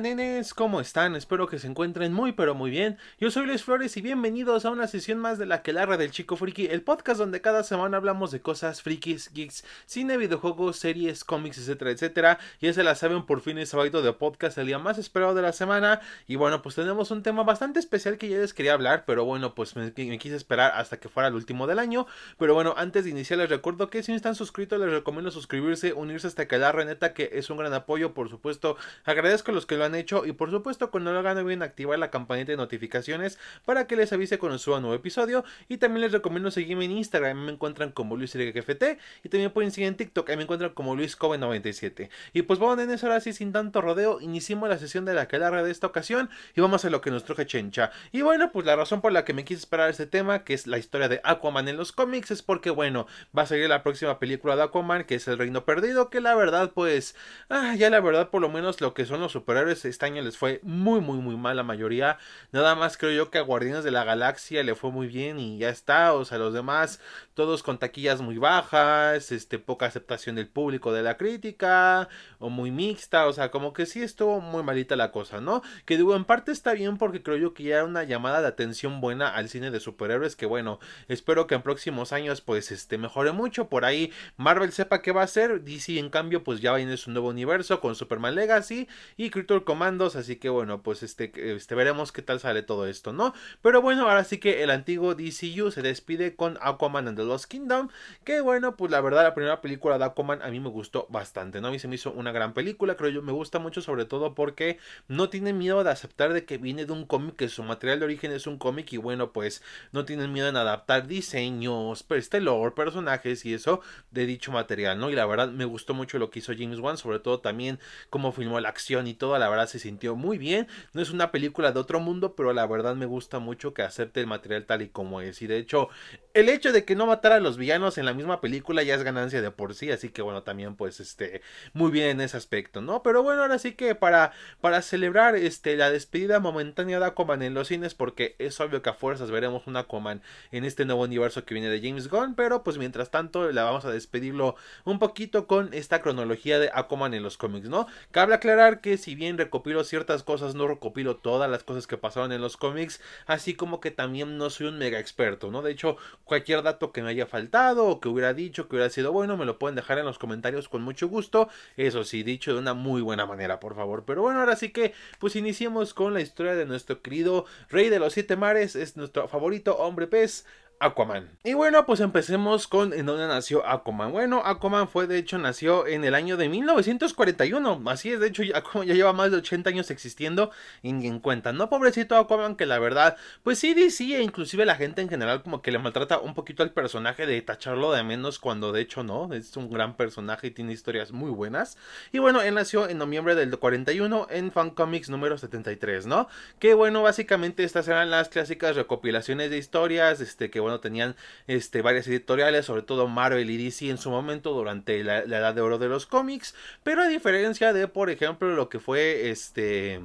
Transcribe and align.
Nenes, 0.00 0.54
¿cómo 0.54 0.80
están? 0.80 1.14
Espero 1.14 1.46
que 1.46 1.58
se 1.58 1.66
encuentren 1.66 2.14
muy 2.14 2.32
pero 2.32 2.54
muy 2.54 2.70
bien. 2.70 2.96
Yo 3.18 3.30
soy 3.30 3.44
Luis 3.44 3.64
Flores 3.64 3.98
y 3.98 4.00
bienvenidos 4.00 4.64
a 4.64 4.70
una 4.70 4.86
sesión 4.86 5.18
más 5.18 5.38
de 5.38 5.44
la 5.44 5.60
Quelarra 5.60 5.98
del 5.98 6.10
Chico 6.10 6.36
Friki, 6.36 6.68
el 6.68 6.80
podcast 6.80 7.18
donde 7.18 7.42
cada 7.42 7.62
semana 7.64 7.98
hablamos 7.98 8.30
de 8.30 8.40
cosas 8.40 8.80
frikis, 8.80 9.30
geeks, 9.34 9.62
cine, 9.84 10.16
videojuegos, 10.16 10.78
series, 10.78 11.22
cómics, 11.22 11.58
etcétera, 11.58 11.90
etcétera. 11.90 12.38
Ya 12.62 12.72
se 12.72 12.82
la 12.82 12.94
saben, 12.94 13.26
por 13.26 13.42
fin 13.42 13.58
es 13.58 13.68
sábado 13.68 14.00
de 14.00 14.12
podcast, 14.14 14.56
el 14.56 14.68
día 14.68 14.78
más 14.78 14.96
esperado 14.96 15.34
de 15.34 15.42
la 15.42 15.52
semana. 15.52 16.00
Y 16.26 16.36
bueno, 16.36 16.62
pues 16.62 16.76
tenemos 16.76 17.10
un 17.10 17.22
tema 17.22 17.42
bastante 17.42 17.78
especial 17.78 18.16
que 18.16 18.30
ya 18.30 18.38
les 18.38 18.54
quería 18.54 18.72
hablar, 18.72 19.04
pero 19.06 19.26
bueno, 19.26 19.54
pues 19.54 19.76
me, 19.76 19.92
quise 19.92 20.36
esperar 20.36 20.72
hasta 20.76 20.98
que 20.98 21.10
fuera 21.10 21.28
el 21.28 21.34
último 21.34 21.66
del 21.66 21.78
año. 21.78 22.06
Pero 22.38 22.54
bueno, 22.54 22.74
antes 22.78 23.04
de 23.04 23.10
iniciar 23.10 23.38
les 23.38 23.50
recuerdo 23.50 23.90
que 23.90 24.02
si 24.02 24.12
no 24.12 24.16
están 24.16 24.34
suscritos 24.34 24.80
les 24.80 24.90
recomiendo 24.90 25.30
suscribirse, 25.30 25.92
unirse 25.92 26.26
a 26.26 26.30
esta 26.30 26.48
Quelarra, 26.48 26.86
neta 26.86 27.12
que 27.12 27.28
es 27.34 27.50
un 27.50 27.58
gran 27.58 27.74
apoyo, 27.74 28.14
por 28.14 28.30
supuesto. 28.30 28.78
Agradezco 29.04 29.50
a 29.50 29.54
los 29.54 29.66
que 29.66 29.76
lo 29.76 29.84
han 29.84 29.89
hecho 29.94 30.26
y 30.26 30.32
por 30.32 30.50
supuesto 30.50 30.90
cuando 30.90 31.12
lo 31.12 31.18
hagan 31.18 31.46
bien 31.46 31.62
activar 31.62 31.98
la 31.98 32.10
campanita 32.10 32.52
de 32.52 32.56
notificaciones 32.56 33.38
para 33.64 33.86
que 33.86 33.96
les 33.96 34.12
avise 34.12 34.38
cuando 34.38 34.58
suba 34.58 34.76
un 34.76 34.82
nuevo 34.82 34.96
episodio. 34.96 35.44
Y 35.68 35.78
también 35.78 36.02
les 36.02 36.12
recomiendo 36.12 36.50
seguirme 36.50 36.84
en 36.84 36.92
Instagram, 36.92 37.44
me 37.44 37.52
encuentran 37.52 37.92
como 37.92 38.16
LuisRGFT 38.16 38.84
y 39.24 39.28
también 39.28 39.50
pueden 39.50 39.70
seguir 39.70 39.88
en 39.88 39.96
TikTok, 39.96 40.28
ahí 40.30 40.36
me 40.36 40.44
encuentran 40.44 40.72
como 40.72 40.94
LuisCoven97 40.96 42.10
y 42.32 42.42
pues 42.42 42.58
bueno, 42.58 42.82
en 42.82 42.90
eso 42.90 43.06
ahora 43.06 43.20
sí 43.20 43.32
sin 43.32 43.52
tanto 43.52 43.80
rodeo, 43.80 44.20
iniciamos 44.20 44.68
la 44.68 44.78
sesión 44.78 45.04
de 45.04 45.14
la 45.14 45.22
Aquelarre 45.22 45.62
de 45.62 45.70
esta 45.70 45.86
ocasión 45.86 46.30
y 46.54 46.60
vamos 46.60 46.84
a 46.84 46.90
lo 46.90 47.00
que 47.00 47.10
nos 47.10 47.24
truje 47.24 47.46
Chencha. 47.46 47.90
Y 48.12 48.22
bueno, 48.22 48.50
pues 48.52 48.66
la 48.66 48.76
razón 48.76 49.00
por 49.00 49.12
la 49.12 49.24
que 49.24 49.32
me 49.32 49.44
quise 49.44 49.60
esperar 49.60 49.90
este 49.90 50.06
tema, 50.06 50.44
que 50.44 50.54
es 50.54 50.66
la 50.66 50.78
historia 50.78 51.08
de 51.08 51.20
Aquaman 51.24 51.68
en 51.68 51.76
los 51.76 51.92
cómics, 51.92 52.30
es 52.30 52.42
porque 52.42 52.70
bueno, 52.70 53.06
va 53.36 53.42
a 53.42 53.46
salir 53.46 53.68
la 53.68 53.82
próxima 53.82 54.18
película 54.18 54.56
de 54.56 54.62
Aquaman, 54.62 55.04
que 55.04 55.16
es 55.16 55.28
El 55.28 55.38
Reino 55.38 55.64
Perdido, 55.64 56.10
que 56.10 56.20
la 56.20 56.34
verdad 56.34 56.72
pues, 56.74 57.14
ah, 57.48 57.74
ya 57.76 57.90
la 57.90 58.00
verdad 58.00 58.30
por 58.30 58.40
lo 58.40 58.48
menos 58.48 58.80
lo 58.80 58.94
que 58.94 59.04
son 59.04 59.20
los 59.20 59.32
superhéroes 59.32 59.69
este 59.72 60.06
año 60.06 60.22
les 60.22 60.36
fue 60.36 60.60
muy, 60.62 61.00
muy, 61.00 61.18
muy 61.18 61.36
mal 61.36 61.56
la 61.56 61.62
mayoría. 61.62 62.18
Nada 62.52 62.74
más 62.74 62.96
creo 62.96 63.12
yo 63.12 63.30
que 63.30 63.38
a 63.38 63.42
Guardianes 63.42 63.84
de 63.84 63.90
la 63.90 64.04
Galaxia 64.04 64.62
le 64.62 64.74
fue 64.74 64.90
muy 64.90 65.06
bien 65.06 65.38
y 65.38 65.58
ya 65.58 65.68
está. 65.68 66.14
O 66.14 66.24
sea, 66.24 66.38
los 66.38 66.52
demás, 66.52 67.00
todos 67.34 67.62
con 67.62 67.78
taquillas 67.78 68.20
muy 68.20 68.38
bajas, 68.38 69.32
este, 69.32 69.58
poca 69.58 69.86
aceptación 69.86 70.36
del 70.36 70.48
público 70.48 70.92
de 70.92 71.02
la 71.02 71.16
crítica, 71.16 72.08
o 72.38 72.50
muy 72.50 72.70
mixta. 72.70 73.26
O 73.26 73.32
sea, 73.32 73.50
como 73.50 73.72
que 73.72 73.86
sí 73.86 74.02
estuvo 74.02 74.40
muy 74.40 74.62
malita 74.62 74.96
la 74.96 75.12
cosa, 75.12 75.40
¿no? 75.40 75.62
Que 75.84 75.96
digo, 75.96 76.16
en 76.16 76.24
parte 76.24 76.52
está 76.52 76.72
bien 76.72 76.98
porque 76.98 77.22
creo 77.22 77.36
yo 77.36 77.54
que 77.54 77.64
ya 77.64 77.76
era 77.76 77.84
una 77.84 78.04
llamada 78.04 78.40
de 78.40 78.48
atención 78.48 79.00
buena 79.00 79.28
al 79.28 79.48
cine 79.48 79.70
de 79.70 79.80
superhéroes. 79.80 80.36
Que 80.36 80.46
bueno, 80.46 80.80
espero 81.08 81.46
que 81.46 81.54
en 81.54 81.62
próximos 81.62 82.12
años, 82.12 82.40
pues, 82.40 82.70
este, 82.72 82.98
mejore 82.98 83.32
mucho. 83.32 83.68
Por 83.68 83.84
ahí 83.84 84.12
Marvel 84.36 84.72
sepa 84.72 85.02
qué 85.02 85.12
va 85.12 85.22
a 85.22 85.24
hacer. 85.24 85.62
DC, 85.62 85.98
en 85.98 86.10
cambio, 86.10 86.44
pues 86.44 86.60
ya 86.60 86.74
viene 86.74 86.96
su 86.96 87.10
nuevo 87.10 87.28
universo 87.28 87.80
con 87.80 87.94
Superman 87.94 88.34
Legacy 88.34 88.88
y 89.16 89.30
Creature 89.30 89.59
Commandos, 89.64 90.16
así 90.16 90.36
que 90.36 90.48
bueno, 90.48 90.82
pues 90.82 91.02
este, 91.02 91.32
este 91.54 91.74
veremos 91.74 92.12
qué 92.12 92.22
tal 92.22 92.40
sale 92.40 92.62
todo 92.62 92.86
esto, 92.86 93.12
¿no? 93.12 93.34
Pero 93.62 93.82
bueno, 93.82 94.08
ahora 94.08 94.24
sí 94.24 94.38
que 94.38 94.62
el 94.62 94.70
antiguo 94.70 95.14
DCU 95.14 95.70
se 95.70 95.82
despide 95.82 96.36
con 96.36 96.58
Aquaman 96.60 97.08
and 97.08 97.16
the 97.16 97.24
Lost 97.24 97.46
Kingdom, 97.46 97.88
que 98.24 98.40
bueno, 98.40 98.76
pues 98.76 98.90
la 98.90 99.00
verdad 99.00 99.22
la 99.22 99.34
primera 99.34 99.60
película 99.60 99.98
de 99.98 100.04
Aquaman 100.04 100.42
a 100.42 100.48
mí 100.48 100.60
me 100.60 100.68
gustó 100.68 101.06
bastante, 101.10 101.60
¿no? 101.60 101.68
A 101.68 101.70
mí 101.70 101.78
se 101.78 101.88
me 101.88 101.96
hizo 101.96 102.12
una 102.12 102.32
gran 102.32 102.54
película, 102.54 102.96
creo 102.96 103.10
yo, 103.10 103.22
me 103.22 103.32
gusta 103.32 103.58
mucho 103.58 103.82
sobre 103.82 104.04
todo 104.04 104.34
porque 104.34 104.78
no 105.08 105.28
tiene 105.28 105.52
miedo 105.52 105.82
de 105.84 105.90
aceptar 105.90 106.32
de 106.32 106.44
que 106.44 106.58
viene 106.58 106.86
de 106.86 106.92
un 106.92 107.04
cómic, 107.06 107.36
que 107.36 107.48
su 107.48 107.62
material 107.62 107.98
de 107.98 108.04
origen 108.06 108.32
es 108.32 108.46
un 108.46 108.58
cómic 108.58 108.92
y 108.92 108.96
bueno, 108.96 109.32
pues 109.32 109.62
no 109.92 110.04
tienen 110.04 110.32
miedo 110.32 110.48
en 110.48 110.56
adaptar 110.56 111.06
diseños, 111.06 112.04
este 112.10 112.40
lore, 112.40 112.72
personajes 112.72 113.44
y 113.44 113.54
eso 113.54 113.80
de 114.10 114.26
dicho 114.26 114.52
material, 114.52 114.98
¿no? 114.98 115.10
Y 115.10 115.14
la 115.14 115.26
verdad 115.26 115.48
me 115.48 115.64
gustó 115.64 115.94
mucho 115.94 116.18
lo 116.18 116.30
que 116.30 116.40
hizo 116.40 116.52
James 116.56 116.78
Wan, 116.78 116.96
sobre 116.96 117.18
todo 117.18 117.40
también 117.40 117.78
cómo 118.10 118.32
filmó 118.32 118.60
la 118.60 118.68
acción 118.68 119.06
y 119.06 119.14
todo, 119.14 119.38
la 119.38 119.48
verdad 119.50 119.66
se 119.66 119.78
sintió 119.78 120.16
muy 120.16 120.38
bien. 120.38 120.68
No 120.92 121.02
es 121.02 121.10
una 121.10 121.30
película 121.30 121.72
de 121.72 121.80
otro 121.80 122.00
mundo, 122.00 122.34
pero 122.34 122.52
la 122.52 122.66
verdad 122.66 122.94
me 122.94 123.06
gusta 123.06 123.38
mucho 123.38 123.74
que 123.74 123.82
acepte 123.82 124.20
el 124.20 124.26
material 124.26 124.64
tal 124.66 124.82
y 124.82 124.88
como 124.88 125.20
es. 125.20 125.42
Y 125.42 125.46
de 125.46 125.58
hecho, 125.58 125.88
el 126.34 126.48
hecho 126.48 126.72
de 126.72 126.84
que 126.84 126.94
no 126.96 127.06
matara 127.06 127.36
a 127.36 127.40
los 127.40 127.56
villanos 127.56 127.98
en 127.98 128.06
la 128.06 128.14
misma 128.14 128.40
película 128.40 128.82
ya 128.82 128.94
es 128.94 129.02
ganancia 129.02 129.42
de 129.42 129.50
por 129.50 129.74
sí. 129.74 129.90
Así 129.90 130.10
que 130.10 130.22
bueno, 130.22 130.42
también 130.42 130.76
pues 130.76 131.00
este, 131.00 131.42
muy 131.72 131.90
bien 131.90 132.08
en 132.08 132.20
ese 132.20 132.36
aspecto, 132.36 132.80
¿no? 132.80 133.02
Pero 133.02 133.22
bueno, 133.22 133.42
ahora 133.42 133.58
sí 133.58 133.72
que 133.72 133.94
para, 133.94 134.32
para 134.60 134.82
celebrar 134.82 135.36
este, 135.36 135.76
la 135.76 135.90
despedida 135.90 136.40
momentánea 136.40 136.98
de 136.98 137.06
Aquaman 137.06 137.42
en 137.42 137.54
los 137.54 137.68
cines, 137.68 137.94
porque 137.94 138.36
es 138.38 138.60
obvio 138.60 138.82
que 138.82 138.90
a 138.90 138.94
fuerzas 138.94 139.30
veremos 139.30 139.66
un 139.66 139.76
Aquaman 139.76 140.22
en 140.52 140.64
este 140.64 140.84
nuevo 140.84 141.02
universo 141.02 141.44
que 141.44 141.54
viene 141.54 141.68
de 141.68 141.80
James 141.80 142.08
Gunn. 142.08 142.34
Pero 142.34 142.62
pues 142.62 142.78
mientras 142.78 143.10
tanto, 143.10 143.50
la 143.52 143.64
vamos 143.64 143.84
a 143.84 143.90
despedirlo 143.90 144.56
un 144.84 144.98
poquito 144.98 145.46
con 145.46 145.72
esta 145.72 146.00
cronología 146.02 146.58
de 146.58 146.70
Aquaman 146.72 147.14
en 147.14 147.22
los 147.22 147.36
cómics, 147.36 147.68
¿no? 147.68 147.86
Cabe 148.10 148.34
aclarar 148.34 148.80
que 148.80 148.96
si 148.96 149.14
bien 149.14 149.36
recopilo 149.40 149.84
ciertas 149.84 150.22
cosas, 150.22 150.54
no 150.54 150.68
recopilo 150.68 151.16
todas 151.16 151.50
las 151.50 151.64
cosas 151.64 151.86
que 151.86 151.98
pasaron 151.98 152.32
en 152.32 152.40
los 152.40 152.56
cómics, 152.56 153.00
así 153.26 153.54
como 153.54 153.80
que 153.80 153.90
también 153.90 154.38
no 154.38 154.50
soy 154.50 154.68
un 154.68 154.78
mega 154.78 154.98
experto, 154.98 155.50
¿no? 155.50 155.62
De 155.62 155.72
hecho, 155.72 155.96
cualquier 156.24 156.62
dato 156.62 156.92
que 156.92 157.02
me 157.02 157.10
haya 157.10 157.26
faltado 157.26 157.86
o 157.86 158.00
que 158.00 158.08
hubiera 158.08 158.34
dicho 158.34 158.68
que 158.68 158.76
hubiera 158.76 158.90
sido 158.90 159.12
bueno, 159.12 159.36
me 159.36 159.44
lo 159.44 159.58
pueden 159.58 159.76
dejar 159.76 159.98
en 159.98 160.04
los 160.04 160.18
comentarios 160.18 160.68
con 160.68 160.82
mucho 160.82 161.08
gusto. 161.08 161.48
Eso 161.76 162.04
sí, 162.04 162.22
dicho 162.22 162.52
de 162.52 162.60
una 162.60 162.74
muy 162.74 163.02
buena 163.02 163.26
manera, 163.26 163.60
por 163.60 163.74
favor. 163.74 164.04
Pero 164.06 164.22
bueno, 164.22 164.40
ahora 164.40 164.56
sí 164.56 164.70
que, 164.70 164.94
pues 165.18 165.36
iniciemos 165.36 165.94
con 165.94 166.14
la 166.14 166.20
historia 166.20 166.54
de 166.54 166.66
nuestro 166.66 167.02
querido 167.02 167.46
Rey 167.68 167.88
de 167.88 167.98
los 167.98 168.12
Siete 168.12 168.36
Mares, 168.36 168.76
es 168.76 168.96
nuestro 168.96 169.28
favorito 169.28 169.76
hombre 169.76 170.06
pez. 170.06 170.44
Aquaman. 170.80 171.28
Y 171.44 171.52
bueno, 171.52 171.84
pues 171.84 172.00
empecemos 172.00 172.66
con 172.66 172.94
en 172.94 173.04
dónde 173.04 173.28
nació 173.28 173.66
Aquaman. 173.66 174.12
Bueno, 174.12 174.42
Aquaman 174.44 174.88
fue, 174.88 175.06
de 175.06 175.18
hecho, 175.18 175.36
nació 175.36 175.86
en 175.86 176.04
el 176.04 176.14
año 176.14 176.38
de 176.38 176.48
1941. 176.48 177.82
Así 177.86 178.10
es, 178.10 178.18
de 178.18 178.28
hecho, 178.28 178.42
Aquaman 178.54 178.88
ya 178.88 178.94
lleva 178.94 179.12
más 179.12 179.30
de 179.30 179.36
80 179.36 179.68
años 179.68 179.90
existiendo 179.90 180.50
y 180.82 180.88
en 180.88 181.20
cuenta, 181.20 181.52
¿no? 181.52 181.68
Pobrecito 181.68 182.16
Aquaman, 182.16 182.56
que 182.56 182.64
la 182.64 182.78
verdad, 182.78 183.18
pues 183.42 183.58
sí, 183.58 183.90
sí, 183.90 184.14
e 184.14 184.22
inclusive 184.22 184.64
la 184.64 184.74
gente 184.74 185.02
en 185.02 185.10
general 185.10 185.42
como 185.42 185.60
que 185.60 185.70
le 185.70 185.78
maltrata 185.78 186.18
un 186.18 186.32
poquito 186.32 186.62
al 186.62 186.72
personaje 186.72 187.26
de 187.26 187.42
tacharlo 187.42 187.92
de 187.92 188.02
menos 188.02 188.38
cuando 188.38 188.72
de 188.72 188.80
hecho 188.80 189.04
no, 189.04 189.32
es 189.34 189.56
un 189.58 189.70
gran 189.70 189.96
personaje 189.96 190.46
y 190.46 190.50
tiene 190.50 190.72
historias 190.72 191.12
muy 191.12 191.30
buenas. 191.30 191.76
Y 192.10 192.20
bueno, 192.20 192.40
él 192.40 192.54
nació 192.54 192.88
en 192.88 192.96
noviembre 192.96 193.34
del 193.34 193.56
41 193.58 194.28
en 194.30 194.50
Fan 194.50 194.70
Comics 194.70 195.10
número 195.10 195.36
73, 195.36 196.06
¿no? 196.06 196.28
Que 196.58 196.72
bueno, 196.72 197.02
básicamente 197.02 197.64
estas 197.64 197.86
eran 197.86 198.10
las 198.10 198.30
clásicas 198.30 198.76
recopilaciones 198.76 199.50
de 199.50 199.58
historias, 199.58 200.20
este, 200.22 200.50
que 200.50 200.60
bueno, 200.60 200.69
tenían 200.78 201.16
este, 201.48 201.82
varias 201.82 202.06
editoriales, 202.06 202.66
sobre 202.66 202.82
todo 202.82 203.08
Marvel 203.08 203.50
y 203.50 203.56
DC 203.56 203.90
en 203.90 203.98
su 203.98 204.10
momento 204.10 204.52
durante 204.52 205.02
la, 205.02 205.24
la 205.26 205.38
edad 205.38 205.54
de 205.54 205.62
oro 205.62 205.78
de 205.78 205.88
los 205.88 206.06
cómics, 206.06 206.54
pero 206.84 207.02
a 207.02 207.08
diferencia 207.08 207.72
de, 207.72 207.88
por 207.88 208.10
ejemplo, 208.10 208.54
lo 208.54 208.68
que 208.68 208.78
fue 208.78 209.30
este 209.30 210.00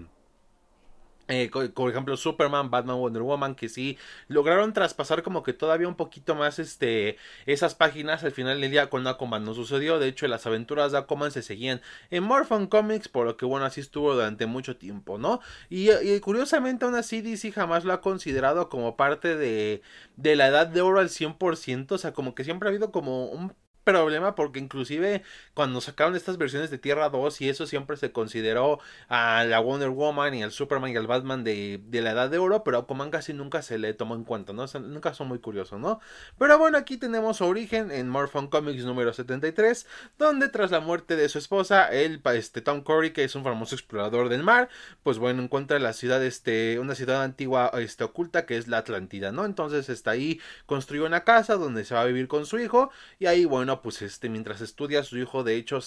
eh, 1.28 1.50
por 1.74 1.90
ejemplo 1.90 2.18
Superman, 2.18 2.70
Batman, 2.70 2.98
Wonder 2.98 3.24
Woman 3.24 3.56
que 3.56 3.68
sí 3.68 3.98
lograron 4.28 4.74
traspasar 4.74 5.24
como 5.24 5.42
que 5.42 5.54
todavía 5.54 5.88
un 5.88 5.96
poquito 5.96 6.36
más 6.36 6.60
este 6.60 7.18
esas 7.48 7.74
páginas 7.74 8.24
al 8.24 8.32
final 8.32 8.62
del 8.62 8.70
día 8.70 8.90
con 8.90 9.08
Aquaman 9.08 9.44
no 9.44 9.54
sucedió. 9.54 10.00
De 10.00 10.08
hecho 10.08 10.28
las 10.28 10.46
aventuras 10.46 10.92
de 10.92 11.00
Aquaman 11.00 11.32
se 11.32 11.42
seguían 11.42 11.82
en 12.12 12.24
Morphin 12.24 12.68
Comics 12.68 13.08
por 13.08 13.26
lo 13.26 13.38
que 13.38 13.46
bueno 13.46 13.66
así 13.66 13.82
estuvo 13.82 14.14
durante 14.14 14.46
mucho 14.46 14.78
tiempo 14.78 15.18
no 15.18 15.40
y, 15.70 15.90
curiosamente 16.20 16.86
aún 16.86 16.96
así 16.96 17.22
DC 17.22 17.52
jamás 17.52 17.86
lo 17.86 17.94
ha 17.94 18.02
considerado 18.02 18.70
como 18.70 18.96
parte 18.96 19.36
de, 19.36 19.82
de 20.18 20.36
la 20.36 20.48
edad 20.48 20.68
de 20.68 20.82
oro 20.82 21.00
al 21.00 21.10
100% 21.10 21.92
o 21.92 21.98
sea 21.98 22.14
como 22.14 22.36
que 22.36 22.44
siempre 22.44 22.70
ha 22.70 22.72
habido 22.72 22.92
como 22.92 23.26
un 23.26 23.54
problema 23.86 24.36
porque 24.36 24.60
inclusive 24.60 25.24
cuando 25.54 25.80
sacaron 25.80 26.16
estas 26.18 26.38
versiones 26.38 26.70
de 26.72 26.78
Tierra 26.78 27.10
2 27.10 27.40
y 27.42 27.50
eso 27.50 27.68
siempre 27.68 27.96
se 27.96 28.12
consideró 28.12 28.80
a 29.08 29.46
la 29.46 29.60
Wonder 29.60 29.90
Woman 29.90 30.34
y 30.34 30.44
al 30.44 30.52
Superman 30.52 30.92
y 30.92 30.98
al 30.98 31.08
Batman 31.08 31.46
de, 31.46 31.80
de 31.86 32.02
la 32.02 32.12
Edad 32.12 32.30
de 32.30 32.40
Oro, 32.40 32.64
pero 32.64 32.78
a 32.78 32.82
Aquaman 32.82 33.12
casi 33.12 33.34
nunca 33.34 33.62
se 33.62 33.78
le 33.78 33.94
tomó 33.94 34.16
en 34.16 34.26
cuenta, 34.26 34.52
¿no? 34.52 34.66
nunca 34.82 35.14
son 35.14 35.28
muy 35.28 35.40
curiosos, 35.40 35.80
¿no? 35.80 36.00
Pero 36.38 36.58
bueno, 36.58 36.78
aquí 36.78 36.98
tenemos 36.98 37.42
origen 37.42 37.92
en 37.92 38.10
Morphin 38.10 38.48
Comics 38.48 38.84
número 38.84 39.14
73, 39.14 39.88
donde 40.18 40.50
tras 40.50 40.72
la 40.72 40.80
muerte 40.80 41.16
de 41.16 41.30
su 41.30 41.38
esposa, 41.38 41.88
el 41.90 42.22
este, 42.34 42.62
Tom 42.62 42.82
Curry, 42.82 43.14
que 43.14 43.24
es 43.24 43.36
un 43.36 43.44
famoso 43.44 43.76
explorador 43.76 44.30
del 44.30 44.44
mar, 44.44 44.70
pues 45.04 45.20
bueno, 45.20 45.44
encuentra 45.44 45.78
la 45.80 45.94
ciudad, 45.94 46.24
este, 46.24 46.80
una 46.80 46.96
ciudad 46.96 47.24
antigua, 47.24 47.72
este, 47.76 48.04
oculta, 48.04 48.46
que 48.46 48.58
es 48.58 48.68
la 48.68 48.80
Atlántida, 48.80 49.32
¿no? 49.32 49.46
Entonces 49.46 49.90
está 49.90 50.12
ahí, 50.12 50.40
construyó 50.66 51.06
una 51.06 51.24
casa 51.24 51.56
donde 51.56 51.86
se 51.86 51.94
va 51.94 52.02
a 52.02 52.06
vivir 52.06 52.28
con 52.28 52.46
su 52.46 52.58
hijo, 52.60 52.90
y 53.20 53.28
ahí, 53.28 53.46
bueno, 53.46 53.75
pues 53.82 54.02
este, 54.02 54.30
mientras 54.30 54.62
estudia, 54.62 55.04
su 55.04 55.18
hijo 55.18 55.44
de 55.44 55.56
hecho 55.56 55.80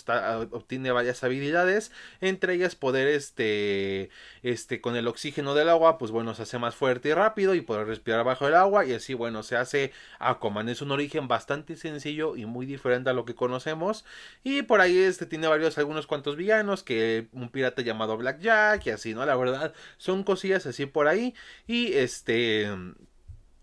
obtiene 0.51 0.91
varias 0.91 1.23
habilidades, 1.25 1.93
entre 2.21 2.55
ellas 2.55 2.75
poder, 2.75 3.09
este, 3.09 4.11
este, 4.43 4.81
con 4.81 4.97
el 4.97 5.09
oxígeno 5.09 5.55
del 5.55 5.69
agua, 5.69 5.99
pues 5.99 6.11
bueno, 6.11 6.35
se 6.35 6.43
hace 6.43 6.59
más 6.59 6.75
fuerte 6.75 7.11
y 7.11 7.15
rápido 7.15 7.55
y 7.55 7.61
poder 7.61 7.87
respirar 7.87 8.25
bajo 8.25 8.49
el 8.49 8.55
agua 8.55 8.85
y 8.87 8.93
así, 8.93 9.15
bueno, 9.15 9.43
se 9.43 9.57
hace 9.57 9.93
Aquaman. 10.19 10.69
Es 10.69 10.83
un 10.83 10.91
origen 10.91 11.29
bastante 11.29 11.77
sencillo 11.77 12.37
y 12.37 12.47
muy 12.47 12.67
diferente 12.67 13.11
a 13.11 13.13
lo 13.13 13.25
que 13.25 13.35
conocemos 13.35 14.05
y 14.45 14.63
por 14.63 14.81
ahí 14.81 14.99
este 14.99 15.27
tiene 15.27 15.49
varios, 15.49 15.79
algunos 15.79 16.07
cuantos 16.07 16.37
villanos, 16.37 16.83
que 16.83 17.29
un 17.33 17.49
pirata 17.51 17.83
llamado 17.83 18.17
Blackjack 18.17 18.87
y 18.87 18.91
así, 18.91 19.15
¿no? 19.15 19.25
La 19.27 19.37
verdad, 19.37 19.75
son 19.97 20.25
cosillas 20.25 20.67
así 20.67 20.87
por 20.87 21.09
ahí 21.09 21.35
y 21.67 21.93
este... 21.95 22.69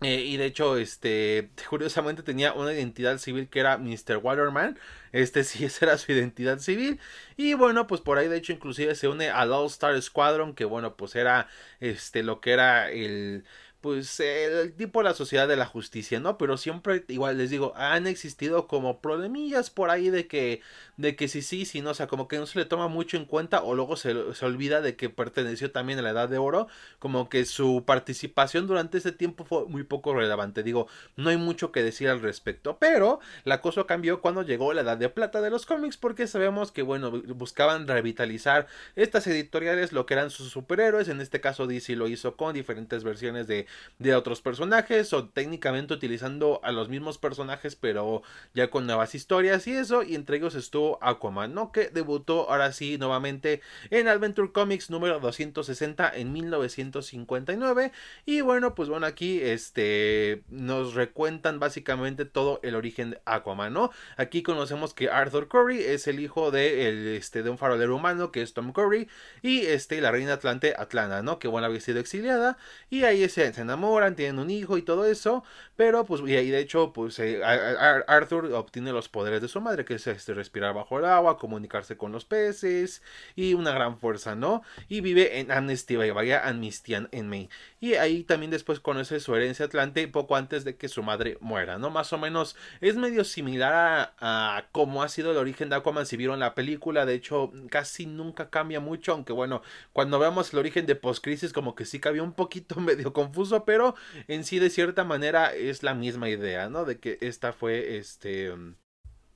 Eh, 0.02 0.20
y 0.26 0.36
de 0.36 0.44
hecho, 0.44 0.76
este, 0.76 1.50
curiosamente 1.70 2.22
tenía 2.22 2.52
una 2.52 2.72
identidad 2.72 3.18
civil 3.18 3.48
que 3.48 3.60
era 3.60 3.78
Mr. 3.78 4.18
Waterman. 4.22 4.78
Este 5.12 5.42
sí, 5.44 5.64
esa 5.64 5.86
era 5.86 5.98
su 5.98 6.12
identidad 6.12 6.58
civil. 6.58 7.00
Y 7.36 7.54
bueno, 7.54 7.86
pues 7.86 8.00
por 8.02 8.18
ahí 8.18 8.28
de 8.28 8.36
hecho 8.36 8.52
inclusive 8.52 8.94
se 8.94 9.08
une 9.08 9.30
al 9.30 9.52
All 9.52 9.66
Star 9.66 10.00
Squadron, 10.00 10.54
que 10.54 10.64
bueno, 10.64 10.96
pues 10.96 11.16
era 11.16 11.48
este 11.80 12.22
lo 12.22 12.40
que 12.40 12.52
era 12.52 12.90
el 12.90 13.44
pues 13.80 14.18
el 14.20 14.74
tipo 14.74 14.98
de 15.00 15.04
la 15.04 15.14
sociedad 15.14 15.46
de 15.46 15.56
la 15.56 15.66
justicia, 15.66 16.18
¿no? 16.18 16.38
Pero 16.38 16.56
siempre, 16.56 17.04
igual 17.08 17.38
les 17.38 17.50
digo, 17.50 17.72
han 17.76 18.06
existido 18.08 18.66
como 18.66 19.00
problemillas 19.00 19.70
por 19.70 19.90
ahí 19.90 20.10
de 20.10 20.26
que, 20.26 20.60
de 20.96 21.16
que 21.16 21.28
sí, 21.28 21.42
sí, 21.42 21.64
sí, 21.64 21.80
no, 21.82 21.90
o 21.90 21.94
sea, 21.94 22.06
como 22.06 22.28
que 22.28 22.38
no 22.38 22.46
se 22.46 22.58
le 22.58 22.64
toma 22.64 22.88
mucho 22.88 23.16
en 23.16 23.24
cuenta 23.24 23.62
o 23.62 23.74
luego 23.74 23.96
se, 23.96 24.14
se 24.34 24.44
olvida 24.46 24.80
de 24.80 24.96
que 24.96 25.10
perteneció 25.10 25.70
también 25.70 25.98
a 25.98 26.02
la 26.02 26.10
edad 26.10 26.28
de 26.28 26.38
oro, 26.38 26.68
como 26.98 27.28
que 27.28 27.44
su 27.44 27.84
participación 27.86 28.66
durante 28.66 28.98
ese 28.98 29.12
tiempo 29.12 29.44
fue 29.44 29.66
muy 29.66 29.82
poco 29.82 30.14
relevante, 30.14 30.62
digo, 30.62 30.88
no 31.16 31.30
hay 31.30 31.36
mucho 31.36 31.72
que 31.72 31.82
decir 31.82 32.08
al 32.08 32.20
respecto, 32.20 32.78
pero 32.78 33.20
la 33.44 33.60
cosa 33.60 33.84
cambió 33.84 34.20
cuando 34.20 34.42
llegó 34.42 34.72
la 34.72 34.82
edad 34.82 34.96
de 34.96 35.08
plata 35.08 35.40
de 35.40 35.50
los 35.50 35.66
cómics 35.66 35.96
porque 35.96 36.26
sabemos 36.26 36.72
que, 36.72 36.82
bueno, 36.82 37.10
buscaban 37.10 37.86
revitalizar 37.86 38.66
estas 38.94 39.26
editoriales, 39.26 39.92
lo 39.92 40.06
que 40.06 40.14
eran 40.14 40.30
sus 40.30 40.50
superhéroes, 40.50 41.08
en 41.08 41.20
este 41.20 41.40
caso 41.40 41.66
DC 41.66 41.96
lo 41.96 42.08
hizo 42.08 42.36
con 42.36 42.54
diferentes 42.54 43.04
versiones 43.04 43.46
de 43.46 43.66
de 43.98 44.14
otros 44.14 44.40
personajes 44.40 45.12
o 45.12 45.28
técnicamente 45.28 45.94
utilizando 45.94 46.60
a 46.62 46.72
los 46.72 46.88
mismos 46.88 47.18
personajes 47.18 47.76
pero 47.76 48.22
ya 48.54 48.70
con 48.70 48.86
nuevas 48.86 49.14
historias 49.14 49.66
y 49.66 49.72
eso 49.72 50.02
y 50.02 50.14
entre 50.14 50.36
ellos 50.38 50.54
estuvo 50.54 50.85
Aquaman, 51.00 51.54
¿no? 51.54 51.72
Que 51.72 51.88
debutó 51.88 52.50
ahora 52.50 52.72
sí 52.72 52.98
nuevamente 52.98 53.60
en 53.90 54.08
Adventure 54.08 54.52
Comics 54.52 54.90
número 54.90 55.20
260 55.20 56.10
en 56.14 56.32
1959 56.32 57.92
y 58.24 58.40
bueno 58.40 58.74
pues 58.74 58.88
bueno 58.88 59.06
aquí 59.06 59.40
este 59.40 60.42
nos 60.48 60.94
recuentan 60.94 61.58
básicamente 61.58 62.24
todo 62.24 62.60
el 62.62 62.74
origen 62.74 63.10
de 63.10 63.20
Aquaman, 63.24 63.72
¿no? 63.72 63.90
Aquí 64.16 64.42
conocemos 64.42 64.94
que 64.94 65.10
Arthur 65.10 65.48
Curry 65.48 65.82
es 65.82 66.06
el 66.06 66.20
hijo 66.20 66.50
de, 66.50 67.16
este, 67.16 67.42
de 67.42 67.50
un 67.50 67.58
farolero 67.58 67.96
humano 67.96 68.30
que 68.32 68.42
es 68.42 68.54
Tom 68.54 68.72
Curry 68.72 69.08
y 69.42 69.60
este 69.60 70.00
la 70.00 70.10
reina 70.10 70.34
Atlante 70.34 70.74
Atlanta, 70.76 71.22
¿no? 71.22 71.38
Que 71.38 71.48
bueno 71.48 71.66
había 71.66 71.80
sido 71.80 72.00
exiliada 72.00 72.58
y 72.90 73.04
ahí 73.04 73.28
se 73.28 73.46
enamoran, 73.46 74.16
tienen 74.16 74.38
un 74.38 74.50
hijo 74.50 74.78
y 74.78 74.82
todo 74.82 75.06
eso, 75.06 75.44
pero 75.76 76.04
pues 76.04 76.20
y, 76.22 76.50
de 76.50 76.58
hecho 76.58 76.92
pues 76.92 77.18
eh, 77.18 77.42
Arthur 77.44 78.52
obtiene 78.52 78.92
los 78.92 79.08
poderes 79.08 79.42
de 79.42 79.48
su 79.48 79.60
madre, 79.60 79.84
que 79.84 79.94
es 79.94 80.06
este, 80.06 80.34
respirar 80.34 80.74
bajo 80.76 80.98
el 80.98 81.04
agua, 81.04 81.38
comunicarse 81.38 81.96
con 81.96 82.12
los 82.12 82.24
peces 82.24 83.02
y 83.34 83.54
una 83.54 83.72
gran 83.72 83.98
fuerza, 83.98 84.34
¿no? 84.34 84.62
Y 84.88 85.00
vive 85.00 85.40
en 85.40 85.50
Amnesty 85.50 85.96
Bay, 85.96 86.10
vaya 86.10 86.46
Amnistian 86.46 87.08
en 87.12 87.28
Maine. 87.28 87.50
Y 87.80 87.94
ahí 87.94 88.22
también 88.22 88.50
después 88.50 88.80
conoce 88.80 89.20
su 89.20 89.34
herencia 89.34 89.66
Atlante 89.66 90.06
poco 90.08 90.36
antes 90.36 90.64
de 90.64 90.76
que 90.76 90.88
su 90.88 91.02
madre 91.02 91.38
muera, 91.40 91.78
¿no? 91.78 91.90
Más 91.90 92.12
o 92.12 92.18
menos 92.18 92.56
es 92.80 92.96
medio 92.96 93.24
similar 93.24 94.14
a, 94.18 94.66
cómo 94.72 95.02
ha 95.02 95.08
sido 95.08 95.30
el 95.30 95.36
origen 95.36 95.68
de 95.68 95.76
Aquaman 95.76 96.06
si 96.06 96.16
vieron 96.16 96.38
la 96.40 96.54
película, 96.54 97.06
de 97.06 97.14
hecho 97.14 97.52
casi 97.70 98.06
nunca 98.06 98.50
cambia 98.50 98.80
mucho, 98.80 99.12
aunque 99.12 99.32
bueno, 99.32 99.62
cuando 99.92 100.18
veamos 100.18 100.52
el 100.52 100.58
origen 100.58 100.86
de 100.86 100.96
Postcrisis 100.96 101.52
como 101.52 101.74
que 101.74 101.84
sí 101.84 102.00
cambia 102.00 102.22
un 102.22 102.32
poquito 102.32 102.76
medio 102.80 103.12
confuso 103.12 103.64
pero 103.64 103.94
en 104.28 104.44
sí 104.44 104.58
de 104.58 104.70
cierta 104.70 105.04
manera 105.04 105.54
es 105.54 105.82
la 105.82 105.94
misma 105.94 106.28
idea, 106.28 106.68
¿no? 106.68 106.84
De 106.84 106.98
que 106.98 107.18
esta 107.20 107.52
fue 107.52 107.96
este... 107.98 108.52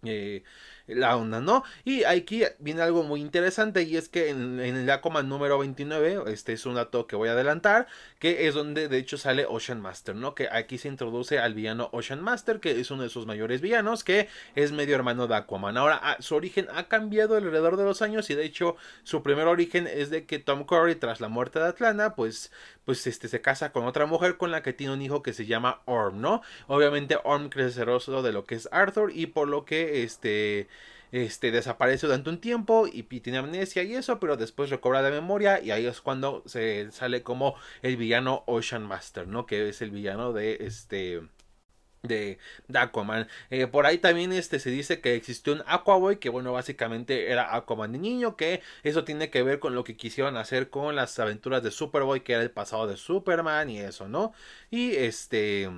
Eh, 0.02 0.42
la 0.94 1.16
onda, 1.16 1.40
¿no? 1.40 1.64
Y 1.84 2.04
aquí 2.04 2.42
viene 2.58 2.82
algo 2.82 3.02
muy 3.02 3.20
interesante 3.20 3.82
y 3.82 3.96
es 3.96 4.08
que 4.08 4.30
en, 4.30 4.60
en 4.60 4.88
Aquaman 4.90 5.28
número 5.28 5.58
29, 5.58 6.24
este 6.26 6.52
es 6.52 6.66
un 6.66 6.74
dato 6.74 7.06
que 7.06 7.16
voy 7.16 7.28
a 7.28 7.32
adelantar, 7.32 7.86
que 8.18 8.46
es 8.46 8.54
donde 8.54 8.88
de 8.88 8.98
hecho 8.98 9.18
sale 9.18 9.46
Ocean 9.48 9.80
Master, 9.80 10.14
¿no? 10.14 10.34
Que 10.34 10.48
aquí 10.50 10.78
se 10.78 10.88
introduce 10.88 11.38
al 11.38 11.54
villano 11.54 11.90
Ocean 11.92 12.22
Master, 12.22 12.60
que 12.60 12.80
es 12.80 12.90
uno 12.90 13.02
de 13.02 13.08
sus 13.08 13.26
mayores 13.26 13.60
villanos, 13.60 14.04
que 14.04 14.28
es 14.54 14.72
medio 14.72 14.94
hermano 14.94 15.26
de 15.26 15.36
Aquaman. 15.36 15.76
Ahora, 15.76 16.00
ah, 16.02 16.16
su 16.20 16.34
origen 16.34 16.68
ha 16.74 16.88
cambiado 16.88 17.36
alrededor 17.36 17.76
de 17.76 17.84
los 17.84 18.02
años 18.02 18.30
y 18.30 18.34
de 18.34 18.44
hecho 18.44 18.76
su 19.02 19.22
primer 19.22 19.46
origen 19.46 19.86
es 19.86 20.10
de 20.10 20.24
que 20.24 20.38
Tom 20.38 20.64
Curry, 20.64 20.94
tras 20.94 21.20
la 21.20 21.28
muerte 21.28 21.58
de 21.58 21.66
Atlanta, 21.66 22.14
pues, 22.14 22.52
pues 22.84 23.06
este, 23.06 23.28
se 23.28 23.40
casa 23.40 23.72
con 23.72 23.84
otra 23.84 24.06
mujer 24.06 24.36
con 24.36 24.50
la 24.50 24.62
que 24.62 24.72
tiene 24.72 24.92
un 24.92 25.02
hijo 25.02 25.22
que 25.22 25.32
se 25.32 25.46
llama 25.46 25.82
Orm, 25.84 26.20
¿no? 26.20 26.42
Obviamente 26.66 27.18
Orm 27.24 27.50
crece 27.50 27.84
de 27.90 28.32
lo 28.32 28.44
que 28.44 28.54
es 28.54 28.68
Arthur 28.72 29.12
y 29.14 29.26
por 29.26 29.48
lo 29.48 29.64
que 29.64 30.02
este 30.02 30.68
este, 31.12 31.50
desaparece 31.50 32.06
durante 32.06 32.30
un 32.30 32.40
tiempo 32.40 32.86
y, 32.90 33.02
tiene 33.20 33.38
amnesia 33.38 33.82
y 33.82 33.94
eso, 33.94 34.20
pero 34.20 34.36
después 34.36 34.70
recobra 34.70 35.02
la 35.02 35.10
memoria 35.10 35.60
y 35.60 35.70
ahí 35.70 35.86
es 35.86 36.00
cuando 36.00 36.42
se 36.46 36.90
sale 36.92 37.22
como 37.22 37.54
el 37.82 37.96
villano 37.96 38.44
Ocean 38.46 38.86
Master, 38.86 39.26
¿no? 39.28 39.46
Que 39.46 39.68
es 39.68 39.82
el 39.82 39.90
villano 39.90 40.32
de 40.32 40.58
este 40.60 41.20
de, 42.02 42.38
Aquaman. 42.74 43.28
Eh, 43.50 43.66
por 43.66 43.86
ahí 43.86 43.98
también 43.98 44.32
este, 44.32 44.58
se 44.58 44.70
dice 44.70 45.00
que 45.00 45.14
existió 45.14 45.52
un 45.52 45.62
Aquaboy, 45.66 46.16
que 46.18 46.28
bueno, 46.30 46.52
básicamente 46.52 47.30
era 47.30 47.54
Aquaman 47.54 47.92
de 47.92 47.98
niño, 47.98 48.36
que 48.36 48.62
eso 48.82 49.04
tiene 49.04 49.30
que 49.30 49.42
ver 49.42 49.58
con 49.58 49.74
lo 49.74 49.84
que 49.84 49.96
quisieron 49.96 50.36
hacer 50.36 50.70
con 50.70 50.96
las 50.96 51.18
aventuras 51.18 51.62
de 51.62 51.70
Superboy, 51.70 52.22
que 52.22 52.34
era 52.34 52.42
el 52.42 52.50
pasado 52.50 52.86
de 52.86 52.96
Superman 52.96 53.70
y 53.70 53.80
eso, 53.80 54.08
¿no? 54.08 54.32
Y 54.70 54.92
este... 54.92 55.68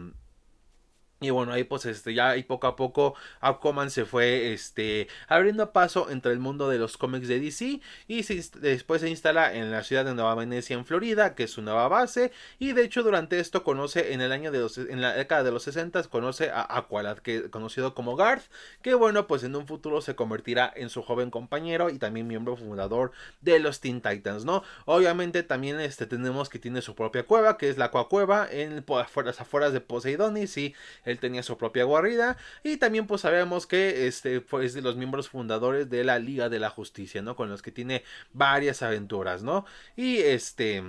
Y 1.23 1.31
bueno, 1.31 1.53
ahí 1.53 1.65
pues 1.65 1.87
este 1.87 2.15
ya 2.15 2.37
y 2.37 2.43
poco 2.43 2.67
a 2.67 2.77
poco 2.77 3.15
Aquaman 3.41 3.91
se 3.91 4.05
fue 4.05 4.53
este 4.53 5.09
abriendo 5.29 5.73
paso 5.73 6.11
entre 6.11 6.33
el 6.33 6.39
mundo 6.39 6.69
de 6.69 6.79
los 6.79 6.97
cómics 6.97 7.29
de 7.29 7.41
DC 7.41 7.81
y 8.09 8.23
después 8.61 9.01
se 9.01 9.09
instala 9.09 9.55
en 9.55 9.71
la 9.71 9.85
ciudad 9.85 10.05
de 10.05 10.15
Nueva 10.15 10.35
Venecia 10.35 10.75
en 10.75 10.85
Florida, 10.85 11.35
que 11.35 11.45
es 11.45 11.51
su 11.53 11.63
nueva 11.63 11.89
base 11.89 12.33
y 12.59 12.73
de 12.73 12.85
hecho 12.85 13.03
durante 13.03 13.39
esto 13.39 13.63
conoce 13.63 14.13
en 14.13 14.21
el 14.21 14.33
año 14.33 14.51
de 14.51 14.59
los 14.59 14.79
en 14.79 15.01
la 15.01 15.15
década 15.15 15.45
de 15.45 15.53
los 15.53 15.63
60 15.63 16.03
conoce 16.09 16.51
a 16.51 16.67
Aqualad, 16.77 17.19
que 17.19 17.51
conocido 17.51 17.95
como 17.95 18.17
Garth, 18.17 18.45
que 18.83 18.95
bueno, 18.95 19.27
pues 19.27 19.45
en 19.45 19.55
un 19.55 19.67
futuro 19.67 20.01
se 20.01 20.15
convertirá 20.15 20.73
en 20.75 20.89
su 20.89 21.03
joven 21.03 21.31
compañero 21.31 21.91
y 21.91 21.99
también 21.99 22.27
miembro 22.27 22.57
fundador 22.57 23.13
de 23.41 23.59
los 23.59 23.81
Teen 23.81 24.01
Titans, 24.01 24.45
¿no? 24.45 24.63
Obviamente 24.87 25.43
también 25.43 25.81
este 25.81 26.07
tenemos 26.07 26.49
que 26.49 26.59
tiene 26.59 26.83
su 26.83 26.95
propia 26.95 27.25
cueva, 27.25 27.59
que 27.59 27.69
es 27.69 27.79
la 27.79 27.91
Cueva 27.93 28.49
en 28.51 28.85
las 29.25 29.41
afueras 29.41 29.73
de 29.73 29.81
Poseidonis 29.81 30.57
y 30.57 30.75
él 31.13 31.19
tenía 31.19 31.43
su 31.43 31.57
propia 31.57 31.85
guarida 31.85 32.37
y 32.63 32.79
también 32.79 33.07
pues 33.07 33.21
sabemos 33.21 33.67
que 33.67 34.07
este 34.07 34.41
fue 34.41 34.69
de 34.69 34.83
los 34.83 34.97
miembros 34.97 35.29
fundadores 35.29 35.89
de 35.91 36.05
la 36.05 36.19
Liga 36.19 36.49
de 36.49 36.59
la 36.59 36.71
Justicia, 36.71 37.23
¿no? 37.23 37.37
Con 37.37 37.49
los 37.49 37.63
que 37.63 37.73
tiene 37.73 38.03
varias 38.33 38.83
aventuras, 38.83 39.43
¿no? 39.43 39.65
Y 39.97 40.19
este 40.19 40.83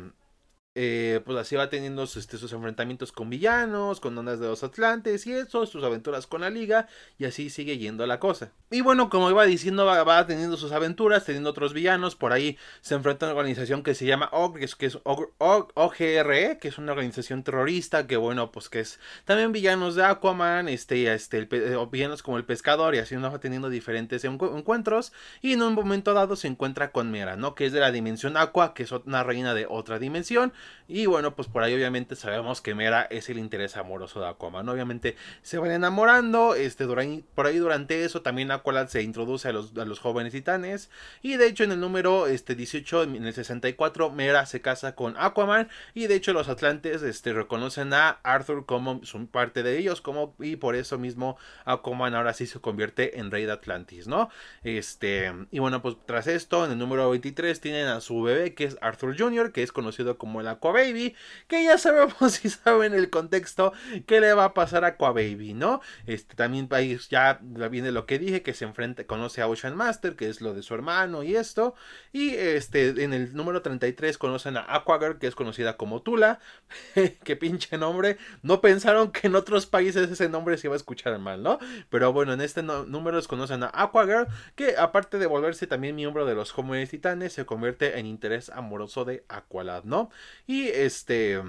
eh, 0.75 1.21
pues 1.23 1.37
así 1.37 1.55
va 1.55 1.69
teniendo 1.69 2.03
este, 2.03 2.37
sus 2.37 2.51
enfrentamientos 2.51 3.11
con 3.11 3.29
villanos, 3.29 3.99
con 3.99 4.17
ondas 4.17 4.39
de 4.39 4.47
los 4.47 4.63
Atlantes 4.63 5.27
y 5.27 5.33
eso, 5.33 5.67
sus 5.67 5.83
aventuras 5.83 6.25
con 6.25 6.41
la 6.41 6.49
liga 6.49 6.87
y 7.19 7.25
así 7.25 7.51
sigue 7.51 7.77
yendo 7.77 8.07
la 8.07 8.19
cosa. 8.19 8.51
Y 8.71 8.81
bueno, 8.81 9.11
como 9.11 9.29
iba 9.29 9.45
diciendo, 9.45 9.85
va, 9.85 10.25
teniendo 10.25 10.57
sus 10.57 10.71
aventuras, 10.71 11.25
teniendo 11.25 11.51
otros 11.51 11.73
villanos, 11.73 12.15
por 12.15 12.33
ahí 12.33 12.57
se 12.81 12.95
enfrenta 12.95 13.27
a 13.27 13.29
una 13.29 13.39
organización 13.39 13.83
que 13.83 13.93
se 13.93 14.07
llama 14.07 14.29
OGRE, 14.31 14.67
que 14.77 14.87
es, 14.87 14.97
OGRE, 15.03 16.57
que 16.59 16.67
es 16.67 16.77
una 16.79 16.93
organización 16.93 17.43
terrorista, 17.43 18.07
que 18.07 18.17
bueno, 18.17 18.51
pues 18.51 18.69
que 18.69 18.79
es 18.79 18.99
también 19.25 19.51
villanos 19.51 19.93
de 19.93 20.03
Aquaman, 20.03 20.69
este, 20.69 21.13
este, 21.13 21.47
eh, 21.51 21.87
villanos 21.91 22.23
como 22.23 22.37
el 22.37 22.45
pescador 22.45 22.95
y 22.95 22.97
así 22.97 23.15
va 23.15 23.39
teniendo 23.39 23.69
diferentes 23.69 24.25
encuentros 24.25 25.13
y 25.41 25.53
en 25.53 25.61
un 25.61 25.75
momento 25.75 26.15
dado 26.15 26.35
se 26.35 26.47
encuentra 26.47 26.91
con 26.91 27.11
Mera, 27.11 27.35
¿no? 27.35 27.53
Que 27.53 27.67
es 27.67 27.73
de 27.73 27.79
la 27.79 27.91
dimensión 27.91 28.37
Aqua, 28.37 28.73
que 28.73 28.83
es 28.83 28.91
una 28.91 29.23
reina 29.23 29.53
de 29.53 29.67
otra 29.69 29.99
dimensión 29.99 30.51
y 30.87 31.05
bueno, 31.05 31.35
pues 31.35 31.47
por 31.47 31.63
ahí 31.63 31.73
obviamente 31.73 32.15
sabemos 32.15 32.61
que 32.61 32.75
Mera 32.75 33.03
es 33.09 33.29
el 33.29 33.37
interés 33.37 33.77
amoroso 33.77 34.19
de 34.19 34.27
Aquaman. 34.27 34.67
Obviamente 34.67 35.15
se 35.41 35.57
van 35.57 35.71
enamorando. 35.71 36.55
Este, 36.55 36.85
por 36.85 37.45
ahí 37.47 37.57
durante 37.57 38.03
eso 38.03 38.21
también 38.21 38.51
Aqualad 38.51 38.87
se 38.87 39.01
introduce 39.01 39.47
a 39.47 39.53
los, 39.53 39.75
a 39.77 39.85
los 39.85 39.99
jóvenes 39.99 40.33
titanes. 40.33 40.89
Y 41.21 41.37
de 41.37 41.47
hecho 41.47 41.63
en 41.63 41.71
el 41.71 41.79
número 41.79 42.27
este, 42.27 42.55
18, 42.55 43.03
en 43.03 43.25
el 43.25 43.33
64, 43.33 44.11
Mera 44.11 44.45
se 44.45 44.61
casa 44.61 44.93
con 44.93 45.15
Aquaman. 45.17 45.69
Y 45.93 46.07
de 46.07 46.15
hecho 46.15 46.33
los 46.33 46.49
Atlantes 46.49 47.01
este, 47.01 47.33
reconocen 47.33 47.93
a 47.93 48.19
Arthur 48.23 48.65
como 48.65 49.03
son 49.05 49.27
parte 49.27 49.63
de 49.63 49.77
ellos. 49.77 50.01
Como, 50.01 50.35
y 50.39 50.57
por 50.57 50.75
eso 50.75 50.97
mismo 50.97 51.37
Aquaman 51.65 52.13
ahora 52.13 52.33
sí 52.33 52.45
se 52.45 52.59
convierte 52.59 53.19
en 53.19 53.31
rey 53.31 53.45
de 53.45 53.53
Atlantis, 53.53 54.07
¿no? 54.07 54.29
Este, 54.63 55.33
y 55.49 55.59
bueno, 55.59 55.81
pues 55.81 55.95
tras 56.05 56.27
esto, 56.27 56.65
en 56.65 56.73
el 56.73 56.77
número 56.77 57.09
23 57.09 57.59
tienen 57.61 57.87
a 57.87 58.01
su 58.01 58.21
bebé 58.21 58.53
que 58.53 58.65
es 58.65 58.77
Arthur 58.81 59.17
Jr., 59.17 59.51
que 59.53 59.63
es 59.63 59.71
conocido 59.71 60.17
como 60.17 60.41
el 60.41 60.47
Aqua 60.53 60.71
Baby, 60.71 61.15
que 61.47 61.63
ya 61.63 61.77
sabemos 61.77 62.13
si 62.33 62.49
saben 62.49 62.93
el 62.93 63.09
contexto 63.09 63.73
que 64.05 64.19
le 64.19 64.33
va 64.33 64.45
a 64.45 64.53
pasar 64.53 64.83
a 64.83 64.89
Aqua 64.89 65.11
Baby, 65.11 65.53
¿no? 65.53 65.81
Este 66.05 66.35
también 66.35 66.69
ya 67.09 67.39
viene 67.41 67.91
lo 67.91 68.05
que 68.05 68.19
dije, 68.19 68.41
que 68.41 68.53
se 68.53 68.65
enfrenta, 68.65 69.05
conoce 69.05 69.41
a 69.41 69.47
Ocean 69.47 69.75
Master, 69.75 70.15
que 70.15 70.29
es 70.29 70.41
lo 70.41 70.53
de 70.53 70.63
su 70.63 70.73
hermano 70.73 71.23
y 71.23 71.35
esto, 71.35 71.75
y 72.11 72.31
este 72.31 73.03
en 73.03 73.13
el 73.13 73.35
número 73.35 73.61
33 73.61 74.17
conocen 74.17 74.57
a 74.57 74.65
Aquagirl, 74.67 75.19
que 75.19 75.27
es 75.27 75.35
conocida 75.35 75.77
como 75.77 76.01
Tula, 76.01 76.39
que 77.23 77.35
pinche 77.35 77.77
nombre, 77.77 78.17
no 78.41 78.61
pensaron 78.61 79.11
que 79.11 79.27
en 79.27 79.35
otros 79.35 79.65
países 79.65 80.09
ese 80.09 80.29
nombre 80.29 80.57
se 80.57 80.67
iba 80.67 80.75
a 80.75 80.77
escuchar 80.77 81.17
mal, 81.19 81.41
¿no? 81.41 81.59
Pero 81.89 82.13
bueno, 82.13 82.33
en 82.33 82.41
este 82.41 82.63
número 82.63 83.13
conocen 83.27 83.63
a 83.63 83.71
Aquagirl, 83.73 84.27
que 84.55 84.75
aparte 84.77 85.17
de 85.17 85.25
volverse 85.25 85.67
también 85.67 85.95
miembro 85.95 86.25
de 86.25 86.35
los 86.35 86.51
jóvenes 86.51 86.89
titanes, 86.89 87.33
se 87.33 87.45
convierte 87.45 87.99
en 87.99 88.05
interés 88.05 88.49
amoroso 88.49 89.05
de 89.05 89.23
Aqualad, 89.29 89.83
¿no? 89.83 90.09
Y 90.47 90.67
este... 90.69 91.41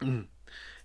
Mm, 0.00 0.28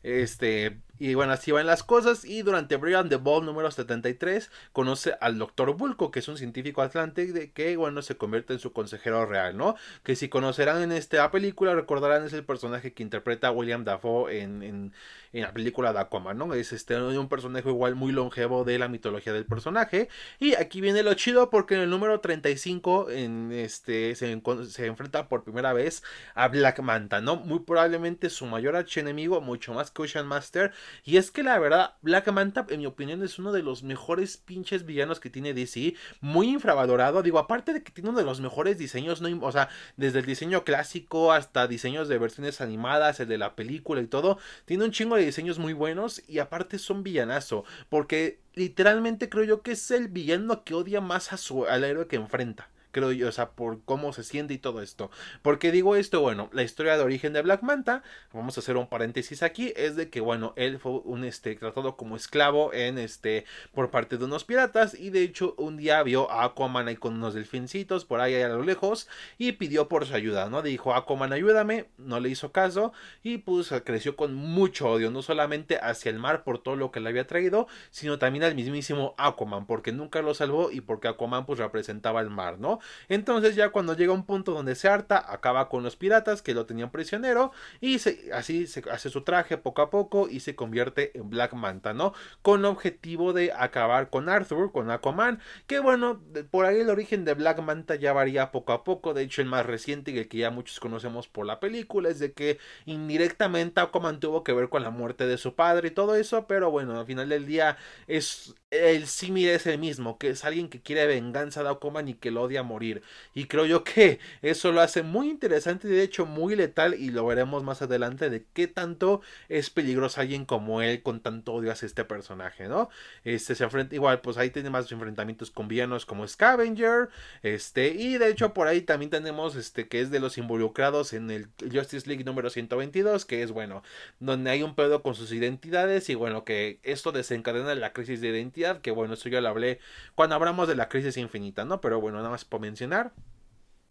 Este, 0.03 0.81
y 0.99 1.15
bueno, 1.15 1.33
así 1.33 1.51
van 1.51 1.65
las 1.65 1.81
cosas. 1.81 2.23
Y 2.23 2.43
durante 2.43 2.77
Brilliant 2.77 3.09
the 3.09 3.15
Ball 3.15 3.45
número 3.45 3.71
73, 3.71 4.51
conoce 4.71 5.15
al 5.21 5.39
Dr. 5.39 5.75
Bulko, 5.75 6.11
que 6.11 6.19
es 6.19 6.27
un 6.27 6.37
científico 6.37 6.81
atlante 6.83 7.51
que, 7.51 7.75
bueno, 7.77 8.01
se 8.03 8.15
convierte 8.15 8.53
en 8.53 8.59
su 8.59 8.73
consejero 8.73 9.25
real, 9.25 9.57
¿no? 9.57 9.75
Que 10.03 10.15
si 10.15 10.29
conocerán 10.29 10.83
en 10.83 10.91
esta 10.91 11.29
película, 11.31 11.73
recordarán 11.73 12.25
es 12.25 12.33
el 12.33 12.45
personaje 12.45 12.93
que 12.93 13.01
interpreta 13.01 13.47
a 13.47 13.51
William 13.51 13.83
Dafoe 13.83 14.39
en, 14.39 14.61
en, 14.61 14.93
la 15.33 15.51
película 15.51 15.93
de 15.93 15.99
Aquaman, 15.99 16.37
¿no? 16.37 16.53
Es 16.53 16.71
este 16.73 16.95
un 17.01 17.27
personaje 17.27 17.67
igual 17.67 17.95
muy 17.95 18.11
longevo 18.11 18.63
de 18.63 18.77
la 18.77 18.87
mitología 18.87 19.33
del 19.33 19.45
personaje. 19.45 20.09
Y 20.39 20.53
aquí 20.53 20.79
viene 20.79 21.01
lo 21.01 21.15
chido 21.15 21.49
porque 21.49 21.73
en 21.73 21.81
el 21.81 21.89
número 21.89 22.19
35 22.19 23.09
en 23.09 23.51
este, 23.51 24.13
se, 24.15 24.39
se 24.69 24.85
enfrenta 24.85 25.27
por 25.27 25.43
primera 25.43 25.73
vez 25.73 26.03
a 26.35 26.49
Black 26.49 26.81
Manta, 26.81 27.19
¿no? 27.19 27.35
Muy 27.37 27.61
probablemente 27.61 28.29
su 28.29 28.45
mayor 28.45 28.75
archienemigo, 28.75 29.41
mucho 29.41 29.73
más 29.73 29.89
que 29.89 30.03
Ocean 30.03 30.27
Master 30.27 30.71
y 31.03 31.17
es 31.17 31.31
que 31.31 31.43
la 31.43 31.59
verdad, 31.59 31.95
Black 32.01 32.31
Manta, 32.31 32.65
en 32.69 32.79
mi 32.79 32.85
opinión, 32.85 33.23
es 33.23 33.39
uno 33.39 33.51
de 33.51 33.63
los 33.63 33.83
mejores 33.83 34.37
pinches 34.37 34.85
villanos 34.85 35.19
que 35.19 35.29
tiene 35.29 35.53
DC. 35.53 35.95
Muy 36.21 36.49
infravalorado. 36.49 37.23
Digo, 37.23 37.39
aparte 37.39 37.73
de 37.73 37.83
que 37.83 37.91
tiene 37.91 38.09
uno 38.09 38.19
de 38.19 38.25
los 38.25 38.41
mejores 38.41 38.77
diseños, 38.77 39.21
no, 39.21 39.45
o 39.45 39.51
sea, 39.51 39.69
desde 39.97 40.19
el 40.19 40.25
diseño 40.25 40.63
clásico 40.63 41.31
hasta 41.31 41.67
diseños 41.67 42.07
de 42.07 42.17
versiones 42.17 42.61
animadas, 42.61 43.19
el 43.19 43.27
de 43.27 43.37
la 43.37 43.55
película 43.55 44.01
y 44.01 44.07
todo. 44.07 44.37
Tiene 44.65 44.85
un 44.85 44.91
chingo 44.91 45.15
de 45.15 45.25
diseños 45.25 45.59
muy 45.59 45.73
buenos. 45.73 46.21
Y 46.27 46.39
aparte 46.39 46.79
son 46.79 47.03
villanazo. 47.03 47.65
Porque 47.89 48.39
literalmente 48.55 49.29
creo 49.29 49.43
yo 49.43 49.61
que 49.61 49.71
es 49.73 49.91
el 49.91 50.07
villano 50.07 50.63
que 50.63 50.73
odia 50.73 51.01
más 51.01 51.33
a 51.33 51.37
su, 51.37 51.65
al 51.65 51.83
héroe 51.83 52.07
que 52.07 52.15
enfrenta 52.15 52.69
creo 52.93 53.11
yo, 53.11 53.27
o 53.27 53.31
sea, 53.33 53.49
por 53.49 53.83
cómo 53.83 54.13
se 54.13 54.23
siente 54.23 54.53
y 54.53 54.59
todo 54.59 54.81
esto. 54.81 55.11
¿Por 55.41 55.59
qué 55.59 55.73
digo 55.73 55.97
esto? 55.97 56.21
Bueno, 56.21 56.49
la 56.53 56.63
historia 56.63 56.95
de 56.95 57.03
origen 57.03 57.33
de 57.33 57.41
Black 57.41 57.63
Manta, 57.63 58.03
vamos 58.31 58.55
a 58.57 58.61
hacer 58.61 58.77
un 58.77 58.87
paréntesis 58.87 59.43
aquí, 59.43 59.73
es 59.75 59.97
de 59.97 60.09
que, 60.09 60.21
bueno, 60.21 60.53
él 60.55 60.79
fue 60.79 61.01
un, 61.03 61.25
este, 61.25 61.55
tratado 61.55 61.97
como 61.97 62.15
esclavo 62.15 62.73
en, 62.73 62.97
este, 62.97 63.45
por 63.73 63.89
parte 63.89 64.17
de 64.17 64.25
unos 64.25 64.45
piratas 64.45 64.93
y 64.93 65.09
de 65.09 65.23
hecho 65.23 65.55
un 65.57 65.75
día 65.75 66.01
vio 66.03 66.31
a 66.31 66.45
Aquaman 66.45 66.87
ahí 66.87 66.95
con 66.95 67.15
unos 67.15 67.33
delfincitos 67.33 68.05
por 68.05 68.21
ahí 68.21 68.35
a 68.35 68.47
lo 68.47 68.63
lejos 68.63 69.07
y 69.37 69.53
pidió 69.53 69.87
por 69.87 70.05
su 70.05 70.13
ayuda, 70.13 70.49
¿no? 70.49 70.61
Dijo, 70.61 70.93
Aquaman, 70.93 71.33
ayúdame, 71.33 71.89
no 71.97 72.19
le 72.19 72.29
hizo 72.29 72.51
caso 72.51 72.93
y 73.23 73.39
pues 73.39 73.73
creció 73.83 74.15
con 74.15 74.35
mucho 74.35 74.89
odio, 74.89 75.09
no 75.11 75.21
solamente 75.21 75.77
hacia 75.77 76.11
el 76.11 76.19
mar 76.19 76.43
por 76.43 76.61
todo 76.61 76.75
lo 76.75 76.91
que 76.91 76.99
le 76.99 77.09
había 77.09 77.27
traído, 77.27 77.67
sino 77.89 78.19
también 78.19 78.43
al 78.43 78.55
mismísimo 78.55 79.15
Aquaman, 79.17 79.65
porque 79.65 79.91
nunca 79.91 80.21
lo 80.21 80.33
salvó 80.33 80.71
y 80.71 80.81
porque 80.81 81.07
Aquaman 81.07 81.45
pues 81.45 81.59
representaba 81.59 82.21
el 82.21 82.29
mar, 82.29 82.59
¿no? 82.59 82.79
Entonces 83.09 83.55
ya 83.55 83.69
cuando 83.69 83.95
llega 83.95 84.13
un 84.13 84.25
punto 84.25 84.53
donde 84.53 84.75
se 84.75 84.87
harta, 84.87 85.23
acaba 85.31 85.69
con 85.69 85.83
los 85.83 85.95
piratas 85.95 86.41
que 86.41 86.53
lo 86.53 86.65
tenían 86.65 86.91
prisionero 86.91 87.51
y 87.81 87.99
así 88.33 88.67
se 88.67 88.83
hace 88.91 89.09
su 89.09 89.21
traje 89.21 89.57
poco 89.57 89.81
a 89.81 89.89
poco 89.89 90.27
y 90.29 90.39
se 90.39 90.55
convierte 90.55 91.17
en 91.17 91.29
Black 91.29 91.53
Manta, 91.53 91.93
¿no? 91.93 92.13
Con 92.41 92.65
objetivo 92.65 93.33
de 93.33 93.51
acabar 93.51 94.09
con 94.09 94.29
Arthur, 94.29 94.71
con 94.71 94.91
Aquaman, 94.91 95.39
que 95.67 95.79
bueno, 95.79 96.21
por 96.51 96.65
ahí 96.65 96.79
el 96.79 96.89
origen 96.89 97.25
de 97.25 97.33
Black 97.33 97.61
Manta 97.61 97.95
ya 97.95 98.13
varía 98.13 98.51
poco 98.51 98.73
a 98.73 98.83
poco, 98.83 99.13
de 99.13 99.23
hecho 99.23 99.41
el 99.41 99.47
más 99.47 99.65
reciente 99.65 100.11
y 100.11 100.17
el 100.17 100.27
que 100.27 100.37
ya 100.39 100.51
muchos 100.51 100.79
conocemos 100.79 101.27
por 101.27 101.45
la 101.45 101.59
película 101.59 102.09
es 102.09 102.19
de 102.19 102.33
que 102.33 102.59
indirectamente 102.85 103.81
Aquaman 103.81 104.19
tuvo 104.19 104.43
que 104.43 104.53
ver 104.53 104.69
con 104.69 104.83
la 104.83 104.89
muerte 104.89 105.27
de 105.27 105.37
su 105.37 105.55
padre 105.55 105.89
y 105.89 105.91
todo 105.91 106.15
eso, 106.15 106.47
pero 106.47 106.71
bueno, 106.71 106.99
al 106.99 107.05
final 107.05 107.29
del 107.29 107.45
día 107.45 107.77
es 108.07 108.55
el 108.71 109.07
símil 109.07 109.49
es 109.49 109.67
el 109.67 109.77
mismo, 109.77 110.17
que 110.17 110.29
es 110.29 110.43
alguien 110.45 110.69
que 110.69 110.81
quiere 110.81 111.05
venganza 111.05 111.63
de 111.63 111.69
Aquaman 111.69 112.07
y 112.07 112.15
que 112.15 112.31
lo 112.31 112.43
odia 112.43 112.63
morir. 112.73 113.03
Y 113.33 113.45
creo 113.45 113.65
yo 113.65 113.83
que 113.83 114.19
eso 114.41 114.71
lo 114.71 114.81
hace 114.81 115.03
muy 115.03 115.29
interesante 115.29 115.87
y 115.87 115.91
de 115.91 116.03
hecho 116.03 116.25
muy 116.25 116.55
letal 116.55 116.95
y 116.95 117.11
lo 117.11 117.25
veremos 117.25 117.63
más 117.63 117.81
adelante 117.81 118.29
de 118.29 118.43
qué 118.53 118.67
tanto 118.67 119.21
es 119.47 119.69
peligroso 119.69 120.21
alguien 120.21 120.45
como 120.45 120.81
él 120.81 121.03
con 121.03 121.19
tanto 121.19 121.53
odio 121.53 121.71
hacia 121.71 121.85
este 121.85 122.03
personaje, 122.03 122.67
¿no? 122.67 122.89
Este 123.23 123.55
se 123.55 123.63
enfrenta 123.63 123.95
igual, 123.95 124.21
pues 124.21 124.37
ahí 124.37 124.49
tiene 124.49 124.69
más 124.69 124.91
enfrentamientos 124.91 125.51
con 125.51 125.67
villanos 125.67 126.05
como 126.05 126.27
Scavenger, 126.27 127.09
este, 127.43 127.89
y 127.89 128.17
de 128.17 128.29
hecho 128.29 128.53
por 128.53 128.67
ahí 128.67 128.81
también 128.81 129.11
tenemos 129.11 129.55
este 129.55 129.87
que 129.87 130.01
es 130.01 130.09
de 130.09 130.19
los 130.19 130.37
involucrados 130.37 131.13
en 131.13 131.29
el 131.29 131.47
Justice 131.71 132.07
League 132.07 132.23
número 132.23 132.49
122, 132.49 133.25
que 133.25 133.43
es 133.43 133.51
bueno, 133.51 133.83
donde 134.19 134.49
hay 134.49 134.63
un 134.63 134.75
pedo 134.75 135.03
con 135.03 135.15
sus 135.15 135.31
identidades 135.31 136.09
y 136.09 136.15
bueno, 136.15 136.43
que 136.43 136.79
esto 136.83 137.11
desencadena 137.11 137.75
la 137.75 137.93
crisis 137.93 138.21
de 138.21 138.29
identidad, 138.29 138.81
que 138.81 138.91
bueno, 138.91 139.13
eso 139.13 139.29
ya 139.29 139.41
lo 139.41 139.49
hablé 139.49 139.79
cuando 140.15 140.35
hablamos 140.35 140.67
de 140.67 140.75
la 140.75 140.89
crisis 140.89 141.17
infinita, 141.17 141.65
¿no? 141.65 141.81
Pero 141.81 141.99
bueno, 142.01 142.17
nada 142.17 142.29
más 142.29 142.45
por 142.45 142.61
mencionar. 142.63 143.13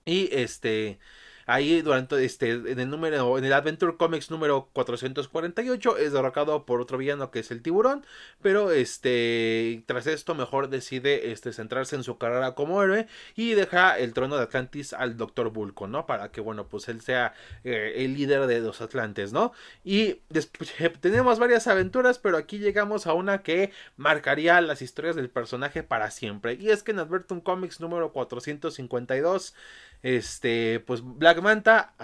Y 0.04 0.28
este, 0.34 0.98
Ahí 1.46 1.82
durante 1.82 2.24
este, 2.24 2.50
en 2.50 2.78
el 2.80 2.90
número, 2.90 3.38
en 3.38 3.44
el 3.44 3.52
Adventure 3.52 3.96
Comics 3.96 4.30
número 4.30 4.68
448 4.72 5.96
es 5.98 6.12
derrocado 6.12 6.64
por 6.66 6.80
otro 6.80 6.98
villano 6.98 7.30
que 7.30 7.40
es 7.40 7.50
el 7.50 7.62
tiburón, 7.62 8.04
pero 8.40 8.70
este, 8.70 9.82
tras 9.86 10.06
esto 10.06 10.34
mejor 10.34 10.68
decide 10.68 11.32
este, 11.32 11.52
centrarse 11.52 11.96
en 11.96 12.04
su 12.04 12.18
carrera 12.18 12.54
como 12.54 12.82
héroe 12.82 13.06
y 13.34 13.52
deja 13.52 13.98
el 13.98 14.12
trono 14.12 14.36
de 14.36 14.42
Atlantis 14.42 14.92
al 14.92 15.16
Doctor 15.16 15.50
Vulco, 15.50 15.86
¿no? 15.86 16.06
Para 16.06 16.30
que, 16.30 16.40
bueno, 16.40 16.68
pues 16.68 16.88
él 16.88 17.00
sea 17.00 17.34
eh, 17.64 17.94
el 17.96 18.14
líder 18.14 18.46
de 18.46 18.60
los 18.60 18.80
Atlantes, 18.80 19.32
¿no? 19.32 19.52
Y 19.84 20.20
tenemos 21.00 21.38
varias 21.38 21.66
aventuras, 21.66 22.18
pero 22.18 22.36
aquí 22.36 22.58
llegamos 22.58 23.06
a 23.06 23.14
una 23.14 23.42
que 23.42 23.72
marcaría 23.96 24.60
las 24.60 24.82
historias 24.82 25.16
del 25.16 25.30
personaje 25.30 25.82
para 25.82 26.10
siempre. 26.10 26.54
Y 26.54 26.70
es 26.70 26.82
que 26.82 26.92
en 26.92 27.00
Adventure 27.00 27.42
Comics 27.42 27.80
número 27.80 28.12
452 28.12 29.54
este, 30.02 30.80
pues 30.80 31.02
Black 31.02 31.40
Manta 31.40 31.94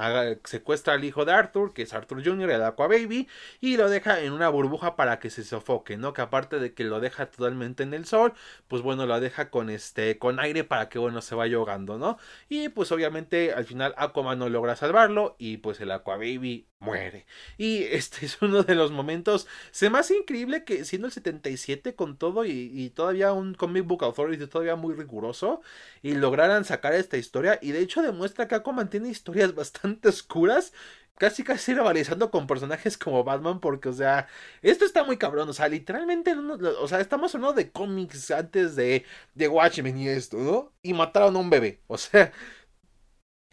secuestra 0.44 0.94
al 0.94 1.04
hijo 1.04 1.24
de 1.24 1.32
Arthur, 1.32 1.72
que 1.72 1.82
es 1.82 1.92
Arthur 1.92 2.24
Jr., 2.24 2.50
el 2.50 2.62
Aqua 2.62 2.86
Baby, 2.86 3.28
y 3.60 3.76
lo 3.76 3.88
deja 3.88 4.20
en 4.20 4.32
una 4.32 4.48
burbuja 4.48 4.96
para 4.96 5.18
que 5.18 5.30
se 5.30 5.44
sofoque, 5.44 5.96
¿no? 5.96 6.12
Que 6.12 6.22
aparte 6.22 6.58
de 6.58 6.74
que 6.74 6.84
lo 6.84 7.00
deja 7.00 7.26
totalmente 7.26 7.82
en 7.82 7.94
el 7.94 8.06
sol, 8.06 8.32
pues 8.68 8.82
bueno, 8.82 9.06
lo 9.06 9.18
deja 9.20 9.50
con 9.50 9.70
este, 9.70 10.18
con 10.18 10.40
aire 10.40 10.64
para 10.64 10.88
que 10.88 10.98
bueno, 10.98 11.20
se 11.22 11.34
vaya 11.34 11.56
ahogando, 11.56 11.98
¿no? 11.98 12.18
Y 12.48 12.68
pues 12.68 12.92
obviamente 12.92 13.52
al 13.52 13.64
final 13.64 13.94
Aquaman 13.96 14.38
no 14.38 14.48
logra 14.48 14.76
salvarlo 14.76 15.36
y 15.38 15.58
pues 15.58 15.80
el 15.80 15.90
Aqua 15.90 16.16
Baby 16.16 16.66
muere. 16.80 17.26
Y 17.56 17.84
este 17.84 18.26
es 18.26 18.40
uno 18.42 18.62
de 18.62 18.74
los 18.74 18.90
momentos, 18.90 19.46
se 19.70 19.90
me 19.90 19.98
hace 19.98 20.16
increíble 20.16 20.64
que 20.64 20.84
siendo 20.84 21.08
el 21.08 21.12
77 21.12 21.94
con 21.94 22.16
todo 22.16 22.44
y, 22.44 22.90
todavía 22.90 23.32
un 23.32 23.54
comic 23.54 23.84
book 23.86 24.04
authority 24.04 24.46
todavía 24.46 24.76
muy 24.76 24.94
riguroso 24.94 25.60
y 26.02 26.14
lograran 26.14 26.64
sacar 26.64 26.94
esta 26.94 27.16
historia 27.16 27.58
y 27.62 27.72
de 27.72 27.80
hecho 27.80 28.02
demuestra 28.02 28.48
que 28.48 28.54
Aquaman 28.54 28.90
tiene 28.90 29.08
historias 29.08 29.54
bastante 29.54 30.08
oscuras 30.08 30.72
casi 31.18 31.42
casi 31.44 31.74
rivalizando 31.74 32.30
con 32.30 32.46
personajes 32.46 32.96
como 32.96 33.24
Batman 33.24 33.60
porque, 33.60 33.88
o 33.88 33.92
sea, 33.92 34.28
esto 34.62 34.84
está 34.84 35.04
muy 35.04 35.18
cabrón, 35.18 35.48
o 35.48 35.52
sea, 35.52 35.68
literalmente, 35.68 36.34
o 36.34 36.88
sea, 36.88 37.00
estamos 37.00 37.34
hablando 37.34 37.54
de 37.54 37.70
cómics 37.70 38.30
antes 38.30 38.76
de, 38.76 39.04
de 39.34 39.48
Watchmen 39.48 39.98
y 39.98 40.08
esto, 40.08 40.38
¿no? 40.38 40.72
Y 40.82 40.94
mataron 40.94 41.36
a 41.36 41.40
un 41.40 41.50
bebé, 41.50 41.82
o 41.88 41.98
sea, 41.98 42.32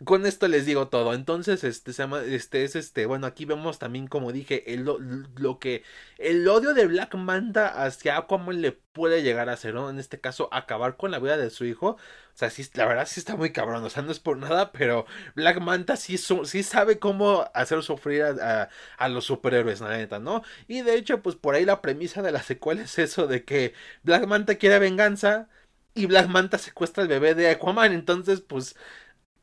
con 0.03 0.25
esto 0.25 0.47
les 0.47 0.65
digo 0.65 0.89
todo. 0.89 1.13
Entonces, 1.13 1.63
este, 1.63 1.93
se 1.93 2.03
llama, 2.03 2.21
este 2.23 2.65
es 2.65 2.75
este, 2.75 3.05
bueno, 3.05 3.27
aquí 3.27 3.45
vemos 3.45 3.79
también, 3.79 4.07
como 4.07 4.33
dije, 4.33 4.73
el, 4.73 4.83
lo, 4.83 5.59
que, 5.59 5.83
el 6.17 6.47
odio 6.47 6.73
de 6.73 6.85
Black 6.85 7.15
Manta 7.15 7.83
hacia 7.83 8.17
Aquaman 8.17 8.61
le 8.61 8.73
puede 8.73 9.23
llegar 9.23 9.47
a 9.49 9.55
ser, 9.55 9.73
¿no? 9.73 9.89
En 9.89 9.99
este 9.99 10.19
caso, 10.19 10.49
acabar 10.51 10.97
con 10.97 11.11
la 11.11 11.19
vida 11.19 11.37
de 11.37 11.49
su 11.49 11.63
hijo. 11.65 11.91
O 11.91 12.37
sea, 12.37 12.49
sí, 12.49 12.65
la 12.73 12.85
verdad 12.85 13.07
sí 13.07 13.21
está 13.21 13.37
muy 13.37 13.53
cabrón, 13.53 13.83
o 13.85 13.89
sea, 13.89 14.03
no 14.03 14.11
es 14.11 14.19
por 14.19 14.37
nada, 14.37 14.71
pero 14.73 15.05
Black 15.35 15.61
Manta 15.61 15.95
sí, 15.95 16.17
sí 16.17 16.63
sabe 16.63 16.99
cómo 16.99 17.49
hacer 17.53 17.81
sufrir 17.81 18.23
a, 18.23 18.69
a, 18.97 19.07
los 19.09 19.25
superhéroes, 19.25 19.79
la 19.79 19.95
neta, 19.97 20.19
¿no? 20.19 20.43
Y 20.67 20.81
de 20.81 20.95
hecho, 20.95 21.21
pues 21.21 21.37
por 21.37 21.55
ahí 21.55 21.63
la 21.63 21.81
premisa 21.81 22.21
de 22.21 22.33
la 22.33 22.43
secuela 22.43 22.81
es 22.83 22.99
eso 22.99 23.27
de 23.27 23.45
que 23.45 23.73
Black 24.03 24.27
Manta 24.27 24.55
quiere 24.55 24.79
venganza 24.79 25.47
y 25.93 26.07
Black 26.07 26.27
Manta 26.27 26.57
secuestra 26.57 27.03
al 27.03 27.09
bebé 27.09 27.35
de 27.35 27.49
Aquaman, 27.49 27.93
entonces, 27.93 28.41
pues 28.41 28.75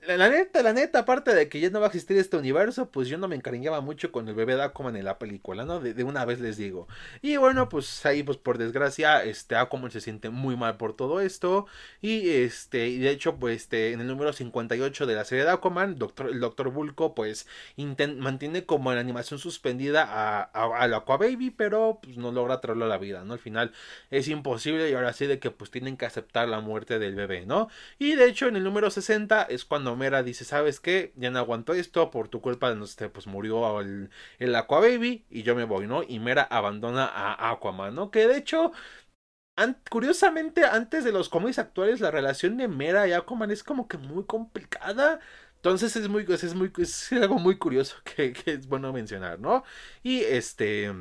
la, 0.06 0.28
neta, 0.28 0.62
la 0.62 0.72
neta, 0.72 1.00
aparte 1.00 1.34
de 1.34 1.48
que 1.48 1.60
ya 1.60 1.70
no 1.70 1.78
va 1.80 1.86
a 1.86 1.88
existir 1.88 2.16
este 2.16 2.36
universo, 2.36 2.90
pues 2.90 3.08
yo 3.08 3.18
no 3.18 3.28
me 3.28 3.36
encariñaba 3.36 3.80
mucho 3.80 4.10
con 4.10 4.28
el 4.28 4.34
bebé 4.34 4.56
de 4.56 4.62
Aquaman 4.62 4.96
en 4.96 5.04
la 5.04 5.18
película, 5.18 5.64
¿no? 5.64 5.80
De, 5.80 6.02
una 6.02 6.24
vez 6.24 6.40
les 6.40 6.56
digo. 6.56 6.88
Y 7.20 7.36
bueno, 7.36 7.68
pues 7.68 8.04
ahí, 8.04 8.22
pues 8.22 8.36
por 8.36 8.58
desgracia, 8.58 9.22
este 9.24 9.54
Aquaman 9.54 9.90
se 9.92 10.00
siente 10.00 10.30
muy 10.30 10.56
mal 10.56 10.76
por 10.76 10.96
todo 10.96 11.20
esto. 11.20 11.66
Y 12.00 12.30
este, 12.30 12.88
y 12.88 12.98
de 12.98 13.10
hecho, 13.10 13.36
pues 13.36 13.62
este, 13.62 13.92
en 13.92 14.00
el 14.00 14.08
número 14.08 14.32
58 14.32 15.06
de 15.06 15.14
la 15.14 15.24
serie 15.24 15.44
de 15.44 15.50
Aquaman, 15.50 15.96
doctor, 15.96 16.30
el 16.30 16.40
Doctor 16.40 16.70
Vulco, 16.70 17.14
pues 17.14 17.46
mantiene 17.76 18.64
como 18.66 18.92
la 18.92 19.00
animación 19.00 19.38
suspendida 19.38 20.02
a, 20.04 20.42
a, 20.52 20.84
a 20.84 20.96
Aqua 20.96 21.16
Baby, 21.16 21.50
pero 21.50 22.00
pues 22.02 22.16
no 22.16 22.32
logra 22.32 22.60
traerlo 22.60 22.86
a 22.86 22.88
la 22.88 22.98
vida, 22.98 23.24
¿no? 23.24 23.34
Al 23.34 23.38
final 23.38 23.72
es 24.10 24.28
imposible 24.28 24.90
y 24.90 24.94
ahora 24.94 25.12
sí 25.12 25.26
de 25.26 25.38
que 25.38 25.50
pues 25.50 25.70
tienen 25.70 25.96
que 25.96 26.06
aceptar 26.06 26.48
la 26.48 26.60
muerte 26.60 26.98
del 26.98 27.14
bebé, 27.14 27.46
¿no? 27.46 27.68
Y 27.98 28.14
de 28.14 28.26
hecho, 28.26 28.48
en 28.48 28.56
el 28.56 28.64
número 28.64 28.90
60 28.90 29.42
es 29.44 29.64
cuando 29.64 29.91
Mera 29.96 30.22
dice, 30.22 30.44
¿sabes 30.44 30.80
qué? 30.80 31.12
Ya 31.16 31.30
no 31.30 31.38
aguanto 31.38 31.74
esto, 31.74 32.10
por 32.10 32.28
tu 32.28 32.40
culpa, 32.40 32.74
no 32.74 32.86
sé, 32.86 33.08
pues 33.08 33.26
murió 33.26 33.80
el, 33.80 34.10
el 34.38 34.54
Aqua 34.54 34.80
Baby 34.80 35.26
y 35.30 35.42
yo 35.42 35.54
me 35.54 35.64
voy, 35.64 35.86
¿no? 35.86 36.02
Y 36.02 36.18
Mera 36.20 36.42
abandona 36.44 37.06
a 37.06 37.50
Aquaman, 37.50 37.94
¿no? 37.94 38.10
Que 38.10 38.26
de 38.28 38.36
hecho, 38.38 38.72
curiosamente, 39.90 40.64
antes 40.64 41.04
de 41.04 41.12
los 41.12 41.28
cómics 41.28 41.58
actuales, 41.58 42.00
la 42.00 42.10
relación 42.10 42.56
de 42.56 42.68
Mera 42.68 43.06
y 43.08 43.12
Aquaman 43.12 43.50
es 43.50 43.62
como 43.62 43.88
que 43.88 43.98
muy 43.98 44.24
complicada. 44.24 45.20
Entonces 45.56 45.94
es 45.96 46.08
muy, 46.08 46.24
es 46.28 46.54
muy, 46.54 46.72
es 46.78 47.12
algo 47.12 47.38
muy 47.38 47.58
curioso 47.58 47.96
que 48.04 48.34
es 48.46 48.66
bueno 48.66 48.92
mencionar, 48.92 49.38
¿no? 49.40 49.64
Y 50.02 50.20
este... 50.22 50.92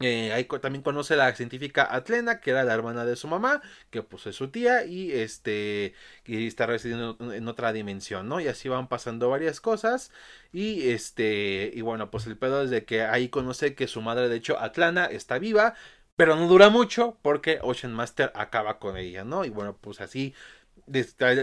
Eh, 0.00 0.30
ahí 0.32 0.44
también 0.60 0.82
conoce 0.82 1.14
a 1.14 1.16
la 1.16 1.34
científica 1.34 1.88
Atlena, 1.90 2.40
que 2.40 2.50
era 2.50 2.64
la 2.64 2.74
hermana 2.74 3.06
de 3.06 3.16
su 3.16 3.28
mamá, 3.28 3.62
que 3.90 4.02
pues 4.02 4.26
es 4.26 4.36
su 4.36 4.48
tía 4.50 4.84
y 4.84 5.10
este 5.12 5.94
y 6.26 6.46
está 6.46 6.66
residiendo 6.66 7.16
en 7.32 7.48
otra 7.48 7.72
dimensión, 7.72 8.28
¿no? 8.28 8.40
Y 8.40 8.48
así 8.48 8.68
van 8.68 8.88
pasando 8.88 9.30
varias 9.30 9.60
cosas 9.60 10.12
y 10.52 10.90
este 10.90 11.70
y 11.74 11.80
bueno, 11.80 12.10
pues 12.10 12.26
el 12.26 12.36
pedo 12.36 12.62
es 12.62 12.70
de 12.70 12.84
que 12.84 13.02
ahí 13.02 13.28
conoce 13.30 13.74
que 13.74 13.86
su 13.88 14.02
madre, 14.02 14.28
de 14.28 14.36
hecho, 14.36 14.60
Atlana, 14.60 15.06
está 15.06 15.38
viva, 15.38 15.74
pero 16.16 16.36
no 16.36 16.46
dura 16.48 16.68
mucho 16.70 17.18
porque 17.22 17.58
Ocean 17.62 17.94
Master 17.94 18.32
acaba 18.34 18.78
con 18.78 18.96
ella, 18.98 19.24
¿no? 19.24 19.44
Y 19.46 19.50
bueno, 19.50 19.76
pues 19.80 20.00
así 20.02 20.34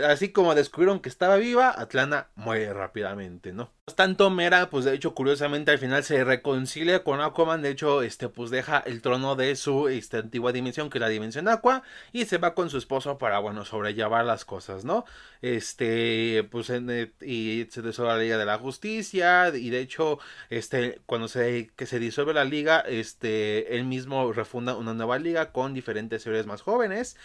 así 0.08 0.32
como 0.32 0.56
descubrieron 0.56 1.00
que 1.00 1.10
estaba 1.10 1.36
viva, 1.36 1.74
Atlana 1.78 2.30
muere 2.36 2.74
rápidamente, 2.74 3.52
¿no? 3.52 3.72
Tanto 3.96 4.30
Mera, 4.30 4.70
pues 4.70 4.86
de 4.86 4.94
hecho, 4.94 5.14
curiosamente 5.14 5.72
al 5.72 5.78
final 5.78 6.04
se 6.06 6.24
reconcilia 6.24 7.04
con 7.04 7.20
Aquaman, 7.20 7.62
de 7.62 7.70
hecho, 7.70 8.02
este, 8.02 8.30
pues 8.30 8.50
deja 8.50 8.80
el 8.80 9.02
trono 9.02 9.36
de 9.36 9.58
su 9.58 9.90
este, 9.90 10.18
antigua 10.18 10.54
dimensión, 10.54 10.90
que 10.90 11.00
es 11.00 11.02
la 11.02 11.10
dimensión 11.10 11.50
Aqua, 11.50 11.84
y 12.14 12.24
se 12.24 12.38
va 12.38 12.54
con 12.56 12.70
su 12.70 12.78
esposo 12.78 13.18
para, 13.18 13.40
bueno, 13.40 13.66
sobrellevar 13.66 14.24
las 14.24 14.46
cosas, 14.46 14.86
¿no? 14.86 15.04
Este, 15.42 16.48
pues, 16.50 16.70
en, 16.70 17.14
y 17.22 17.68
se 17.70 17.82
disuelve 17.82 18.14
la 18.14 18.20
Liga 18.20 18.38
de 18.38 18.46
la 18.46 18.58
Justicia, 18.58 19.50
y 19.54 19.70
de 19.70 19.80
hecho, 19.82 20.20
este, 20.50 21.02
cuando 21.06 21.28
se, 21.28 21.72
que 21.76 21.86
se 21.86 22.00
disuelve 22.00 22.34
la 22.34 22.46
liga, 22.46 22.80
este, 22.80 23.76
él 23.76 23.84
mismo 23.84 24.32
refunda 24.32 24.78
una 24.78 24.94
nueva 24.94 25.20
liga 25.20 25.52
con 25.52 25.74
diferentes 25.74 26.24
seres 26.24 26.46
más 26.46 26.62
jóvenes, 26.62 27.18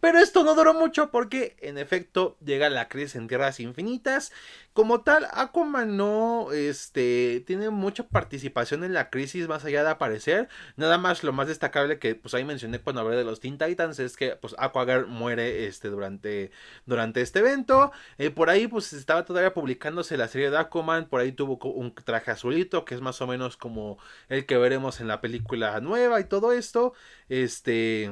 pero 0.00 0.18
esto 0.18 0.44
no 0.44 0.54
duró 0.54 0.74
mucho 0.74 1.10
porque 1.10 1.56
en 1.60 1.78
efecto 1.78 2.36
llega 2.44 2.68
la 2.68 2.88
crisis 2.88 3.16
en 3.16 3.28
Tierras 3.28 3.60
Infinitas. 3.60 4.30
Como 4.74 5.00
tal, 5.00 5.26
Aquaman 5.32 5.96
no 5.96 6.52
este, 6.52 7.42
tiene 7.46 7.70
mucha 7.70 8.06
participación 8.06 8.84
en 8.84 8.92
la 8.92 9.08
crisis 9.08 9.48
más 9.48 9.64
allá 9.64 9.82
de 9.82 9.88
aparecer. 9.88 10.48
Nada 10.76 10.98
más 10.98 11.24
lo 11.24 11.32
más 11.32 11.48
destacable 11.48 11.98
que 11.98 12.14
pues 12.14 12.34
ahí 12.34 12.44
mencioné 12.44 12.78
cuando 12.78 13.00
hablé 13.00 13.16
de 13.16 13.24
los 13.24 13.40
Teen 13.40 13.56
Titans 13.56 13.98
es 13.98 14.18
que 14.18 14.36
pues 14.36 14.54
Aquagirl 14.58 15.06
muere 15.06 15.66
este, 15.66 15.88
durante, 15.88 16.50
durante 16.84 17.22
este 17.22 17.38
evento. 17.38 17.90
Eh, 18.18 18.30
por 18.30 18.50
ahí 18.50 18.66
pues 18.66 18.92
estaba 18.92 19.24
todavía 19.24 19.54
publicándose 19.54 20.18
la 20.18 20.28
serie 20.28 20.50
de 20.50 20.58
Aquaman. 20.58 21.08
Por 21.08 21.22
ahí 21.22 21.32
tuvo 21.32 21.58
un 21.70 21.94
traje 21.94 22.30
azulito 22.30 22.84
que 22.84 22.94
es 22.94 23.00
más 23.00 23.22
o 23.22 23.26
menos 23.26 23.56
como 23.56 23.98
el 24.28 24.44
que 24.44 24.58
veremos 24.58 25.00
en 25.00 25.08
la 25.08 25.22
película 25.22 25.80
nueva 25.80 26.20
y 26.20 26.24
todo 26.24 26.52
esto. 26.52 26.92
Este... 27.30 28.10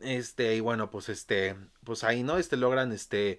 Este, 0.00 0.54
y 0.54 0.60
bueno, 0.60 0.90
pues 0.90 1.08
este, 1.08 1.56
pues 1.84 2.04
ahí, 2.04 2.22
¿no? 2.22 2.38
Este 2.38 2.56
logran, 2.56 2.92
este, 2.92 3.38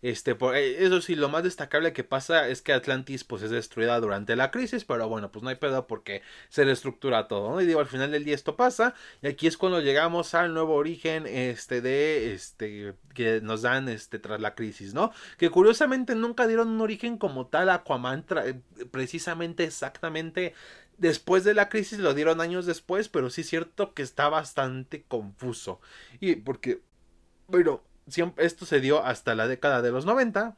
este, 0.00 0.36
por, 0.36 0.54
eh, 0.56 0.84
eso 0.84 1.00
sí, 1.00 1.16
lo 1.16 1.28
más 1.28 1.42
destacable 1.42 1.92
que 1.92 2.04
pasa 2.04 2.48
es 2.48 2.62
que 2.62 2.72
Atlantis 2.72 3.24
pues 3.24 3.42
es 3.42 3.50
destruida 3.50 3.98
durante 3.98 4.36
la 4.36 4.50
crisis, 4.52 4.84
pero 4.84 5.08
bueno, 5.08 5.32
pues 5.32 5.42
no 5.42 5.48
hay 5.48 5.56
pedo 5.56 5.86
porque 5.88 6.22
se 6.48 6.64
reestructura 6.64 7.26
todo, 7.26 7.50
¿no? 7.50 7.60
Y 7.60 7.66
digo, 7.66 7.80
al 7.80 7.86
final 7.86 8.12
del 8.12 8.24
día 8.24 8.36
esto 8.36 8.56
pasa, 8.56 8.94
y 9.22 9.26
aquí 9.26 9.48
es 9.48 9.56
cuando 9.56 9.80
llegamos 9.80 10.34
al 10.34 10.54
nuevo 10.54 10.74
origen, 10.74 11.26
este, 11.26 11.80
de, 11.80 12.32
este, 12.32 12.94
que 13.12 13.40
nos 13.40 13.62
dan, 13.62 13.88
este, 13.88 14.20
tras 14.20 14.40
la 14.40 14.54
crisis, 14.54 14.94
¿no? 14.94 15.10
Que 15.36 15.50
curiosamente 15.50 16.14
nunca 16.14 16.46
dieron 16.46 16.68
un 16.68 16.80
origen 16.80 17.18
como 17.18 17.48
tal 17.48 17.68
a 17.68 17.74
Aquaman, 17.74 18.24
precisamente, 18.92 19.64
exactamente 19.64 20.54
después 20.98 21.44
de 21.44 21.54
la 21.54 21.68
crisis, 21.68 21.98
lo 21.98 22.14
dieron 22.14 22.40
años 22.40 22.66
después, 22.66 23.08
pero 23.08 23.30
sí 23.30 23.40
es 23.42 23.48
cierto 23.48 23.94
que 23.94 24.02
está 24.02 24.28
bastante 24.28 25.04
confuso. 25.04 25.80
Y 26.20 26.36
porque, 26.36 26.82
bueno, 27.46 27.82
siempre, 28.08 28.44
esto 28.44 28.66
se 28.66 28.80
dio 28.80 29.04
hasta 29.04 29.34
la 29.34 29.48
década 29.48 29.82
de 29.82 29.92
los 29.92 30.04
90, 30.04 30.56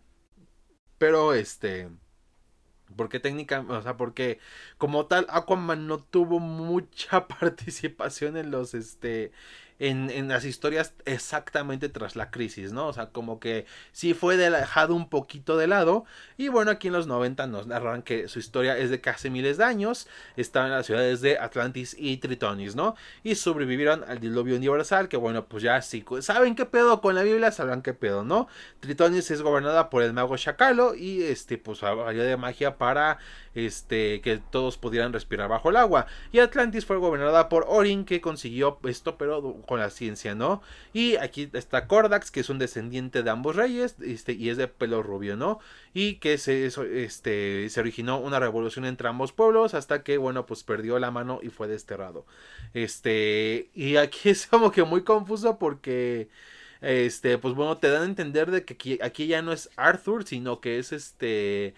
pero 0.98 1.34
este... 1.34 1.88
Porque 2.96 3.20
técnica, 3.20 3.64
o 3.68 3.82
sea, 3.82 3.96
porque 3.96 4.40
como 4.76 5.06
tal 5.06 5.24
Aquaman 5.30 5.86
no 5.86 6.02
tuvo 6.02 6.40
mucha 6.40 7.28
participación 7.40 8.36
en 8.36 8.50
los 8.50 8.74
este 8.74 9.30
en, 9.80 10.10
en, 10.10 10.28
las 10.28 10.44
historias 10.44 10.92
exactamente 11.06 11.88
tras 11.88 12.14
la 12.14 12.30
crisis, 12.30 12.72
¿no? 12.72 12.86
O 12.86 12.92
sea, 12.92 13.06
como 13.06 13.40
que 13.40 13.66
sí 13.92 14.14
fue 14.14 14.36
dejado 14.36 14.94
un 14.94 15.08
poquito 15.08 15.56
de 15.56 15.66
lado. 15.66 16.04
Y 16.36 16.48
bueno, 16.48 16.70
aquí 16.70 16.88
en 16.88 16.92
los 16.92 17.06
90 17.06 17.46
nos 17.46 17.66
narran 17.66 18.02
que 18.02 18.28
su 18.28 18.38
historia 18.38 18.76
es 18.78 18.90
de 18.90 19.00
casi 19.00 19.30
miles 19.30 19.56
de 19.56 19.64
años. 19.64 20.06
Están 20.36 20.66
en 20.66 20.72
las 20.72 20.86
ciudades 20.86 21.22
de 21.22 21.38
Atlantis 21.38 21.96
y 21.98 22.18
Tritonis, 22.18 22.76
¿no? 22.76 22.94
Y 23.24 23.34
sobrevivieron 23.34 24.04
al 24.04 24.20
diluvio 24.20 24.56
universal, 24.56 25.08
que 25.08 25.16
bueno, 25.16 25.46
pues 25.46 25.62
ya 25.62 25.80
sí, 25.80 26.04
¿saben 26.20 26.54
qué 26.54 26.66
pedo 26.66 27.00
con 27.00 27.14
la 27.14 27.22
Biblia? 27.22 27.50
Sabrán 27.50 27.80
qué 27.80 27.94
pedo, 27.94 28.22
¿no? 28.22 28.48
Tritonis 28.80 29.30
es 29.30 29.40
gobernada 29.40 29.88
por 29.88 30.02
el 30.02 30.12
mago 30.12 30.36
Shakalo 30.36 30.94
y 30.94 31.22
este, 31.22 31.56
pues 31.56 31.80
valió 31.80 32.22
de 32.22 32.36
magia 32.36 32.76
para 32.76 33.18
este, 33.54 34.20
que 34.20 34.38
todos 34.38 34.76
pudieran 34.78 35.12
respirar 35.12 35.48
bajo 35.48 35.70
el 35.70 35.76
agua. 35.76 36.06
Y 36.32 36.38
Atlantis 36.38 36.84
fue 36.86 36.96
gobernada 36.98 37.48
por 37.48 37.64
Orin, 37.68 38.04
que 38.04 38.20
consiguió 38.20 38.78
esto, 38.84 39.16
pero 39.16 39.40
con 39.70 39.78
la 39.78 39.90
ciencia, 39.90 40.34
¿no? 40.34 40.62
Y 40.92 41.14
aquí 41.14 41.48
está 41.52 41.86
Kordax, 41.86 42.32
que 42.32 42.40
es 42.40 42.50
un 42.50 42.58
descendiente 42.58 43.22
de 43.22 43.30
ambos 43.30 43.54
reyes, 43.54 43.94
este, 44.00 44.32
y 44.32 44.48
es 44.48 44.56
de 44.56 44.66
pelo 44.66 45.00
rubio, 45.00 45.36
¿no? 45.36 45.60
Y 45.94 46.14
que 46.16 46.38
se, 46.38 46.66
este, 46.66 47.70
se 47.70 47.80
originó 47.80 48.18
una 48.18 48.40
revolución 48.40 48.84
entre 48.84 49.06
ambos 49.08 49.30
pueblos 49.30 49.74
hasta 49.74 50.02
que, 50.02 50.18
bueno, 50.18 50.44
pues 50.44 50.64
perdió 50.64 50.98
la 50.98 51.12
mano 51.12 51.38
y 51.40 51.50
fue 51.50 51.68
desterrado. 51.68 52.26
Este, 52.74 53.70
y 53.72 53.94
aquí 53.94 54.28
es 54.30 54.48
como 54.48 54.72
que 54.72 54.82
muy 54.82 55.04
confuso 55.04 55.56
porque 55.56 56.28
este, 56.80 57.38
pues 57.38 57.54
bueno, 57.54 57.76
te 57.78 57.90
dan 57.90 58.02
a 58.02 58.06
entender 58.06 58.50
de 58.50 58.64
que 58.64 58.74
aquí, 58.74 58.98
aquí, 59.02 59.28
ya 59.28 59.40
no 59.40 59.52
es 59.52 59.70
Arthur, 59.76 60.24
sino 60.26 60.60
que 60.60 60.80
es 60.80 60.90
este 60.92 61.74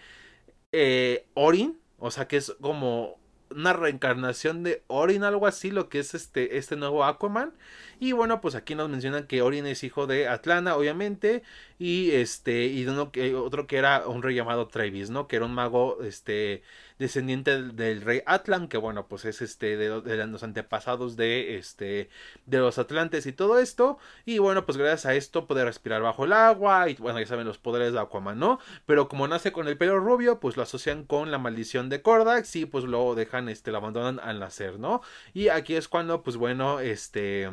eh, 0.71 1.27
Orin, 1.35 1.77
o 1.99 2.09
sea 2.09 2.27
que 2.27 2.37
es 2.37 2.55
como 2.59 3.19
una 3.55 3.73
reencarnación 3.73 4.63
de 4.63 4.83
Orin, 4.87 5.23
algo 5.23 5.47
así, 5.47 5.71
lo 5.71 5.89
que 5.89 5.99
es 5.99 6.13
este, 6.13 6.57
este 6.57 6.75
nuevo 6.75 7.03
Aquaman. 7.03 7.53
Y 7.99 8.11
bueno, 8.11 8.41
pues 8.41 8.55
aquí 8.55 8.75
nos 8.75 8.89
mencionan 8.89 9.27
que 9.27 9.41
Orin 9.41 9.65
es 9.65 9.83
hijo 9.83 10.07
de 10.07 10.27
Atlana, 10.27 10.75
obviamente, 10.75 11.43
y 11.83 12.11
este, 12.11 12.67
y 12.67 12.87
otro 12.87 13.67
que 13.67 13.77
era 13.77 14.07
un 14.07 14.23
rey 14.23 14.35
llamado 14.35 14.67
Travis, 14.69 15.09
¿no? 15.09 15.27
Que 15.27 15.35
era 15.35 15.43
un 15.43 15.53
mago, 15.53 16.01
este, 16.01 16.63
descendiente 16.97 17.61
del, 17.61 18.01
rey 18.01 18.21
Atlan, 18.25 18.69
que 18.69 18.77
bueno, 18.77 19.07
pues 19.09 19.25
es 19.25 19.41
este 19.41 19.75
de, 19.75 19.89
los 20.25 20.43
antepasados 20.43 21.17
de 21.17 21.57
este 21.57 22.09
de 22.45 22.59
los 22.59 22.77
Atlantes 22.77 23.25
y 23.25 23.33
todo 23.33 23.59
esto. 23.59 23.97
Y 24.23 24.37
bueno, 24.37 24.65
pues 24.65 24.77
gracias 24.77 25.05
a 25.05 25.15
esto 25.15 25.45
puede 25.45 25.65
respirar 25.65 26.01
bajo 26.01 26.23
el 26.23 26.31
agua 26.31 26.89
y 26.89 26.93
bueno, 26.95 27.19
ya 27.19 27.25
saben 27.27 27.45
los 27.45 27.57
poderes 27.57 27.91
de 27.91 27.99
Aquaman, 27.99 28.39
¿no? 28.39 28.59
Pero 28.85 29.09
como 29.09 29.27
nace 29.27 29.51
con 29.51 29.67
el 29.67 29.77
pelo 29.77 29.99
rubio, 29.99 30.39
pues 30.39 30.55
lo 30.55 30.63
asocian 30.63 31.03
con 31.03 31.31
la 31.31 31.37
maldición 31.37 31.89
de 31.89 32.01
Kordax 32.01 32.55
y 32.55 32.65
pues 32.65 32.85
lo 32.85 33.13
dejan 33.13 33.49
este 33.49 33.71
lo 33.71 33.79
abandonan 33.79 34.21
al 34.21 34.39
nacer, 34.39 34.79
¿no? 34.79 35.01
Y 35.33 35.49
aquí 35.49 35.75
es 35.75 35.89
cuando 35.89 36.23
pues 36.23 36.37
bueno, 36.37 36.79
este 36.79 37.49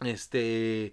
este 0.00 0.92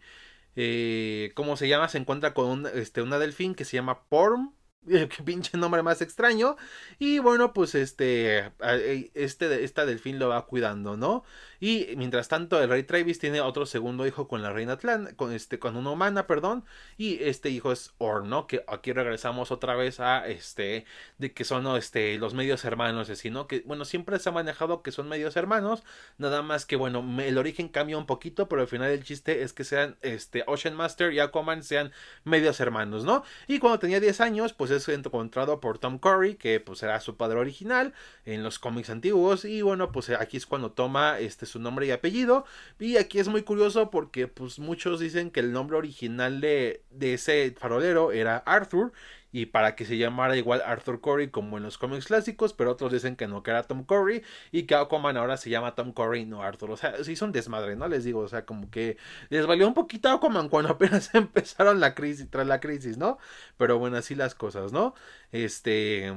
eh, 0.56 1.32
¿cómo 1.36 1.58
se 1.58 1.68
llama? 1.68 1.90
Se 1.90 1.98
encuentra 1.98 2.34
con 2.34 2.68
este, 2.74 3.02
una 3.02 3.20
delfín 3.20 3.56
que 3.56 3.66
se 3.66 3.78
llama 3.78 4.04
Porm 4.10 4.54
qué 4.88 5.24
pinche 5.24 5.58
nombre 5.58 5.84
más 5.84 6.02
extraño. 6.02 6.56
Y 7.00 7.20
bueno, 7.20 7.54
pues 7.54 7.76
este, 7.76 8.52
eh, 8.64 9.12
este, 9.14 9.64
esta 9.64 9.86
delfín 9.86 10.20
lo 10.20 10.30
va 10.30 10.46
cuidando, 10.46 10.98
¿no? 10.98 11.24
Y 11.62 11.94
mientras 11.96 12.28
tanto, 12.28 12.62
el 12.62 12.70
rey 12.70 12.82
Travis 12.82 13.20
tiene 13.20 13.40
otro 13.40 13.68
segundo 13.68 14.08
hijo 14.08 14.28
con 14.28 14.42
la 14.42 14.52
reina 14.52 14.74
Atlanta, 14.74 15.14
con 15.16 15.32
este, 15.32 15.60
con 15.60 15.78
una 15.78 15.92
humana, 15.92 16.26
perdón. 16.26 16.66
Y 16.98 17.24
este 17.24 17.52
hijo 17.52 17.72
es 17.72 17.94
Or, 18.00 18.26
¿no? 18.26 18.48
Que 18.48 18.66
aquí 18.68 18.92
regresamos 18.92 19.52
otra 19.52 19.76
vez 19.76 20.00
a 20.00 20.28
este, 20.28 20.86
de 21.20 21.34
que 21.34 21.44
son 21.44 21.68
este, 21.78 22.18
los 22.18 22.34
medios 22.34 22.66
hermanos, 22.66 23.12
así, 23.12 23.30
¿no? 23.30 23.46
Que 23.46 23.62
bueno, 23.62 23.86
siempre 23.86 24.18
se 24.18 24.30
ha 24.30 24.32
manejado 24.32 24.82
que 24.82 24.92
son 24.92 25.08
medios 25.08 25.36
hermanos. 25.36 25.84
Nada 26.18 26.42
más 26.42 26.66
que 26.66 26.76
bueno, 26.78 27.06
el 27.22 27.38
origen 27.38 27.70
cambia 27.70 27.96
un 27.96 28.08
poquito, 28.08 28.50
pero 28.50 28.64
al 28.64 28.68
final 28.68 28.90
el 28.90 29.04
chiste 29.04 29.44
es 29.44 29.54
que 29.54 29.64
sean 29.64 29.98
este, 30.02 30.44
Ocean 30.48 30.76
Master 30.76 31.14
y 31.14 31.20
Aquaman 31.20 31.62
sean 31.64 31.92
medios 32.24 32.60
hermanos, 32.60 33.06
¿no? 33.06 33.24
Y 33.48 33.60
cuando 33.60 33.78
tenía 33.78 34.00
10 34.00 34.20
años, 34.22 34.54
pues 34.54 34.72
es 34.72 34.90
encontrado 34.90 35.60
por 35.60 35.78
Tom 35.78 36.00
Curry, 36.00 36.38
que 36.38 36.60
pues 36.60 36.82
era 36.82 37.00
su 37.02 37.18
padre 37.18 37.38
original 37.38 37.94
en 38.26 38.42
los 38.42 38.58
cómics 38.58 38.90
antiguos. 38.90 39.46
Y 39.46 39.62
bueno, 39.62 39.92
pues 39.92 40.10
aquí 40.10 40.38
es 40.38 40.48
cuando 40.48 40.72
toma 40.72 41.20
este 41.20 41.51
su 41.52 41.60
nombre 41.60 41.86
y 41.88 41.92
apellido. 41.92 42.46
Y 42.80 42.98
aquí 42.98 43.20
es 43.20 43.28
muy 43.28 43.44
curioso 43.44 43.90
porque 43.92 44.28
pues 44.28 44.60
muchos 44.60 45.00
dicen 45.00 45.32
que 45.32 45.40
el 45.42 45.52
nombre 45.52 45.78
original 45.78 46.42
de, 46.42 46.84
de 46.90 47.14
ese 47.16 47.56
farolero 47.58 48.12
era 48.12 48.38
Arthur 48.38 48.92
y 49.32 49.48
para 49.48 49.76
que 49.76 49.86
se 49.86 49.98
llamara 49.98 50.36
igual 50.36 50.62
Arthur 50.66 51.02
Curry 51.02 51.30
como 51.30 51.58
en 51.58 51.64
los 51.64 51.78
cómics 51.78 52.08
clásicos, 52.08 52.54
pero 52.54 52.72
otros 52.72 52.92
dicen 52.92 53.16
que 53.16 53.28
no, 53.28 53.44
que 53.44 53.52
era 53.52 53.64
Tom 53.64 53.84
Curry 53.86 54.24
y 54.52 54.64
que 54.64 54.76
Aquaman 54.76 55.18
ahora 55.18 55.38
se 55.38 55.50
llama 55.50 55.76
Tom 55.76 55.94
Curry 55.94 56.26
no 56.26 56.42
Arthur. 56.44 56.72
O 56.72 56.78
sea, 56.78 57.04
sí 57.04 57.16
son 57.16 57.32
desmadre, 57.32 57.76
¿no? 57.76 57.88
Les 57.88 58.04
digo, 58.04 58.20
o 58.20 58.28
sea, 58.28 58.46
como 58.46 58.70
que 58.70 58.98
les 59.30 59.46
valió 59.48 59.68
un 59.68 59.74
poquito 59.74 60.10
Aquaman 60.10 60.50
cuando 60.50 60.70
apenas 60.72 61.14
empezaron 61.16 61.80
la 61.80 61.96
crisis, 61.96 62.30
tras 62.30 62.48
la 62.48 62.60
crisis, 62.60 62.98
¿no? 62.98 63.18
Pero 63.58 63.80
bueno, 63.80 63.98
así 63.98 64.16
las 64.16 64.36
cosas, 64.36 64.72
¿no? 64.72 64.94
Este... 65.32 66.14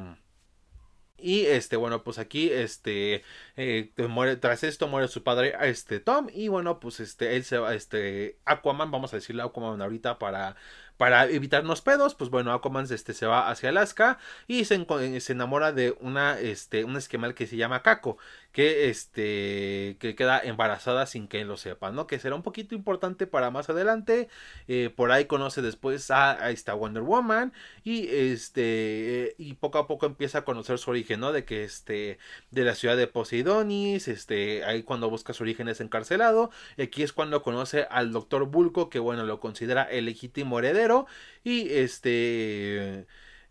Y 1.17 1.47
este, 1.47 1.77
bueno, 1.77 2.03
pues 2.03 2.19
aquí, 2.19 2.51
este, 2.51 3.23
eh, 3.57 3.93
muere, 4.09 4.37
tras 4.37 4.65
esto 4.65 4.89
muere 4.89 5.09
su 5.09 5.23
padre, 5.23 5.55
este, 5.63 6.01
Tom, 6.01 6.29
y 6.33 6.49
bueno, 6.49 6.81
pues 6.81 7.01
este, 7.01 7.37
él 7.37 7.45
se 7.45 7.57
va, 7.59 7.75
este, 7.75 8.37
Aquaman, 8.45 8.91
vamos 8.91 9.13
a 9.13 9.17
decirle 9.17 9.43
Aquaman 9.43 9.81
ahorita 9.81 10.19
para, 10.19 10.57
para 10.97 11.27
evitarnos 11.27 11.83
pedos, 11.83 12.15
pues 12.15 12.31
bueno, 12.31 12.53
Aquaman 12.53 12.87
este, 12.91 13.15
se 13.15 13.27
va 13.27 13.49
hacia 13.49 13.71
Alaska 13.71 14.19
y 14.49 14.65
se, 14.65 15.21
se 15.21 15.33
enamora 15.33 15.73
de 15.73 15.97
una, 16.01 16.39
este, 16.41 16.85
un 16.85 16.97
esquemal 16.97 17.35
que 17.35 17.47
se 17.47 17.57
llama 17.57 17.83
Kako, 17.83 18.19
que 18.55 18.89
este 18.89 19.97
que 19.99 20.15
queda 20.15 20.39
embarazada 20.39 21.07
sin 21.07 21.27
que 21.27 21.45
lo 21.45 21.57
sepa, 21.57 21.91
¿no? 21.91 22.07
Que 22.07 22.21
será 22.21 22.37
un 22.37 22.45
poquito 22.45 22.77
importante 22.77 23.27
para 23.27 23.51
más 23.51 23.69
adelante. 23.69 24.29
Eh, 24.69 24.91
por 24.95 25.11
ahí 25.11 25.25
conoce 25.27 25.61
después 25.61 26.11
a, 26.13 26.51
esta 26.53 26.73
Wonder 26.75 27.03
Woman 27.03 27.53
y 27.83 28.07
este 28.09 29.35
y 29.39 29.55
poco 29.55 29.79
a 29.79 29.89
poco 29.89 30.07
empieza 30.07 30.39
a 30.39 30.45
conocer 30.45 30.79
su 30.79 30.91
origen, 30.91 31.19
¿no? 31.19 31.33
De 31.33 31.45
que 31.45 31.65
este 31.65 32.19
de 32.53 32.65
la 32.65 32.77
ciudad 32.77 32.97
de 32.97 33.09
Poseidonis, 33.09 34.07
este 34.07 34.65
ahí 34.65 34.85
cuando 34.85 35.11
busca 35.11 35.33
su 35.35 35.43
origen 35.43 35.69
es 35.69 35.81
encarcelado. 35.81 36.51
Aquí 36.79 37.03
es 37.03 37.13
cuando 37.13 37.43
conoce 37.43 37.89
al 37.91 38.13
doctor 38.13 38.47
Bulco 38.47 38.89
que 38.89 39.01
bueno 39.01 39.25
lo 39.25 39.41
considera 39.41 39.83
el 39.83 40.05
legítimo 40.05 40.61
heredero 40.61 41.07
y 41.43 41.71
este 41.71 43.07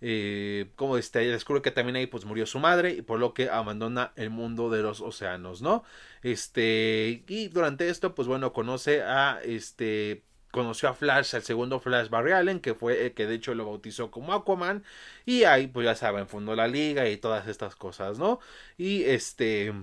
eh, 0.05 0.69
como 0.75 0.97
este, 0.97 1.19
descubre 1.19 1.61
que 1.61 1.71
también 1.71 1.95
ahí 1.95 2.07
pues 2.07 2.25
murió 2.25 2.45
su 2.45 2.59
madre 2.59 2.91
y 2.91 3.01
por 3.01 3.19
lo 3.19 3.33
que 3.33 3.49
abandona 3.49 4.11
el 4.17 4.29
mundo 4.31 4.69
de 4.69 4.81
los 4.81 4.99
océanos, 4.99 5.61
¿no? 5.61 5.85
Este, 6.23 7.23
y 7.25 7.47
durante 7.47 7.87
esto 7.87 8.13
pues 8.13 8.27
bueno, 8.27 8.51
conoce 8.51 9.01
a 9.01 9.39
este 9.45 10.23
conoció 10.51 10.89
a 10.89 10.93
Flash, 10.93 11.33
el 11.35 11.43
segundo 11.43 11.79
Flash 11.79 12.09
Barry 12.09 12.33
Allen, 12.33 12.59
que 12.59 12.75
fue 12.75 13.05
el 13.05 13.13
que 13.13 13.27
de 13.27 13.35
hecho 13.35 13.55
lo 13.55 13.65
bautizó 13.65 14.11
como 14.11 14.33
Aquaman, 14.33 14.83
y 15.25 15.45
ahí 15.45 15.67
pues 15.67 15.85
ya 15.85 15.95
saben, 15.95 16.27
fundó 16.27 16.53
la 16.55 16.67
liga 16.67 17.09
y 17.09 17.17
todas 17.17 17.47
estas 17.47 17.75
cosas, 17.75 18.19
¿no? 18.19 18.39
Y 18.77 19.03
este 19.03 19.73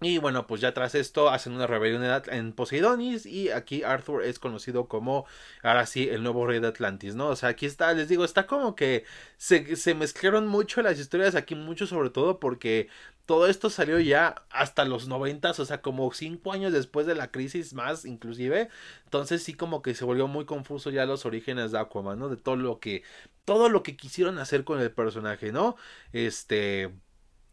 y 0.00 0.18
bueno, 0.18 0.46
pues 0.46 0.60
ya 0.60 0.72
tras 0.74 0.94
esto 0.94 1.28
hacen 1.28 1.54
una 1.54 1.66
rebelión 1.66 2.04
en 2.28 2.52
Poseidonis 2.52 3.26
y 3.26 3.50
aquí 3.50 3.82
Arthur 3.82 4.22
es 4.22 4.38
conocido 4.38 4.86
como, 4.86 5.26
ahora 5.62 5.86
sí, 5.86 6.08
el 6.08 6.22
nuevo 6.22 6.46
rey 6.46 6.60
de 6.60 6.68
Atlantis, 6.68 7.16
¿no? 7.16 7.28
O 7.28 7.36
sea, 7.36 7.48
aquí 7.48 7.66
está, 7.66 7.92
les 7.94 8.08
digo, 8.08 8.24
está 8.24 8.46
como 8.46 8.76
que 8.76 9.04
se, 9.38 9.74
se 9.74 9.94
mezclaron 9.96 10.46
mucho 10.46 10.82
las 10.82 11.00
historias 11.00 11.34
aquí, 11.34 11.56
mucho 11.56 11.88
sobre 11.88 12.10
todo 12.10 12.38
porque 12.38 12.88
todo 13.26 13.48
esto 13.48 13.70
salió 13.70 13.98
ya 13.98 14.46
hasta 14.50 14.84
los 14.84 15.08
noventas, 15.08 15.58
o 15.58 15.64
sea, 15.64 15.82
como 15.82 16.12
cinco 16.12 16.52
años 16.52 16.72
después 16.72 17.06
de 17.06 17.16
la 17.16 17.32
crisis 17.32 17.74
más, 17.74 18.04
inclusive. 18.04 18.68
Entonces 19.04 19.42
sí 19.42 19.54
como 19.54 19.82
que 19.82 19.94
se 19.94 20.04
volvió 20.04 20.28
muy 20.28 20.44
confuso 20.46 20.90
ya 20.90 21.06
los 21.06 21.26
orígenes 21.26 21.72
de 21.72 21.78
Aquaman, 21.80 22.18
¿no? 22.20 22.28
De 22.28 22.36
todo 22.36 22.56
lo 22.56 22.78
que, 22.78 23.02
todo 23.44 23.68
lo 23.68 23.82
que 23.82 23.96
quisieron 23.96 24.38
hacer 24.38 24.64
con 24.64 24.80
el 24.80 24.92
personaje, 24.92 25.52
¿no? 25.52 25.76
Este 26.12 26.92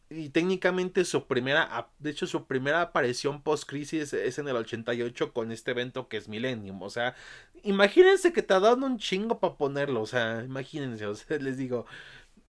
y 0.10 0.30
técnicamente 0.30 1.06
su 1.06 1.28
primera, 1.28 1.90
de 2.00 2.10
hecho 2.12 2.28
su 2.28 2.46
primera 2.46 2.82
aparición 2.82 3.42
post 3.42 3.68
crisis 3.68 4.14
es 4.14 4.40
en 4.40 4.48
el 4.48 4.56
88 4.56 5.34
con 5.34 5.52
este 5.52 5.72
evento 5.72 6.08
que 6.08 6.18
es 6.18 6.28
Millennium, 6.28 6.82
o 6.82 6.90
sea, 6.90 7.16
imagínense 7.64 8.34
que 8.34 8.44
te 8.44 8.54
ha 8.54 8.60
dado 8.60 8.86
un 8.86 8.98
chingo 9.00 9.40
para 9.40 9.56
ponerlo, 9.56 10.02
o 10.02 10.06
sea, 10.06 10.44
imagínense, 10.44 11.06
o 11.08 11.16
sea, 11.16 11.38
les 11.40 11.58
digo, 11.58 11.86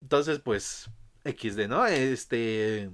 entonces 0.01 0.39
pues 0.39 0.89
XD, 1.25 1.67
¿no? 1.67 1.85
Este 1.85 2.91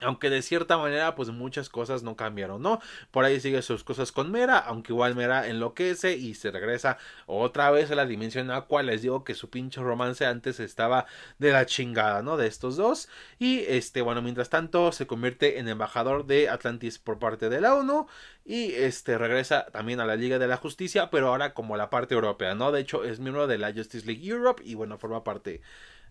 aunque 0.00 0.30
de 0.30 0.42
cierta 0.42 0.78
manera, 0.78 1.14
pues 1.14 1.30
muchas 1.30 1.68
cosas 1.68 2.02
no 2.02 2.16
cambiaron, 2.16 2.62
¿no? 2.62 2.80
Por 3.10 3.24
ahí 3.24 3.40
sigue 3.40 3.62
sus 3.62 3.84
cosas 3.84 4.12
con 4.12 4.30
Mera, 4.30 4.58
aunque 4.58 4.92
igual 4.92 5.14
Mera 5.14 5.46
enloquece 5.48 6.16
y 6.16 6.34
se 6.34 6.50
regresa 6.50 6.98
otra 7.26 7.70
vez 7.70 7.90
a 7.90 7.94
la 7.94 8.06
dimensión 8.06 8.50
aqua. 8.50 8.82
Les 8.82 9.02
digo 9.02 9.24
que 9.24 9.34
su 9.34 9.50
pinche 9.50 9.80
romance 9.80 10.26
antes 10.26 10.60
estaba 10.60 11.06
de 11.38 11.52
la 11.52 11.66
chingada, 11.66 12.22
¿no? 12.22 12.36
De 12.36 12.46
estos 12.46 12.76
dos. 12.76 13.08
Y 13.38 13.60
este, 13.68 14.02
bueno, 14.02 14.22
mientras 14.22 14.50
tanto, 14.50 14.92
se 14.92 15.06
convierte 15.06 15.58
en 15.58 15.68
embajador 15.68 16.26
de 16.26 16.48
Atlantis 16.48 16.98
por 16.98 17.18
parte 17.18 17.48
de 17.48 17.60
la 17.60 17.74
ONU. 17.74 18.06
Y 18.44 18.72
este 18.72 19.18
regresa 19.18 19.66
también 19.66 20.00
a 20.00 20.06
la 20.06 20.16
Liga 20.16 20.38
de 20.38 20.48
la 20.48 20.56
Justicia, 20.56 21.10
pero 21.10 21.28
ahora 21.28 21.54
como 21.54 21.76
la 21.76 21.90
parte 21.90 22.14
europea, 22.14 22.54
¿no? 22.54 22.72
De 22.72 22.80
hecho, 22.80 23.04
es 23.04 23.20
miembro 23.20 23.46
de 23.46 23.58
la 23.58 23.72
Justice 23.72 24.06
League 24.06 24.26
Europe 24.26 24.62
y 24.64 24.74
bueno, 24.74 24.98
forma 24.98 25.22
parte 25.24 25.60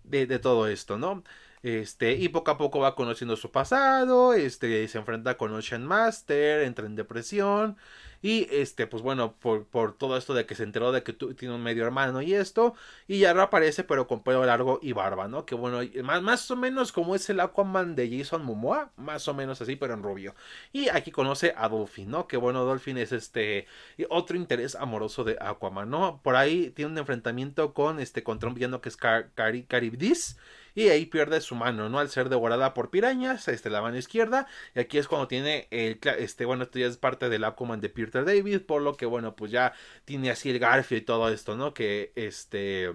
de, 0.04 0.26
de 0.28 0.40
todo 0.40 0.68
esto, 0.68 0.98
¿no? 0.98 1.24
Este, 1.62 2.14
y 2.14 2.30
poco 2.30 2.52
a 2.52 2.58
poco 2.58 2.80
va 2.80 2.96
conociendo 2.96 3.36
su 3.36 3.52
pasado, 3.52 4.34
este, 4.34 4.88
se 4.88 4.98
enfrenta 4.98 5.36
con 5.38 5.54
Ocean 5.54 5.86
Master, 5.86 6.62
entra 6.64 6.86
en 6.86 6.96
depresión. 6.96 7.78
Y 8.22 8.48
este, 8.52 8.86
pues 8.86 9.02
bueno, 9.02 9.36
por, 9.40 9.66
por 9.66 9.98
todo 9.98 10.18
esto 10.18 10.34
de 10.34 10.46
que 10.46 10.56
se 10.56 10.64
enteró 10.64 10.92
de 10.92 11.04
que 11.04 11.14
tú, 11.14 11.34
tiene 11.36 11.56
un 11.56 11.64
medio 11.64 11.86
hermano 11.86 12.22
y 12.22 12.34
esto. 12.34 12.76
Y 13.08 13.20
ya 13.20 13.34
reaparece, 13.34 13.84
pero 13.84 14.08
con 14.08 14.24
pelo 14.24 14.46
largo 14.46 14.80
y 14.82 14.92
barba, 14.94 15.28
¿no? 15.30 15.46
Que 15.46 15.56
bueno, 15.56 15.80
más, 16.04 16.22
más 16.22 16.52
o 16.52 16.56
menos 16.58 16.92
como 16.92 17.16
es 17.16 17.30
el 17.30 17.40
Aquaman 17.40 17.96
de 17.96 18.18
Jason 18.18 18.44
Momoa, 18.44 18.92
más 18.98 19.28
o 19.28 19.34
menos 19.34 19.62
así, 19.62 19.76
pero 19.78 19.94
en 19.94 20.04
rubio. 20.04 20.36
Y 20.74 20.90
aquí 20.90 21.12
conoce 21.12 21.54
a 21.56 21.70
Dolphin, 21.70 22.10
¿no? 22.12 22.28
Que 22.28 22.38
bueno, 22.38 22.66
Dolphin 22.66 22.98
es 22.98 23.12
este 23.14 23.68
otro 24.10 24.36
interés 24.36 24.76
amoroso 24.76 25.24
de 25.24 25.38
Aquaman, 25.40 25.90
¿no? 25.90 26.22
Por 26.22 26.36
ahí 26.36 26.72
tiene 26.72 26.92
un 26.92 26.98
enfrentamiento 26.98 27.74
con 27.74 28.00
este 28.00 28.24
contra 28.24 28.50
un 28.50 28.56
villano 28.56 28.82
que 28.82 28.90
es 28.90 28.98
Car 28.98 29.32
Caribdis 29.34 30.38
y 30.76 30.90
ahí 30.90 31.06
pierde 31.06 31.42
su 31.42 31.56
mano, 31.56 31.90
¿no? 31.90 32.00
Al 32.00 32.10
ser 32.10 32.30
devorada 32.30 32.74
por 32.74 32.90
pirañas, 32.90 33.48
este, 33.48 33.70
la 33.70 33.82
mano 33.82 33.98
izquierda, 33.98 34.48
y 34.76 34.80
aquí 34.80 34.98
es 34.98 35.08
cuando 35.08 35.28
tiene 35.28 35.68
el, 35.72 36.00
este, 36.18 36.46
bueno, 36.46 36.64
esto 36.64 36.80
ya 36.80 36.88
es 36.88 36.98
parte 36.98 37.30
del 37.30 37.44
Aquaman 37.44 37.82
de 37.82 37.90
Peter 37.90 38.26
David, 38.26 38.62
por 38.62 38.82
lo 38.82 38.96
que, 38.96 39.06
bueno, 39.06 39.36
pues 39.36 39.52
ya 39.52 39.74
tiene 40.06 40.32
así 40.32 40.50
el 40.50 40.60
garfio 40.60 40.98
y 40.98 41.02
todo 41.02 41.30
esto, 41.30 41.56
¿no? 41.56 41.74
Que, 41.74 42.12
este... 42.16 42.92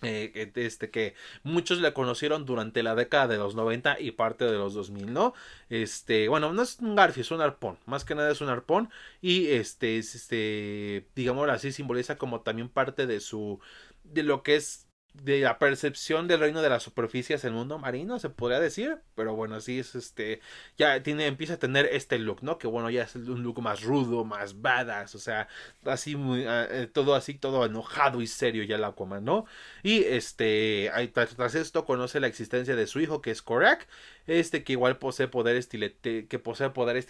Eh, 0.00 0.52
este 0.54 0.90
que 0.90 1.14
muchos 1.42 1.80
le 1.80 1.92
conocieron 1.92 2.46
durante 2.46 2.84
la 2.84 2.94
década 2.94 3.26
de 3.26 3.36
los 3.36 3.56
90 3.56 3.98
y 3.98 4.12
parte 4.12 4.44
de 4.44 4.52
los 4.52 4.72
2000, 4.74 5.12
¿no? 5.12 5.34
Este, 5.70 6.28
bueno, 6.28 6.52
no 6.52 6.62
es 6.62 6.78
un 6.78 6.94
garfio, 6.94 7.22
es 7.22 7.32
un 7.32 7.40
arpón, 7.40 7.78
más 7.84 8.04
que 8.04 8.14
nada 8.14 8.30
es 8.30 8.40
un 8.40 8.48
arpón 8.48 8.90
y 9.20 9.48
este, 9.48 9.98
este, 9.98 11.08
digamos 11.16 11.48
así, 11.48 11.72
simboliza 11.72 12.16
como 12.16 12.42
también 12.42 12.68
parte 12.68 13.08
de 13.08 13.18
su, 13.18 13.60
de 14.04 14.22
lo 14.22 14.44
que 14.44 14.54
es 14.56 14.87
de 15.14 15.40
la 15.40 15.58
percepción 15.58 16.28
del 16.28 16.40
reino 16.40 16.62
de 16.62 16.68
las 16.68 16.82
superficies 16.82 17.44
el 17.44 17.52
mundo 17.52 17.78
marino, 17.78 18.18
se 18.18 18.30
podría 18.30 18.60
decir, 18.60 18.98
pero 19.14 19.34
bueno, 19.34 19.56
así 19.56 19.78
es 19.80 19.94
este, 19.94 20.40
ya 20.76 21.02
tiene, 21.02 21.26
empieza 21.26 21.54
a 21.54 21.58
tener 21.58 21.86
este 21.86 22.18
look, 22.18 22.42
¿no? 22.42 22.58
Que 22.58 22.68
bueno, 22.68 22.88
ya 22.90 23.02
es 23.02 23.16
un 23.16 23.42
look 23.42 23.60
más 23.60 23.82
rudo, 23.82 24.24
más 24.24 24.60
badass, 24.60 25.14
o 25.14 25.18
sea, 25.18 25.48
así 25.84 26.14
muy, 26.16 26.46
ah, 26.46 26.66
eh, 26.70 26.86
todo 26.92 27.14
así, 27.14 27.34
todo 27.34 27.64
enojado 27.66 28.22
y 28.22 28.26
serio 28.26 28.62
ya 28.64 28.76
el 28.76 28.84
Aquaman, 28.84 29.24
¿no? 29.24 29.46
Y 29.82 30.04
este, 30.04 30.90
tras, 31.12 31.54
esto 31.54 31.84
conoce 31.84 32.20
la 32.20 32.28
existencia 32.28 32.76
de 32.76 32.86
su 32.86 33.00
hijo, 33.00 33.20
que 33.20 33.30
es 33.30 33.42
Korak, 33.42 33.88
este 34.26 34.62
que 34.62 34.72
igual 34.74 34.98
posee 34.98 35.28
poderes 35.28 35.68
que 35.68 36.40
posee 36.42 36.70
poderes 36.70 37.06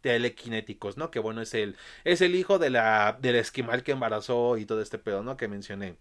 telequinéticos, 0.00 0.96
¿no? 0.96 1.10
Que 1.10 1.18
bueno, 1.20 1.40
es 1.42 1.54
el, 1.54 1.76
es 2.04 2.20
el 2.20 2.34
hijo 2.34 2.58
de 2.58 2.70
la, 2.70 3.18
del 3.20 3.36
esquimal 3.36 3.82
que 3.82 3.92
embarazó 3.92 4.56
y 4.58 4.66
todo 4.66 4.80
este 4.82 4.98
pedo, 4.98 5.22
¿no? 5.22 5.36
Que 5.36 5.48
mencioné. 5.48 5.96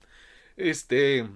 Este. 0.55 1.27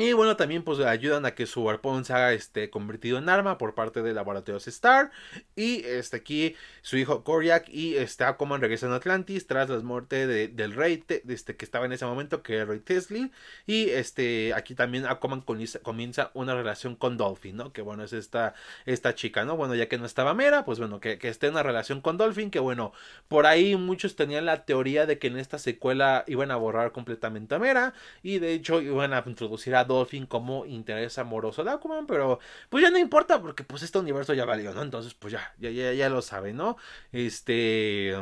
Y 0.00 0.12
bueno, 0.14 0.36
también 0.36 0.62
pues 0.62 0.80
ayudan 0.80 1.26
a 1.26 1.34
que 1.34 1.46
su 1.46 1.68
arpón 1.68 2.04
se 2.04 2.14
haga 2.14 2.32
este, 2.32 2.70
convertido 2.70 3.18
en 3.18 3.28
arma 3.28 3.58
por 3.58 3.74
parte 3.74 4.02
de 4.02 4.14
Laboratorios 4.14 4.66
Star. 4.68 5.10
Y 5.56 5.84
este, 5.84 6.16
aquí 6.16 6.56
su 6.82 6.96
hijo 6.96 7.22
Koryak 7.22 7.68
y 7.68 7.96
este, 7.96 8.24
regresan 8.58 8.92
a 8.92 8.96
Atlantis 8.96 9.46
tras 9.46 9.68
la 9.68 9.78
muerte 9.80 10.26
de, 10.26 10.48
del 10.48 10.74
rey 10.74 11.04
este, 11.28 11.56
que 11.56 11.64
estaba 11.64 11.86
en 11.86 11.92
ese 11.92 12.06
momento, 12.06 12.42
que 12.42 12.54
era 12.54 12.62
el 12.62 12.68
rey 12.68 12.80
Tesla. 12.80 13.30
Y 13.66 13.90
este, 13.90 14.54
aquí 14.54 14.74
también 14.74 15.06
Aquaman 15.06 15.42
comienza 15.42 16.30
una 16.34 16.54
relación 16.54 16.96
con 16.96 17.16
Dolphin, 17.16 17.56
¿no? 17.56 17.72
Que 17.72 17.82
bueno, 17.82 18.04
es 18.04 18.12
esta, 18.12 18.54
esta 18.86 19.14
chica, 19.14 19.44
¿no? 19.44 19.56
Bueno, 19.56 19.74
ya 19.74 19.88
que 19.88 19.98
no 19.98 20.06
estaba 20.06 20.32
Mera, 20.34 20.64
pues 20.64 20.78
bueno, 20.78 21.00
que, 21.00 21.18
que 21.18 21.28
esté 21.28 21.48
en 21.48 21.54
una 21.54 21.62
relación 21.62 22.00
con 22.00 22.16
Dolphin, 22.16 22.50
que 22.50 22.60
bueno, 22.60 22.92
por 23.28 23.46
ahí 23.46 23.76
muchos 23.76 24.16
tenían 24.16 24.46
la 24.46 24.64
teoría 24.64 25.06
de 25.06 25.18
que 25.18 25.26
en 25.26 25.38
esta 25.38 25.58
secuela 25.58 26.24
iban 26.26 26.50
a 26.50 26.56
borrar 26.56 26.92
completamente 26.92 27.54
a 27.54 27.58
Mera. 27.58 27.94
Y 28.22 28.38
de 28.38 28.54
hecho 28.54 28.80
iban 28.80 29.12
a 29.12 29.22
introducir 29.26 29.74
a 29.74 29.84
Dolphin 29.94 30.26
como 30.26 30.66
interés 30.66 31.18
amoroso 31.18 31.64
de 31.64 31.70
Aquaman, 31.70 32.06
pero 32.06 32.38
pues 32.68 32.82
ya 32.82 32.90
no 32.90 32.98
importa 32.98 33.40
porque 33.40 33.64
pues 33.64 33.82
este 33.82 33.98
universo 33.98 34.34
ya 34.34 34.44
valió, 34.44 34.72
¿no? 34.74 34.82
Entonces 34.82 35.14
pues 35.14 35.32
ya, 35.32 35.54
ya, 35.58 35.70
ya, 35.70 35.92
ya 35.92 36.08
lo 36.08 36.22
sabe, 36.22 36.52
¿no? 36.52 36.76
Este... 37.12 38.14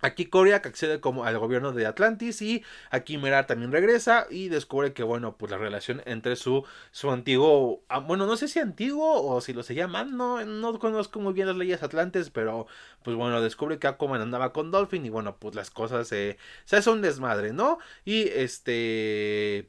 Aquí 0.00 0.26
Koryak 0.26 0.64
accede 0.64 1.00
como 1.00 1.24
al 1.24 1.38
gobierno 1.38 1.72
de 1.72 1.84
Atlantis 1.86 2.40
y 2.40 2.62
aquí 2.90 3.18
Mera 3.18 3.46
también 3.48 3.72
regresa 3.72 4.28
y 4.30 4.48
descubre 4.48 4.92
que 4.92 5.02
bueno 5.02 5.36
pues 5.36 5.50
la 5.50 5.58
relación 5.58 6.02
entre 6.06 6.36
su 6.36 6.64
su 6.92 7.10
antiguo 7.10 7.82
ah, 7.88 7.98
bueno 7.98 8.24
no 8.26 8.36
sé 8.36 8.46
si 8.46 8.60
antiguo 8.60 9.20
o 9.24 9.40
si 9.40 9.52
lo 9.52 9.64
se 9.64 9.74
llaman 9.74 10.16
no 10.16 10.44
no 10.44 10.78
conozco 10.78 11.18
muy 11.18 11.32
bien 11.32 11.48
las 11.48 11.56
leyes 11.56 11.82
Atlantes 11.82 12.30
pero 12.30 12.68
pues 13.02 13.16
bueno 13.16 13.40
descubre 13.42 13.80
que 13.80 13.88
Aquaman 13.88 14.20
andaba 14.20 14.52
con 14.52 14.70
Dolphin 14.70 15.04
y 15.04 15.10
bueno 15.10 15.36
pues 15.38 15.56
las 15.56 15.70
cosas 15.70 16.06
se 16.06 16.38
se 16.64 16.76
hace 16.76 16.90
un 16.90 17.02
desmadre 17.02 17.52
no 17.52 17.78
y 18.04 18.28
este 18.28 19.68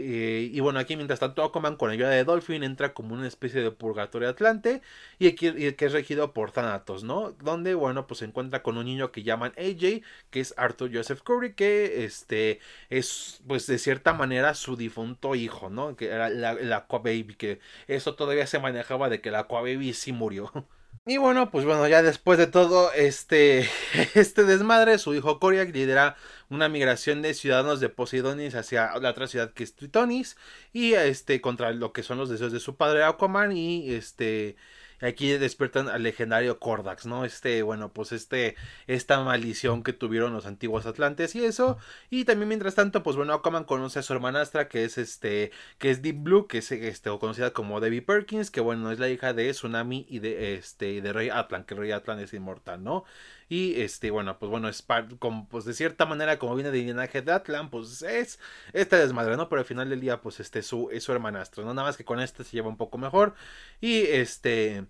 eh, 0.00 0.50
y 0.52 0.60
bueno, 0.60 0.78
aquí 0.78 0.96
mientras 0.96 1.20
tanto 1.20 1.42
Aquaman 1.44 1.76
con 1.76 1.90
ayuda 1.90 2.10
de 2.10 2.24
Dolphin 2.24 2.62
entra 2.62 2.94
como 2.94 3.14
una 3.14 3.26
especie 3.28 3.60
de 3.62 3.70
purgatorio 3.70 4.28
atlante 4.28 4.82
y, 5.18 5.28
aquí, 5.28 5.52
que 5.74 5.84
es 5.84 5.92
regido 5.92 6.32
por 6.32 6.52
Thanatos, 6.52 7.04
¿no? 7.04 7.32
Donde, 7.32 7.74
bueno, 7.74 8.06
pues 8.06 8.18
se 8.18 8.24
encuentra 8.24 8.62
con 8.62 8.78
un 8.78 8.86
niño 8.86 9.12
que 9.12 9.22
llaman 9.22 9.52
AJ, 9.58 10.02
que 10.30 10.40
es 10.40 10.54
Arthur 10.56 10.90
Joseph 10.94 11.22
Curry, 11.22 11.54
que 11.54 12.04
este 12.04 12.60
es 12.88 13.42
pues 13.46 13.66
de 13.66 13.78
cierta 13.78 14.14
manera 14.14 14.54
su 14.54 14.76
difunto 14.76 15.34
hijo, 15.34 15.70
¿no? 15.70 15.96
Que 15.96 16.06
era 16.06 16.30
la, 16.30 16.54
la 16.54 16.76
Aqua 16.78 17.00
Baby, 17.00 17.34
que 17.36 17.60
eso 17.88 18.14
todavía 18.14 18.46
se 18.46 18.58
manejaba 18.58 19.08
de 19.08 19.20
que 19.20 19.30
la 19.30 19.40
Aqua 19.40 19.60
Baby 19.60 19.92
sí 19.94 20.12
murió. 20.12 20.50
Y 21.06 21.16
bueno, 21.16 21.50
pues 21.50 21.64
bueno, 21.64 21.88
ya 21.88 22.02
después 22.02 22.38
de 22.38 22.46
todo 22.46 22.92
este, 22.92 23.68
este 24.14 24.44
desmadre, 24.44 24.98
su 24.98 25.14
hijo 25.14 25.40
Koryak 25.40 25.74
lidera 25.74 26.14
una 26.50 26.68
migración 26.68 27.22
de 27.22 27.34
ciudadanos 27.34 27.80
de 27.80 27.88
Poseidonis 27.88 28.54
hacia 28.54 28.92
la 28.98 29.10
otra 29.10 29.26
ciudad 29.26 29.52
que 29.52 29.64
es 29.64 29.74
Tritonis 29.74 30.36
y 30.72 30.92
este 30.92 31.40
contra 31.40 31.72
lo 31.72 31.92
que 31.92 32.02
son 32.02 32.18
los 32.18 32.28
deseos 32.28 32.52
de 32.52 32.60
su 32.60 32.76
padre 32.76 33.02
Aquaman 33.02 33.52
y 33.52 33.92
este 33.94 34.56
Aquí 35.00 35.32
despiertan 35.32 35.88
al 35.88 36.02
legendario 36.02 36.58
Kordax, 36.58 37.06
¿no? 37.06 37.24
Este, 37.24 37.62
bueno, 37.62 37.92
pues 37.92 38.12
este, 38.12 38.56
esta 38.86 39.22
maldición 39.22 39.82
que 39.82 39.92
tuvieron 39.92 40.32
los 40.32 40.46
antiguos 40.46 40.86
atlantes 40.86 41.34
y 41.34 41.44
eso. 41.44 41.78
Y 42.10 42.24
también 42.24 42.48
mientras 42.48 42.74
tanto, 42.74 43.02
pues 43.02 43.16
bueno, 43.16 43.32
Aquaman 43.32 43.64
conoce 43.64 43.98
a 43.98 44.02
su 44.02 44.12
hermanastra 44.12 44.68
que 44.68 44.84
es 44.84 44.98
este, 44.98 45.50
que 45.78 45.90
es 45.90 46.02
Deep 46.02 46.22
Blue, 46.22 46.46
que 46.46 46.58
es 46.58 46.70
este, 46.72 47.10
o 47.10 47.18
conocida 47.18 47.52
como 47.52 47.80
Debbie 47.80 48.02
Perkins, 48.02 48.50
que 48.50 48.60
bueno, 48.60 48.90
es 48.90 48.98
la 48.98 49.08
hija 49.08 49.32
de 49.32 49.50
Tsunami 49.50 50.06
y 50.08 50.18
de 50.18 50.54
este, 50.54 51.00
de 51.00 51.12
Rey 51.12 51.30
Atlan, 51.30 51.64
que 51.64 51.74
Rey 51.74 51.92
Atlan 51.92 52.20
es 52.20 52.34
inmortal, 52.34 52.82
¿no? 52.84 53.04
Y 53.50 53.80
este, 53.80 54.12
bueno, 54.12 54.38
pues 54.38 54.48
bueno, 54.48 54.68
es 54.68 54.86
como, 55.18 55.48
pues 55.48 55.64
de 55.64 55.74
cierta 55.74 56.06
manera, 56.06 56.38
como 56.38 56.54
viene 56.54 56.70
del 56.70 56.86
linaje 56.86 57.20
de 57.20 57.32
Atlan, 57.32 57.68
pues 57.68 58.00
es 58.02 58.38
esta 58.72 58.96
desmadre, 58.96 59.36
¿no? 59.36 59.48
Pero 59.48 59.60
al 59.60 59.66
final 59.66 59.90
del 59.90 60.00
día, 60.00 60.20
pues 60.20 60.38
este 60.38 60.62
su, 60.62 60.88
es 60.92 61.02
su 61.02 61.12
hermanastro, 61.12 61.64
¿no? 61.64 61.74
Nada 61.74 61.88
más 61.88 61.96
que 61.96 62.04
con 62.04 62.20
este 62.20 62.44
se 62.44 62.52
lleva 62.52 62.68
un 62.68 62.76
poco 62.76 62.96
mejor. 62.96 63.34
Y 63.80 64.02
este. 64.02 64.86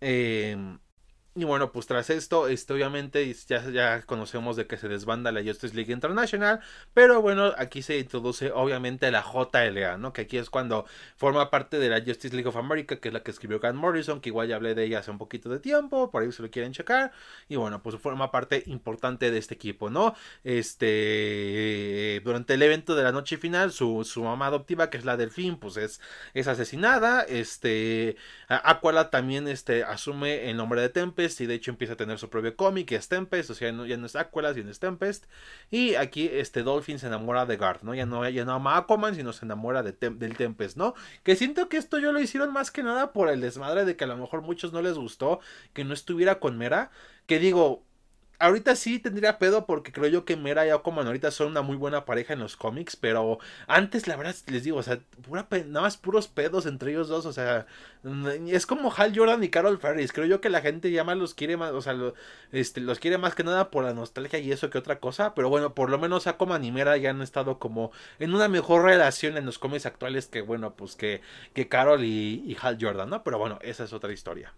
Eh, 0.00 0.78
y 1.36 1.44
bueno, 1.44 1.70
pues 1.70 1.86
tras 1.86 2.08
esto, 2.08 2.48
este, 2.48 2.72
obviamente 2.72 3.30
ya, 3.46 3.62
ya 3.70 4.02
conocemos 4.02 4.56
de 4.56 4.66
que 4.66 4.78
se 4.78 4.88
desbanda 4.88 5.30
la 5.32 5.42
Justice 5.42 5.74
League 5.74 5.92
International, 5.92 6.60
pero 6.94 7.20
bueno, 7.20 7.52
aquí 7.58 7.82
se 7.82 7.98
introduce 7.98 8.50
obviamente 8.52 9.10
la 9.10 9.22
JLA, 9.22 9.98
¿no? 9.98 10.14
Que 10.14 10.22
aquí 10.22 10.38
es 10.38 10.48
cuando 10.48 10.86
forma 11.16 11.50
parte 11.50 11.78
de 11.78 11.90
la 11.90 12.00
Justice 12.00 12.34
League 12.34 12.48
of 12.48 12.56
America, 12.56 12.96
que 13.00 13.08
es 13.08 13.14
la 13.14 13.22
que 13.22 13.30
escribió 13.30 13.60
Grant 13.60 13.78
Morrison, 13.78 14.22
que 14.22 14.30
igual 14.30 14.48
ya 14.48 14.56
hablé 14.56 14.74
de 14.74 14.84
ella 14.84 15.00
hace 15.00 15.10
un 15.10 15.18
poquito 15.18 15.50
de 15.50 15.58
tiempo, 15.58 16.10
por 16.10 16.22
ahí 16.22 16.32
se 16.32 16.42
lo 16.42 16.50
quieren 16.50 16.72
checar, 16.72 17.12
y 17.50 17.56
bueno, 17.56 17.82
pues 17.82 17.96
forma 17.96 18.30
parte 18.30 18.62
importante 18.66 19.30
de 19.30 19.36
este 19.36 19.54
equipo, 19.54 19.90
¿no? 19.90 20.14
Este, 20.42 22.22
durante 22.24 22.54
el 22.54 22.62
evento 22.62 22.94
de 22.94 23.02
la 23.02 23.12
noche 23.12 23.36
final, 23.36 23.72
su, 23.72 24.04
su 24.04 24.22
mamá 24.24 24.46
adoptiva, 24.46 24.88
que 24.88 24.96
es 24.96 25.04
la 25.04 25.18
Delfín, 25.18 25.58
pues 25.58 25.76
es, 25.76 26.00
es 26.32 26.48
asesinada, 26.48 27.24
este, 27.24 28.16
Aquala 28.48 29.10
también, 29.10 29.48
este, 29.48 29.84
asume 29.84 30.48
el 30.48 30.56
nombre 30.56 30.80
de 30.80 30.88
Y 31.40 31.46
de 31.46 31.54
hecho 31.54 31.70
empieza 31.70 31.94
a 31.94 31.96
tener 31.96 32.18
su 32.18 32.30
propio 32.30 32.56
cómic, 32.56 32.92
es 32.92 33.08
Tempest, 33.08 33.50
o 33.50 33.54
sea, 33.54 33.70
ya 33.70 33.96
no, 33.96 34.06
es 34.06 34.16
Aquila, 34.16 34.54
sino 34.54 34.70
es 34.70 34.78
Tempest. 34.78 35.26
Y 35.70 35.94
aquí 35.94 36.28
este 36.32 36.62
Dolphin 36.62 36.98
se 36.98 37.06
enamora 37.06 37.46
de 37.46 37.56
Guard, 37.56 37.82
¿no? 37.82 37.94
Ya 37.94 38.06
no, 38.06 38.28
ya 38.28 38.44
no 38.44 38.52
ama 38.54 38.74
a 38.74 38.78
Aquaman, 38.78 39.14
sino 39.14 39.32
se 39.32 39.44
enamora 39.44 39.82
de 39.82 39.92
del 39.92 40.36
Tempest, 40.36 40.76
¿no? 40.76 40.94
Que 41.22 41.36
siento 41.36 41.68
que 41.68 41.76
esto 41.76 41.98
yo 41.98 42.12
lo 42.12 42.20
hicieron 42.20 42.52
más 42.52 42.70
que 42.70 42.82
nada 42.82 43.12
por 43.12 43.28
el 43.28 43.40
desmadre 43.40 43.84
de 43.84 43.96
que 43.96 44.04
a 44.04 44.06
lo 44.06 44.16
mejor 44.16 44.42
muchos 44.42 44.72
no 44.72 44.82
les 44.82 44.94
gustó 44.94 45.40
que 45.72 45.84
no 45.84 45.94
estuviera 45.94 46.38
con 46.40 46.58
Mera. 46.58 46.90
Que 47.26 47.38
digo, 47.38 47.85
ahorita 48.38 48.76
sí 48.76 48.98
tendría 48.98 49.38
pedo 49.38 49.66
porque 49.66 49.92
creo 49.92 50.08
yo 50.08 50.24
que 50.24 50.36
Mera 50.36 50.66
y 50.66 50.70
Aquaman 50.70 51.06
ahorita 51.06 51.30
son 51.30 51.48
una 51.48 51.62
muy 51.62 51.76
buena 51.76 52.04
pareja 52.04 52.32
en 52.32 52.40
los 52.40 52.56
cómics, 52.56 52.96
pero 52.96 53.38
antes 53.66 54.06
la 54.06 54.16
verdad 54.16 54.34
les 54.46 54.64
digo, 54.64 54.78
o 54.78 54.82
sea, 54.82 55.00
pura 55.22 55.46
nada 55.50 55.82
más 55.82 55.96
puros 55.96 56.28
pedos 56.28 56.66
entre 56.66 56.90
ellos 56.92 57.08
dos, 57.08 57.26
o 57.26 57.32
sea, 57.32 57.66
es 58.48 58.66
como 58.66 58.92
Hal 58.94 59.12
Jordan 59.16 59.42
y 59.44 59.48
Carol 59.48 59.78
Ferris, 59.78 60.12
creo 60.12 60.26
yo 60.26 60.40
que 60.40 60.50
la 60.50 60.60
gente 60.60 60.90
ya 60.90 61.04
más 61.04 61.16
los 61.16 61.34
quiere 61.34 61.56
más, 61.56 61.72
o 61.72 61.82
sea, 61.82 61.96
este, 62.52 62.80
los 62.80 62.98
quiere 62.98 63.18
más 63.18 63.34
que 63.34 63.44
nada 63.44 63.70
por 63.70 63.84
la 63.84 63.94
nostalgia 63.94 64.38
y 64.38 64.52
eso 64.52 64.70
que 64.70 64.78
otra 64.78 65.00
cosa, 65.00 65.34
pero 65.34 65.48
bueno, 65.48 65.74
por 65.74 65.90
lo 65.90 65.98
menos 65.98 66.26
Aquaman 66.26 66.64
y 66.64 66.72
Mera 66.72 66.96
ya 66.96 67.10
han 67.10 67.22
estado 67.22 67.58
como 67.58 67.92
en 68.18 68.34
una 68.34 68.48
mejor 68.48 68.84
relación 68.84 69.36
en 69.36 69.46
los 69.46 69.58
cómics 69.58 69.86
actuales 69.86 70.26
que 70.26 70.42
bueno, 70.42 70.74
pues 70.74 70.96
que, 70.96 71.20
que 71.54 71.68
Carol 71.68 72.04
y, 72.04 72.42
y 72.46 72.56
Hal 72.60 72.78
Jordan, 72.80 73.10
¿no? 73.10 73.22
Pero 73.24 73.38
bueno, 73.38 73.58
esa 73.62 73.84
es 73.84 73.92
otra 73.92 74.12
historia. 74.12 74.52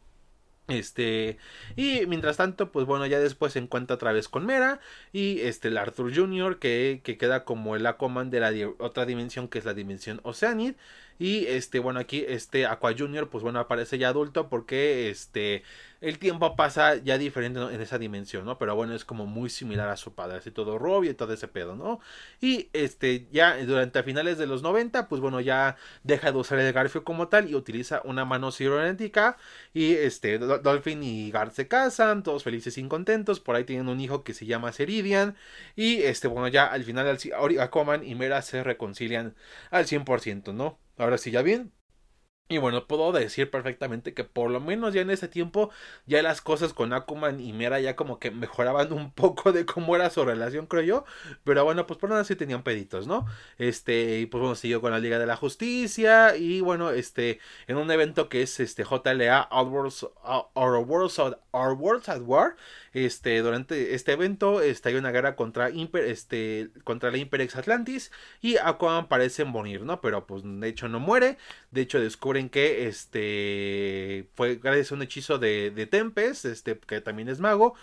Este, 0.69 1.39
y 1.77 2.05
mientras 2.07 2.37
tanto, 2.37 2.71
pues 2.73 2.85
bueno, 2.85 3.07
ya 3.07 3.19
después 3.19 3.55
se 3.55 3.59
encuentra 3.59 3.97
otra 3.97 4.13
vez 4.13 4.29
con 4.29 4.45
Mera 4.45 4.81
y 5.13 5.41
este, 5.41 5.69
el 5.69 5.79
Arthur 5.79 6.15
Jr., 6.15 6.59
que, 6.59 7.01
que 7.03 7.17
queda 7.17 7.45
como 7.47 7.75
el 7.75 7.87
Aquaman 7.87 8.29
de 8.31 8.41
la 8.41 8.53
otra 8.79 9.07
dimensión, 9.07 9.49
que 9.49 9.59
es 9.59 9.65
la 9.65 9.73
dimensión 9.73 10.21
Oceanid. 10.25 10.75
Y 11.19 11.47
este, 11.47 11.79
bueno, 11.79 12.01
aquí 12.01 12.25
este 12.27 12.67
Aqua 12.67 12.95
Junior, 12.97 13.29
pues 13.29 13.43
bueno, 13.43 13.59
aparece 13.61 13.99
ya 13.99 14.09
adulto 14.09 14.49
porque 14.49 15.11
este 15.11 15.63
el 16.01 16.19
tiempo 16.19 16.55
pasa 16.55 16.97
ya 16.97 17.19
diferente 17.19 17.61
en 17.61 17.81
esa 17.81 17.99
dimensión, 17.99 18.45
¿no? 18.45 18.57
Pero 18.59 18.77
bueno, 18.77 18.95
es 18.95 19.05
como 19.05 19.27
muy 19.27 19.51
similar 19.51 19.89
a 19.89 19.97
su 19.97 20.15
padre, 20.15 20.39
así 20.39 20.51
todo 20.53 20.79
rubio 20.79 21.11
y 21.11 21.15
todo 21.15 21.33
ese 21.33 21.49
pedo, 21.49 21.75
¿no? 21.75 22.01
Y 22.41 22.69
este, 22.73 23.27
ya 23.33 23.57
durante 23.65 24.03
finales 24.05 24.39
de 24.39 24.47
los 24.47 24.63
90, 24.63 25.09
pues 25.09 25.21
bueno, 25.21 25.41
ya 25.41 25.77
deja 26.05 26.31
de 26.31 26.39
usar 26.39 26.59
el 26.61 26.73
Garfio 26.73 27.03
como 27.05 27.29
tal 27.29 27.51
y 27.51 27.55
utiliza 27.57 28.01
una 28.05 28.25
mano 28.25 28.53
cibernética. 28.53 29.37
Y 29.75 29.93
este, 29.95 30.39
Dolphin 30.39 31.03
y 31.03 31.31
Gar 31.33 31.51
se 31.53 31.69
casan, 31.69 32.23
todos 32.23 32.45
felices 32.45 32.79
y 32.79 32.89
contentos. 32.89 33.41
Por 33.41 33.57
ahí 33.57 33.65
tienen 33.65 33.89
un 33.89 34.01
hijo 34.01 34.23
que 34.25 34.35
se 34.35 34.47
llama 34.47 34.73
Ceridian. 34.73 35.37
Y 35.77 36.03
este, 36.03 36.29
bueno, 36.29 36.49
ya 36.49 36.67
al 36.67 36.85
final 36.85 37.19
Aquaman 37.61 38.05
y 38.05 38.15
Mera 38.15 38.43
se 38.43 38.63
reconcilian 38.63 39.35
al 39.71 39.87
100%, 39.87 40.55
¿no? 40.55 40.79
Ahora 40.99 41.17
sí, 41.19 41.31
ya 41.31 41.43
bien. 41.43 41.73
Y 42.51 42.57
bueno, 42.57 42.87
puedo 42.87 43.13
decir 43.13 43.51
perfectamente 43.51 44.15
que 44.15 44.25
por 44.25 44.51
lo 44.51 44.59
menos 44.59 44.95
ya 44.95 45.03
en 45.03 45.11
ese 45.11 45.29
tiempo 45.29 45.71
ya 46.07 46.23
las 46.23 46.41
cosas 46.41 46.73
con 46.73 46.95
Akuman 46.95 47.41
y 47.41 47.53
Mera 47.53 47.79
ya 47.79 47.95
como 47.95 48.19
que 48.19 48.31
mejoraban 48.31 48.91
un 48.95 49.13
poco 49.13 49.53
de 49.53 49.67
cómo 49.67 49.95
era 49.95 50.09
su 50.09 50.25
relación, 50.25 50.67
creo 50.67 50.83
yo. 50.83 51.05
Pero 51.45 51.65
bueno, 51.65 51.87
pues 51.87 51.99
por 51.99 52.09
nada 52.09 52.25
sí 52.25 52.37
tenían 52.37 52.63
peditos, 52.63 53.07
¿no? 53.07 53.27
Este, 53.59 54.21
y 54.21 54.27
pues 54.27 54.41
bueno, 54.41 54.55
siguió 54.55 54.81
con 54.81 54.93
la 54.93 54.99
Liga 54.99 55.19
de 55.19 55.27
la 55.27 55.37
Justicia 55.37 56.37
y 56.37 56.63
bueno, 56.63 56.91
este, 56.91 57.39
en 57.67 57.77
un 57.77 57.91
evento 57.91 58.31
que 58.31 58.41
es 58.41 58.61
este 58.61 58.83
JLA 58.83 59.49
Our 59.51 59.69
Worlds, 59.69 60.07
Our 60.55 60.79
Worlds, 60.87 61.19
Our 61.53 61.73
Worlds 61.75 62.09
at 62.09 62.23
War, 62.23 62.57
este, 62.93 63.41
durante 63.43 63.95
este 63.95 64.13
evento 64.13 64.61
hay 64.85 64.95
una 64.95 65.11
guerra 65.11 65.37
contra, 65.37 65.69
este, 65.69 66.71
contra 66.85 67.11
la 67.11 67.19
Imperex 67.19 67.57
Atlantis 67.57 68.11
y 68.41 68.57
Aquaman 68.57 69.09
parece 69.09 69.45
morir, 69.45 69.83
¿no? 69.83 70.01
Pero 70.01 70.27
pues 70.27 70.43
de 70.45 70.69
hecho 70.69 70.89
no 70.89 70.99
muere, 70.99 71.37
de 71.71 71.83
hecho 71.83 71.99
descubren 72.39 72.49
que 72.51 72.89
este 72.89 74.29
fue 74.35 74.57
gracias 74.57 74.93
a 74.93 74.95
un 74.95 75.03
hechizo 75.03 75.39
de, 75.39 75.71
de 75.71 75.87
Tempest, 75.87 76.45
este, 76.45 76.79
que 76.79 77.01
también 77.01 77.29
es 77.29 77.41
mago, 77.41 77.75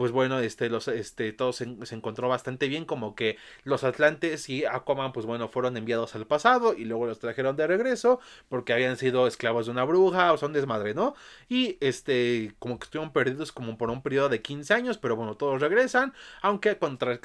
pues 0.00 0.12
bueno, 0.12 0.40
este, 0.40 0.70
los, 0.70 0.88
este, 0.88 1.30
todo 1.34 1.52
se, 1.52 1.66
encontró 1.90 2.26
bastante 2.26 2.68
bien, 2.68 2.86
como 2.86 3.14
que 3.14 3.36
los 3.64 3.84
Atlantes 3.84 4.48
y 4.48 4.64
Aquaman, 4.64 5.12
pues 5.12 5.26
bueno, 5.26 5.46
fueron 5.48 5.76
enviados 5.76 6.14
al 6.14 6.26
pasado 6.26 6.72
y 6.72 6.86
luego 6.86 7.04
los 7.04 7.18
trajeron 7.18 7.54
de 7.56 7.66
regreso 7.66 8.18
porque 8.48 8.72
habían 8.72 8.96
sido 8.96 9.26
esclavos 9.26 9.66
de 9.66 9.72
una 9.72 9.84
bruja 9.84 10.32
o 10.32 10.38
son 10.38 10.54
desmadre, 10.54 10.94
¿no? 10.94 11.14
Y 11.50 11.76
este, 11.80 12.54
como 12.58 12.78
que 12.78 12.84
estuvieron 12.84 13.12
perdidos 13.12 13.52
como 13.52 13.76
por 13.76 13.90
un 13.90 14.00
periodo 14.00 14.30
de 14.30 14.40
15 14.40 14.72
años, 14.72 14.96
pero 14.96 15.16
bueno, 15.16 15.36
todos 15.36 15.60
regresan, 15.60 16.14
aunque 16.40 16.78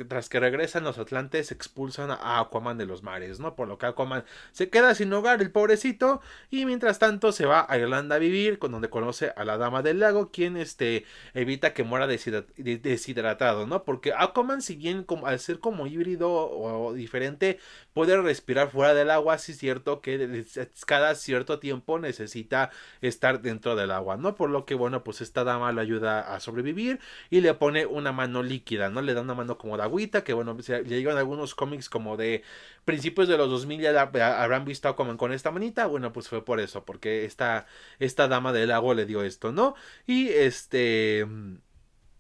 tras 0.10 0.28
que 0.28 0.42
regresan 0.42 0.84
los 0.84 0.98
Atlantes 0.98 1.54
expulsan 1.54 2.12
a 2.12 2.42
Aquaman 2.42 2.78
de 2.78 2.88
los 2.88 3.04
mares, 3.04 3.40
¿no? 3.40 3.56
Por 3.56 3.70
lo 3.70 3.78
que 3.78 3.86
Aquaman 3.86 4.26
se 4.52 4.70
queda 4.70 4.96
sin 4.96 5.14
hogar, 5.14 5.42
el 5.42 5.50
pobrecito, 5.50 6.20
y 6.52 6.66
mientras 6.66 7.00
tanto 7.00 7.32
se 7.32 7.46
va 7.46 7.66
a 7.70 7.78
Irlanda 7.78 8.18
a 8.18 8.20
vivir, 8.20 8.60
con 8.60 8.74
donde 8.74 8.90
conoce 8.90 9.32
a 9.38 9.46
la 9.46 9.58
Dama 9.58 9.82
del 9.82 10.02
Lago, 10.02 10.30
quien 10.30 10.58
este, 10.58 11.06
evita 11.34 11.74
que 11.74 11.86
muera 11.86 12.06
de 12.06 12.18
deshidratado, 12.66 13.68
¿no? 13.68 13.84
Porque 13.84 14.14
Aquaman, 14.18 14.62
si 14.62 14.76
bien 14.76 15.04
como, 15.04 15.28
al 15.28 15.40
ser 15.40 15.60
como 15.60 15.88
híbrido 15.88 16.32
o, 16.32 16.94
diferente, 16.94 17.60
puede 17.94 18.20
respirar 18.22 18.70
fuera 18.70 18.94
del 18.94 19.12
agua, 19.12 19.38
sí 19.38 19.52
es 19.54 19.58
cierto 19.60 20.02
que 20.02 20.46
cada 20.86 21.16
cierto 21.16 21.60
tiempo 21.60 22.00
necesita 22.00 22.72
estar 23.02 23.42
dentro 23.42 23.76
del 23.76 23.92
agua, 23.92 24.18
¿no? 24.18 24.36
Por 24.36 24.50
lo 24.50 24.66
que, 24.66 24.76
bueno, 24.76 25.04
pues 25.04 25.22
esta 25.22 25.44
dama 25.44 25.72
lo 25.72 25.82
ayuda 25.82 26.34
a 26.36 26.40
sobrevivir 26.40 27.00
y 27.30 27.42
le 27.42 27.54
pone 27.54 27.86
una 27.86 28.12
mano 28.12 28.44
líquida, 28.44 28.90
¿no? 28.90 29.02
Le 29.02 29.14
da 29.14 29.22
una 29.22 29.36
mano 29.36 29.58
como 29.58 29.78
de 29.78 29.84
agüita, 29.84 30.24
que 30.24 30.34
bueno, 30.34 30.58
ya 30.60 30.82
llegan 30.82 31.18
algunos 31.18 31.56
cómics 31.56 31.90
como 31.90 32.18
de 32.18 32.44
principios 32.86 33.28
de 33.28 33.38
los 33.38 33.50
2000 33.50 33.82
ya 33.82 34.02
habrán 34.02 34.66
visto 34.66 34.88
a 34.88 34.92
Aquaman 34.92 35.18
con 35.18 35.34
esta 35.34 35.52
manita, 35.52 35.88
bueno, 35.88 36.14
pues 36.14 36.30
fue 36.30 36.46
por 36.46 36.60
eso, 36.60 36.86
porque 36.86 37.26
esta, 37.26 37.66
esta 38.00 38.28
dama 38.28 38.54
del 38.54 38.72
agua 38.72 38.96
le 38.96 39.06
dio 39.06 39.24
esto, 39.24 39.52
¿no? 39.52 39.76
Y 40.08 40.30
este 40.30 41.26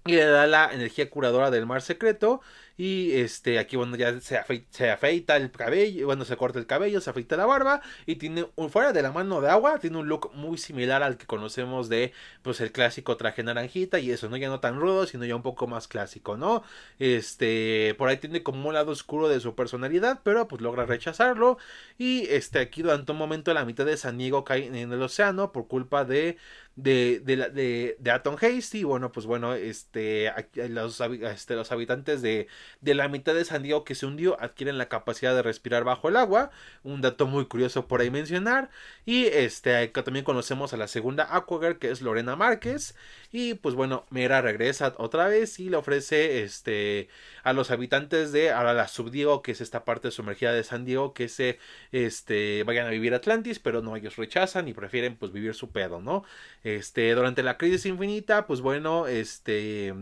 y 0.05 0.13
le 0.13 0.25
da 0.25 0.47
la 0.47 0.71
energía 0.71 1.09
curadora 1.09 1.51
del 1.51 1.65
mar 1.65 1.81
secreto 1.81 2.41
y 2.77 3.13
este, 3.13 3.57
aquí, 3.57 3.77
bueno, 3.77 3.95
ya 3.95 4.19
se 4.19 4.37
afeita, 4.37 5.37
el 5.37 5.51
cabello, 5.51 6.07
bueno, 6.07 6.25
se 6.25 6.35
corta 6.35 6.59
el 6.59 6.65
cabello, 6.67 6.99
se 6.99 7.09
afeita 7.09 7.37
la 7.37 7.45
barba. 7.45 7.81
Y 8.05 8.15
tiene, 8.17 8.47
fuera 8.69 8.91
de 8.91 9.01
la 9.01 9.11
mano 9.11 9.39
de 9.39 9.49
agua, 9.49 9.79
tiene 9.79 9.97
un 9.97 10.09
look 10.09 10.31
muy 10.33 10.57
similar 10.57 11.01
al 11.01 11.17
que 11.17 11.25
conocemos 11.25 11.87
de, 11.87 12.11
pues, 12.41 12.59
el 12.59 12.71
clásico 12.73 13.15
traje 13.15 13.43
naranjita. 13.43 13.99
Y 13.99 14.11
eso, 14.11 14.29
¿no? 14.29 14.35
Ya 14.37 14.49
no 14.49 14.59
tan 14.59 14.79
rudo, 14.79 15.05
sino 15.07 15.23
ya 15.25 15.35
un 15.35 15.41
poco 15.41 15.67
más 15.67 15.87
clásico, 15.87 16.35
¿no? 16.35 16.63
Este, 16.99 17.95
por 17.97 18.09
ahí 18.09 18.17
tiene 18.17 18.43
como 18.43 18.67
un 18.67 18.73
lado 18.73 18.91
oscuro 18.91 19.29
de 19.29 19.39
su 19.39 19.55
personalidad, 19.55 20.19
pero 20.23 20.47
pues 20.47 20.61
logra 20.61 20.85
rechazarlo. 20.85 21.57
Y 21.97 22.27
este, 22.27 22.59
aquí 22.59 22.81
durante 22.81 23.11
un 23.11 23.17
momento 23.17 23.53
la 23.53 23.65
mitad 23.65 23.85
de 23.85 23.97
San 23.97 24.17
Diego 24.17 24.43
cae 24.43 24.65
en 24.67 24.75
el 24.75 25.01
océano 25.01 25.51
por 25.53 25.67
culpa 25.67 26.03
de 26.03 26.37
de, 26.75 27.21
de, 27.21 27.95
de, 27.99 28.11
Atom 28.11 28.35
Hasty. 28.35 28.83
Bueno, 28.83 29.11
pues 29.11 29.25
bueno, 29.25 29.53
este, 29.53 30.31
los, 30.69 30.99
este, 31.01 31.55
los 31.55 31.71
habitantes 31.71 32.21
de, 32.21 32.47
de 32.81 32.95
la 32.95 33.07
mitad 33.07 33.33
de 33.33 33.45
San 33.45 33.63
Diego 33.63 33.83
que 33.83 33.95
se 33.95 34.05
hundió 34.05 34.37
adquieren 34.41 34.77
la 34.77 34.89
capacidad 34.89 35.35
de 35.35 35.41
respirar 35.41 35.83
bajo 35.83 36.09
el 36.09 36.15
agua. 36.15 36.51
Un 36.83 37.01
dato 37.01 37.27
muy 37.27 37.45
curioso 37.45 37.87
por 37.87 38.01
ahí 38.01 38.09
mencionar. 38.09 38.69
Y 39.05 39.25
este, 39.25 39.87
también 39.87 40.25
conocemos 40.25 40.73
a 40.73 40.77
la 40.77 40.87
segunda 40.87 41.27
Aquagirl 41.35 41.79
que 41.79 41.91
es 41.91 42.01
Lorena 42.01 42.35
Márquez. 42.35 42.95
Y 43.31 43.55
pues 43.55 43.75
bueno, 43.75 44.05
Mera 44.09 44.41
regresa 44.41 44.93
otra 44.97 45.27
vez 45.27 45.59
y 45.59 45.69
le 45.69 45.77
ofrece 45.77 46.43
este, 46.43 47.09
a 47.43 47.53
los 47.53 47.71
habitantes 47.71 48.31
de 48.31 48.51
ahora 48.51 48.73
la 48.73 48.87
Subdiego, 48.87 49.41
que 49.41 49.51
es 49.51 49.61
esta 49.61 49.83
parte 49.85 50.11
sumergida 50.11 50.53
de 50.53 50.63
San 50.63 50.85
Diego, 50.85 51.13
que 51.13 51.27
se 51.27 51.59
este, 51.91 52.63
vayan 52.63 52.87
a 52.87 52.91
vivir 52.91 53.13
Atlantis, 53.13 53.59
pero 53.59 53.81
no, 53.81 53.95
ellos 53.95 54.15
rechazan 54.15 54.67
y 54.67 54.73
prefieren 54.73 55.15
pues 55.15 55.31
vivir 55.31 55.53
su 55.53 55.71
pedo, 55.71 56.01
¿no? 56.01 56.23
Este, 56.63 57.13
durante 57.13 57.43
la 57.43 57.57
crisis 57.57 57.85
infinita, 57.85 58.47
pues 58.47 58.61
bueno, 58.61 59.07
este 59.07 59.93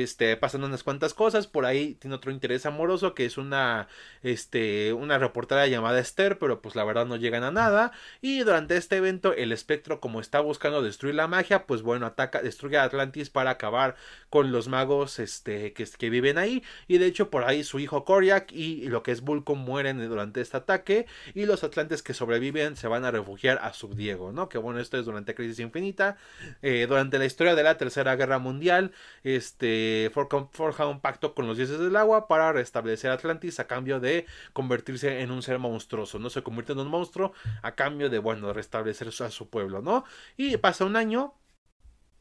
este, 0.00 0.38
pasan 0.38 0.64
unas 0.64 0.82
cuantas 0.82 1.12
cosas, 1.12 1.46
por 1.46 1.66
ahí 1.66 1.96
tiene 2.00 2.16
otro 2.16 2.30
interés 2.30 2.64
amoroso 2.64 3.14
que 3.14 3.26
es 3.26 3.36
una, 3.36 3.88
este, 4.22 4.94
una 4.94 5.18
reportera 5.18 5.66
llamada 5.66 6.00
Esther, 6.00 6.38
pero 6.38 6.62
pues 6.62 6.74
la 6.74 6.84
verdad 6.84 7.04
no 7.04 7.16
llegan 7.16 7.44
a 7.44 7.50
nada, 7.50 7.92
y 8.22 8.38
durante 8.38 8.78
este 8.78 8.96
evento 8.96 9.34
el 9.34 9.52
espectro 9.52 10.00
como 10.00 10.20
está 10.20 10.40
buscando 10.40 10.80
destruir 10.80 11.14
la 11.14 11.28
magia, 11.28 11.66
pues 11.66 11.82
bueno, 11.82 12.06
ataca, 12.06 12.40
destruye 12.40 12.78
a 12.78 12.84
Atlantis 12.84 13.28
para 13.28 13.50
acabar 13.50 13.96
con 14.30 14.50
los 14.50 14.66
magos, 14.66 15.18
este, 15.18 15.74
que, 15.74 15.84
que 15.84 16.08
viven 16.08 16.38
ahí, 16.38 16.62
y 16.88 16.96
de 16.96 17.04
hecho 17.04 17.28
por 17.28 17.44
ahí 17.44 17.62
su 17.62 17.78
hijo 17.78 18.06
Koryak 18.06 18.50
y, 18.50 18.88
lo 18.88 19.02
que 19.02 19.10
es 19.10 19.20
Vulcan 19.20 19.58
mueren 19.58 19.98
durante 20.08 20.40
este 20.40 20.56
ataque, 20.56 21.04
y 21.34 21.44
los 21.44 21.64
atlantes 21.64 22.02
que 22.02 22.14
sobreviven 22.14 22.76
se 22.76 22.88
van 22.88 23.04
a 23.04 23.10
refugiar 23.10 23.58
a 23.62 23.74
Subdiego, 23.74 24.32
¿no? 24.32 24.48
Que 24.48 24.56
bueno, 24.56 24.80
esto 24.80 24.98
es 24.98 25.04
durante 25.04 25.34
Crisis 25.34 25.58
Infinita, 25.58 26.16
eh, 26.62 26.86
durante 26.88 27.18
la 27.18 27.26
historia 27.26 27.54
de 27.54 27.62
la 27.62 27.76
Tercera 27.76 28.16
Guerra 28.16 28.38
Mundial, 28.38 28.92
este, 29.22 29.81
forja 30.12 30.86
un 30.86 31.00
pacto 31.00 31.34
con 31.34 31.46
los 31.46 31.56
dioses 31.56 31.78
del 31.78 31.96
agua 31.96 32.28
para 32.28 32.52
restablecer 32.52 33.10
Atlantis 33.10 33.60
a 33.60 33.66
cambio 33.66 34.00
de 34.00 34.26
convertirse 34.52 35.20
en 35.20 35.30
un 35.30 35.42
ser 35.42 35.58
monstruoso, 35.58 36.18
¿no? 36.18 36.30
Se 36.30 36.42
convierte 36.42 36.72
en 36.72 36.80
un 36.80 36.88
monstruo 36.88 37.32
a 37.62 37.74
cambio 37.74 38.10
de, 38.10 38.18
bueno, 38.18 38.52
restablecer 38.52 39.08
a 39.08 39.30
su 39.30 39.48
pueblo, 39.48 39.82
¿no? 39.82 40.04
Y 40.36 40.56
pasa 40.58 40.84
un 40.84 40.96
año, 40.96 41.34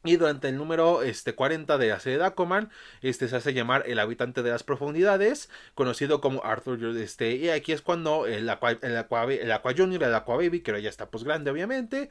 y 0.03 0.17
durante 0.17 0.49
el 0.49 0.57
número 0.57 1.03
este, 1.03 1.35
40 1.35 1.77
de 1.77 1.89
la 1.89 1.99
serie 1.99 2.17
de 2.17 2.25
Aquaman, 2.25 2.71
este 3.01 3.27
se 3.27 3.35
hace 3.35 3.53
llamar 3.53 3.83
el 3.85 3.99
habitante 3.99 4.41
de 4.41 4.49
las 4.49 4.63
profundidades, 4.63 5.49
conocido 5.75 6.21
como 6.21 6.43
Arthur. 6.43 6.97
Este, 6.97 7.35
y 7.35 7.49
aquí 7.49 7.71
es 7.71 7.83
cuando 7.83 8.25
el 8.25 8.49
Aqua, 8.49 8.71
el 8.71 8.97
Aqua, 8.97 9.25
el 9.25 9.51
Aqua 9.51 9.73
Junior, 9.77 10.03
el 10.03 10.15
Aqua 10.15 10.37
Baby, 10.37 10.61
que 10.61 10.81
ya 10.81 10.89
está 10.89 11.11
pues 11.11 11.23
grande, 11.23 11.51
obviamente, 11.51 12.09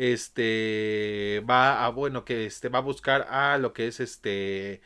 este 0.00 1.44
va 1.48 1.84
a 1.84 1.90
bueno 1.90 2.24
que 2.24 2.46
este 2.46 2.70
va 2.70 2.78
a 2.78 2.82
buscar 2.82 3.26
a 3.28 3.58
lo 3.58 3.74
que 3.74 3.86
es 3.86 4.00
este 4.00 4.80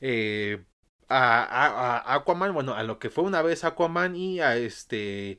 eh, 0.00 0.64
a, 1.08 2.14
Aquaman 2.14 2.52
bueno 2.52 2.74
a 2.74 2.82
lo 2.82 2.98
que 2.98 3.08
fue 3.10 3.24
una 3.24 3.40
vez 3.42 3.62
Aquaman 3.64 4.16
y 4.16 4.40
a 4.40 4.56
este 4.56 5.38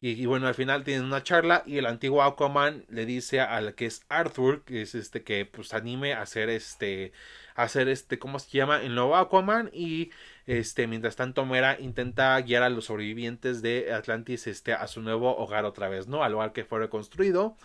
y, 0.00 0.26
bueno 0.26 0.46
al 0.48 0.54
final 0.54 0.84
tienen 0.84 1.06
una 1.06 1.22
charla 1.22 1.62
y 1.66 1.78
el 1.78 1.86
antiguo 1.86 2.22
Aquaman 2.22 2.84
le 2.90 3.06
dice 3.06 3.40
al 3.40 3.74
que 3.74 3.86
es 3.86 4.04
Arthur 4.10 4.64
que 4.64 4.82
es 4.82 4.94
este 4.94 5.24
que 5.24 5.46
pues 5.46 5.72
anime 5.72 6.12
a 6.12 6.22
hacer 6.22 6.50
este 6.50 7.12
hacer 7.54 7.88
este 7.88 8.18
cómo 8.18 8.38
se 8.38 8.50
llama 8.58 8.82
el 8.82 8.94
nuevo 8.94 9.16
Aquaman 9.16 9.70
y 9.72 10.10
este 10.46 10.86
mientras 10.86 11.16
tanto 11.16 11.46
Mera 11.46 11.80
intenta 11.80 12.38
guiar 12.42 12.62
a 12.64 12.68
los 12.68 12.84
sobrevivientes 12.86 13.62
de 13.62 13.92
Atlantis 13.94 14.46
este 14.46 14.74
a 14.74 14.86
su 14.88 15.00
nuevo 15.00 15.36
hogar 15.38 15.64
otra 15.64 15.88
vez 15.88 16.06
no 16.06 16.22
al 16.22 16.32
lugar 16.32 16.52
que 16.52 16.64
fue 16.66 16.80
reconstruido 16.80 17.56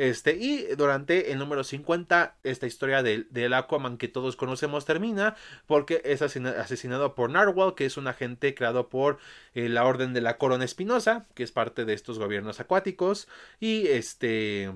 este, 0.00 0.34
y 0.36 0.64
durante 0.76 1.30
el 1.30 1.38
número 1.38 1.62
50, 1.62 2.36
esta 2.42 2.66
historia 2.66 3.02
del, 3.02 3.26
del 3.30 3.52
Aquaman 3.52 3.98
que 3.98 4.08
todos 4.08 4.34
conocemos 4.34 4.86
termina 4.86 5.36
porque 5.66 6.00
es 6.06 6.22
asesinado 6.22 7.14
por 7.14 7.28
Narwhal, 7.28 7.74
que 7.74 7.84
es 7.84 7.98
un 7.98 8.08
agente 8.08 8.54
creado 8.54 8.88
por 8.88 9.18
eh, 9.52 9.68
la 9.68 9.84
Orden 9.84 10.14
de 10.14 10.22
la 10.22 10.38
Corona 10.38 10.64
Espinosa, 10.64 11.26
que 11.34 11.42
es 11.42 11.52
parte 11.52 11.84
de 11.84 11.92
estos 11.92 12.18
gobiernos 12.18 12.60
acuáticos. 12.60 13.28
Y 13.60 13.88
este 13.88 14.72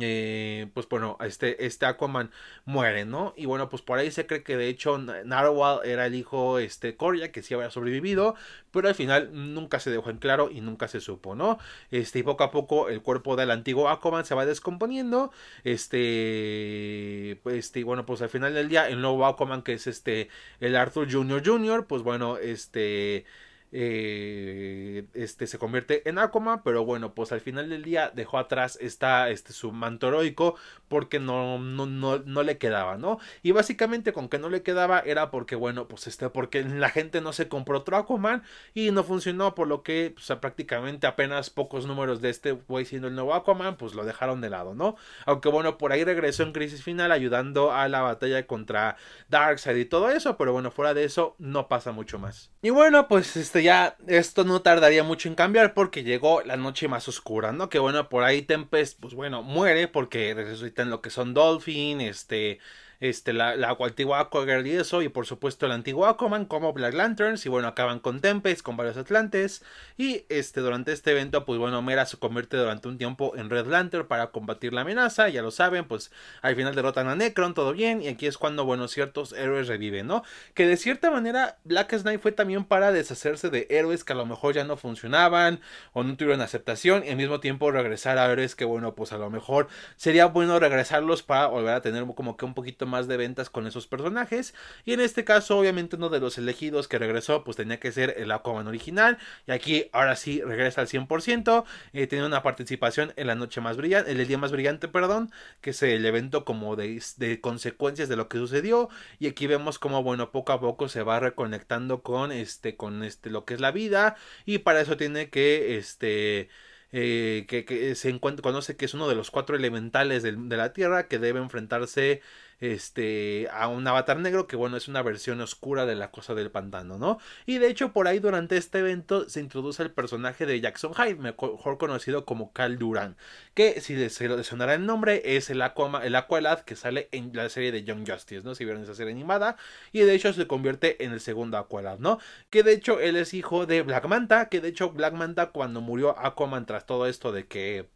eh, 0.00 0.68
pues 0.74 0.86
bueno, 0.88 1.16
este, 1.20 1.64
este 1.64 1.86
Aquaman 1.86 2.30
muere, 2.66 3.06
¿no? 3.06 3.32
Y 3.36 3.46
bueno, 3.46 3.70
pues 3.70 3.80
por 3.80 3.98
ahí 3.98 4.10
se 4.10 4.26
cree 4.26 4.42
que 4.42 4.56
de 4.56 4.68
hecho 4.68 4.98
Narwhal 4.98 5.80
era 5.84 6.06
el 6.06 6.14
hijo, 6.14 6.58
este, 6.58 6.96
Coria, 6.96 7.32
que 7.32 7.42
sí 7.42 7.54
había 7.54 7.70
sobrevivido, 7.70 8.34
pero 8.70 8.88
al 8.88 8.94
final 8.94 9.30
nunca 9.32 9.80
se 9.80 9.90
dejó 9.90 10.10
en 10.10 10.18
claro 10.18 10.50
y 10.50 10.60
nunca 10.60 10.88
se 10.88 11.00
supo, 11.00 11.34
¿no? 11.34 11.58
Este, 11.90 12.18
y 12.18 12.22
poco 12.22 12.44
a 12.44 12.50
poco 12.50 12.88
el 12.90 13.00
cuerpo 13.02 13.34
del 13.36 13.50
antiguo 13.50 13.88
Aquaman 13.88 14.26
se 14.26 14.34
va 14.34 14.44
descomponiendo, 14.44 15.32
este, 15.64 17.40
pues, 17.42 17.56
este, 17.56 17.80
y 17.80 17.82
bueno, 17.82 18.04
pues 18.04 18.20
al 18.22 18.28
final 18.28 18.52
del 18.54 18.68
día 18.68 18.88
el 18.88 19.00
nuevo 19.00 19.24
Aquaman, 19.26 19.62
que 19.62 19.72
es 19.74 19.86
este, 19.86 20.28
el 20.60 20.76
Arthur 20.76 21.10
Jr. 21.10 21.42
Jr., 21.44 21.86
pues 21.86 22.02
bueno, 22.02 22.36
este 22.36 23.24
eh, 23.72 25.06
este 25.14 25.46
se 25.46 25.58
convierte 25.58 26.08
en 26.08 26.18
Aquaman, 26.18 26.62
pero 26.62 26.84
bueno, 26.84 27.14
pues 27.14 27.32
al 27.32 27.40
final 27.40 27.68
del 27.68 27.82
día 27.82 28.10
dejó 28.14 28.38
atrás 28.38 28.78
esta, 28.80 29.30
este, 29.30 29.52
su 29.52 29.72
manto 29.72 30.08
heroico 30.08 30.56
porque 30.88 31.20
no, 31.20 31.58
no, 31.58 31.86
no, 31.86 32.18
no 32.18 32.42
le 32.42 32.58
quedaba, 32.58 32.96
¿no? 32.96 33.18
Y 33.42 33.52
básicamente 33.52 34.12
con 34.12 34.28
que 34.28 34.38
no 34.38 34.48
le 34.48 34.62
quedaba 34.62 35.00
era 35.00 35.30
porque, 35.30 35.54
bueno, 35.54 35.88
pues 35.88 36.06
este, 36.06 36.28
porque 36.30 36.64
la 36.64 36.90
gente 36.90 37.20
no 37.20 37.32
se 37.32 37.48
compró 37.48 37.78
otro 37.78 37.96
Aquaman 37.96 38.42
y 38.74 38.90
no 38.90 39.04
funcionó, 39.04 39.54
por 39.54 39.68
lo 39.68 39.82
que 39.82 40.14
pues, 40.14 40.38
prácticamente 40.40 41.06
apenas 41.06 41.50
pocos 41.50 41.86
números 41.86 42.20
de 42.20 42.30
este 42.30 42.52
güey 42.52 42.84
siendo 42.84 43.08
el 43.08 43.14
nuevo 43.14 43.34
Aquaman, 43.34 43.76
pues 43.76 43.94
lo 43.94 44.04
dejaron 44.04 44.40
de 44.40 44.50
lado, 44.50 44.74
¿no? 44.74 44.96
Aunque 45.26 45.48
bueno, 45.48 45.78
por 45.78 45.92
ahí 45.92 46.04
regresó 46.04 46.42
en 46.42 46.52
Crisis 46.52 46.82
Final 46.82 47.12
ayudando 47.12 47.72
a 47.72 47.88
la 47.88 48.00
batalla 48.00 48.46
contra 48.46 48.96
Darkseid 49.28 49.76
y 49.76 49.84
todo 49.84 50.10
eso, 50.10 50.36
pero 50.36 50.52
bueno, 50.52 50.70
fuera 50.70 50.94
de 50.94 51.04
eso 51.04 51.36
no 51.38 51.68
pasa 51.68 51.92
mucho 51.92 52.18
más. 52.18 52.50
Y 52.62 52.70
bueno, 52.70 53.08
pues 53.08 53.36
este 53.36 53.62
ya 53.62 53.96
esto 54.06 54.44
no 54.44 54.62
tardaría 54.62 55.04
mucho 55.04 55.28
en 55.28 55.34
cambiar 55.34 55.74
porque 55.74 56.02
llegó 56.02 56.42
la 56.42 56.56
noche 56.56 56.88
más 56.88 57.08
oscura, 57.08 57.52
¿no? 57.52 57.68
Que 57.68 57.78
bueno, 57.78 58.08
por 58.08 58.24
ahí 58.24 58.42
Tempest, 58.42 58.98
pues 59.00 59.14
bueno, 59.14 59.42
muere 59.42 59.88
porque 59.88 60.34
resucitan 60.78 60.90
lo 60.90 61.00
que 61.02 61.10
son 61.10 61.34
Dolphin, 61.34 62.00
este, 62.00 62.60
este, 63.00 63.32
la, 63.32 63.54
la 63.56 63.70
Aquagirl 63.70 64.66
y 64.66 64.72
eso, 64.72 65.02
y 65.02 65.08
por 65.08 65.26
supuesto 65.26 65.66
el 65.66 65.72
antiguo 65.72 66.06
Aquaman 66.06 66.44
como 66.46 66.72
Black 66.72 66.94
Lanterns, 66.94 67.46
y 67.46 67.48
bueno, 67.48 67.68
acaban 67.68 68.00
con 68.00 68.20
Tempest, 68.20 68.62
con 68.62 68.76
varios 68.76 68.96
Atlantes, 68.96 69.62
y 69.96 70.24
este, 70.28 70.60
durante 70.60 70.92
este 70.92 71.12
evento, 71.12 71.44
pues 71.44 71.58
bueno, 71.58 71.80
Mera 71.82 72.06
se 72.06 72.16
convierte 72.16 72.56
durante 72.56 72.88
un 72.88 72.98
tiempo 72.98 73.36
en 73.36 73.50
Red 73.50 73.66
Lantern 73.66 74.06
para 74.06 74.32
combatir 74.32 74.72
la 74.72 74.80
amenaza, 74.80 75.28
ya 75.28 75.42
lo 75.42 75.50
saben, 75.50 75.86
pues 75.86 76.10
al 76.42 76.56
final 76.56 76.74
derrotan 76.74 77.08
a 77.08 77.14
Necron, 77.14 77.54
todo 77.54 77.72
bien, 77.72 78.02
y 78.02 78.08
aquí 78.08 78.26
es 78.26 78.36
cuando, 78.38 78.64
bueno, 78.64 78.88
ciertos 78.88 79.32
héroes 79.32 79.68
reviven, 79.68 80.06
¿no? 80.06 80.24
Que 80.54 80.66
de 80.66 80.76
cierta 80.76 81.10
manera 81.10 81.58
Black 81.64 81.96
Knight 82.02 82.20
fue 82.20 82.32
también 82.32 82.64
para 82.64 82.92
deshacerse 82.92 83.50
de 83.50 83.66
héroes 83.70 84.04
que 84.04 84.12
a 84.12 84.16
lo 84.16 84.26
mejor 84.26 84.54
ya 84.54 84.64
no 84.64 84.76
funcionaban, 84.76 85.60
o 85.92 86.02
no 86.02 86.16
tuvieron 86.16 86.40
aceptación, 86.40 87.04
y 87.04 87.10
al 87.10 87.16
mismo 87.16 87.40
tiempo 87.40 87.70
regresar 87.70 88.18
a 88.18 88.30
héroes 88.30 88.56
que, 88.56 88.64
bueno, 88.64 88.94
pues 88.94 89.12
a 89.12 89.18
lo 89.18 89.30
mejor 89.30 89.68
sería 89.96 90.26
bueno 90.26 90.58
regresarlos 90.58 91.22
para 91.22 91.46
volver 91.46 91.74
a 91.74 91.80
tener 91.80 92.04
como 92.14 92.36
que 92.36 92.44
un 92.44 92.54
poquito 92.54 92.87
más 92.88 93.06
de 93.06 93.16
ventas 93.16 93.50
con 93.50 93.66
esos 93.66 93.86
personajes. 93.86 94.54
Y 94.84 94.92
en 94.92 95.00
este 95.00 95.24
caso, 95.24 95.58
obviamente, 95.58 95.96
uno 95.96 96.08
de 96.08 96.20
los 96.20 96.38
elegidos 96.38 96.88
que 96.88 96.98
regresó, 96.98 97.44
pues 97.44 97.56
tenía 97.56 97.78
que 97.78 97.92
ser 97.92 98.14
el 98.18 98.32
Aquaman 98.32 98.66
original. 98.66 99.18
Y 99.46 99.52
aquí, 99.52 99.88
ahora 99.92 100.16
sí, 100.16 100.42
regresa 100.42 100.80
al 100.80 100.88
100%. 100.88 101.64
Eh, 101.92 102.06
tiene 102.06 102.26
una 102.26 102.42
participación 102.42 103.12
en 103.16 103.26
la 103.26 103.34
noche 103.34 103.60
más 103.60 103.76
brillante, 103.76 104.10
el 104.10 104.26
día 104.26 104.38
más 104.38 104.52
brillante, 104.52 104.88
perdón, 104.88 105.30
que 105.60 105.70
es 105.70 105.82
el 105.82 106.04
evento 106.04 106.44
como 106.44 106.76
de, 106.76 107.00
consecuencias 107.40 108.08
de 108.08 108.16
lo 108.16 108.28
que 108.28 108.38
sucedió. 108.38 108.88
Y 109.18 109.28
aquí 109.28 109.46
vemos 109.46 109.78
como, 109.78 110.02
bueno, 110.02 110.30
poco 110.32 110.52
a 110.52 110.60
poco 110.60 110.88
se 110.88 111.02
va 111.02 111.20
reconectando 111.20 112.02
con 112.02 112.32
este, 112.32 112.76
con 112.76 113.04
este, 113.04 113.30
lo 113.30 113.44
que 113.44 113.54
es 113.54 113.60
la 113.60 113.70
vida. 113.70 114.16
Y 114.46 114.58
para 114.58 114.80
eso 114.80 114.96
tiene 114.96 115.30
que, 115.30 115.76
este, 115.78 116.48
eh, 116.92 117.44
que, 117.48 117.94
se 117.94 118.08
encuentra, 118.08 118.42
conoce 118.42 118.76
que 118.76 118.86
es 118.86 118.94
uno 118.94 119.08
de 119.08 119.14
los 119.14 119.30
cuatro 119.30 119.56
elementales 119.56 120.22
de 120.22 120.56
la 120.56 120.72
Tierra 120.72 121.06
que 121.08 121.18
debe 121.18 121.40
enfrentarse 121.40 122.22
este, 122.60 123.48
a 123.52 123.68
un 123.68 123.86
avatar 123.86 124.18
negro, 124.18 124.46
que 124.46 124.56
bueno, 124.56 124.76
es 124.76 124.88
una 124.88 125.02
versión 125.02 125.40
oscura 125.40 125.86
de 125.86 125.94
la 125.94 126.10
cosa 126.10 126.34
del 126.34 126.50
pantano, 126.50 126.98
¿no? 126.98 127.18
Y 127.46 127.58
de 127.58 127.68
hecho, 127.68 127.92
por 127.92 128.08
ahí 128.08 128.18
durante 128.18 128.56
este 128.56 128.78
evento 128.80 129.28
se 129.28 129.40
introduce 129.40 129.82
el 129.82 129.90
personaje 129.90 130.46
de 130.46 130.60
Jackson 130.60 130.94
Hyde, 130.94 131.16
mejor 131.16 131.78
conocido 131.78 132.24
como 132.24 132.52
Cal 132.52 132.78
Duran, 132.78 133.16
que 133.54 133.80
si 133.80 133.96
lo 134.28 134.42
sonará 134.42 134.74
el 134.74 134.86
nombre, 134.86 135.22
es 135.36 135.50
el, 135.50 135.62
Aquama, 135.62 136.04
el 136.04 136.16
Aqualad 136.16 136.60
que 136.60 136.76
sale 136.76 137.08
en 137.12 137.30
la 137.34 137.48
serie 137.48 137.72
de 137.72 137.84
Young 137.84 138.08
Justice, 138.08 138.42
¿no? 138.44 138.54
Si 138.54 138.64
vieron 138.64 138.82
esa 138.82 138.94
serie 138.94 139.12
animada, 139.12 139.56
y 139.92 140.00
de 140.00 140.14
hecho 140.14 140.32
se 140.32 140.46
convierte 140.46 141.04
en 141.04 141.12
el 141.12 141.20
segundo 141.20 141.58
Aqualad, 141.58 141.98
¿no? 141.98 142.18
Que 142.50 142.62
de 142.62 142.72
hecho 142.72 143.00
él 143.00 143.16
es 143.16 143.34
hijo 143.34 143.66
de 143.66 143.82
Black 143.82 144.06
Manta, 144.06 144.48
que 144.48 144.60
de 144.60 144.68
hecho 144.68 144.90
Black 144.90 145.14
Manta 145.14 145.50
cuando 145.50 145.80
murió 145.80 146.18
Aquaman 146.18 146.66
tras 146.66 146.86
todo 146.86 147.06
esto 147.06 147.32
de 147.32 147.46
que 147.46 147.88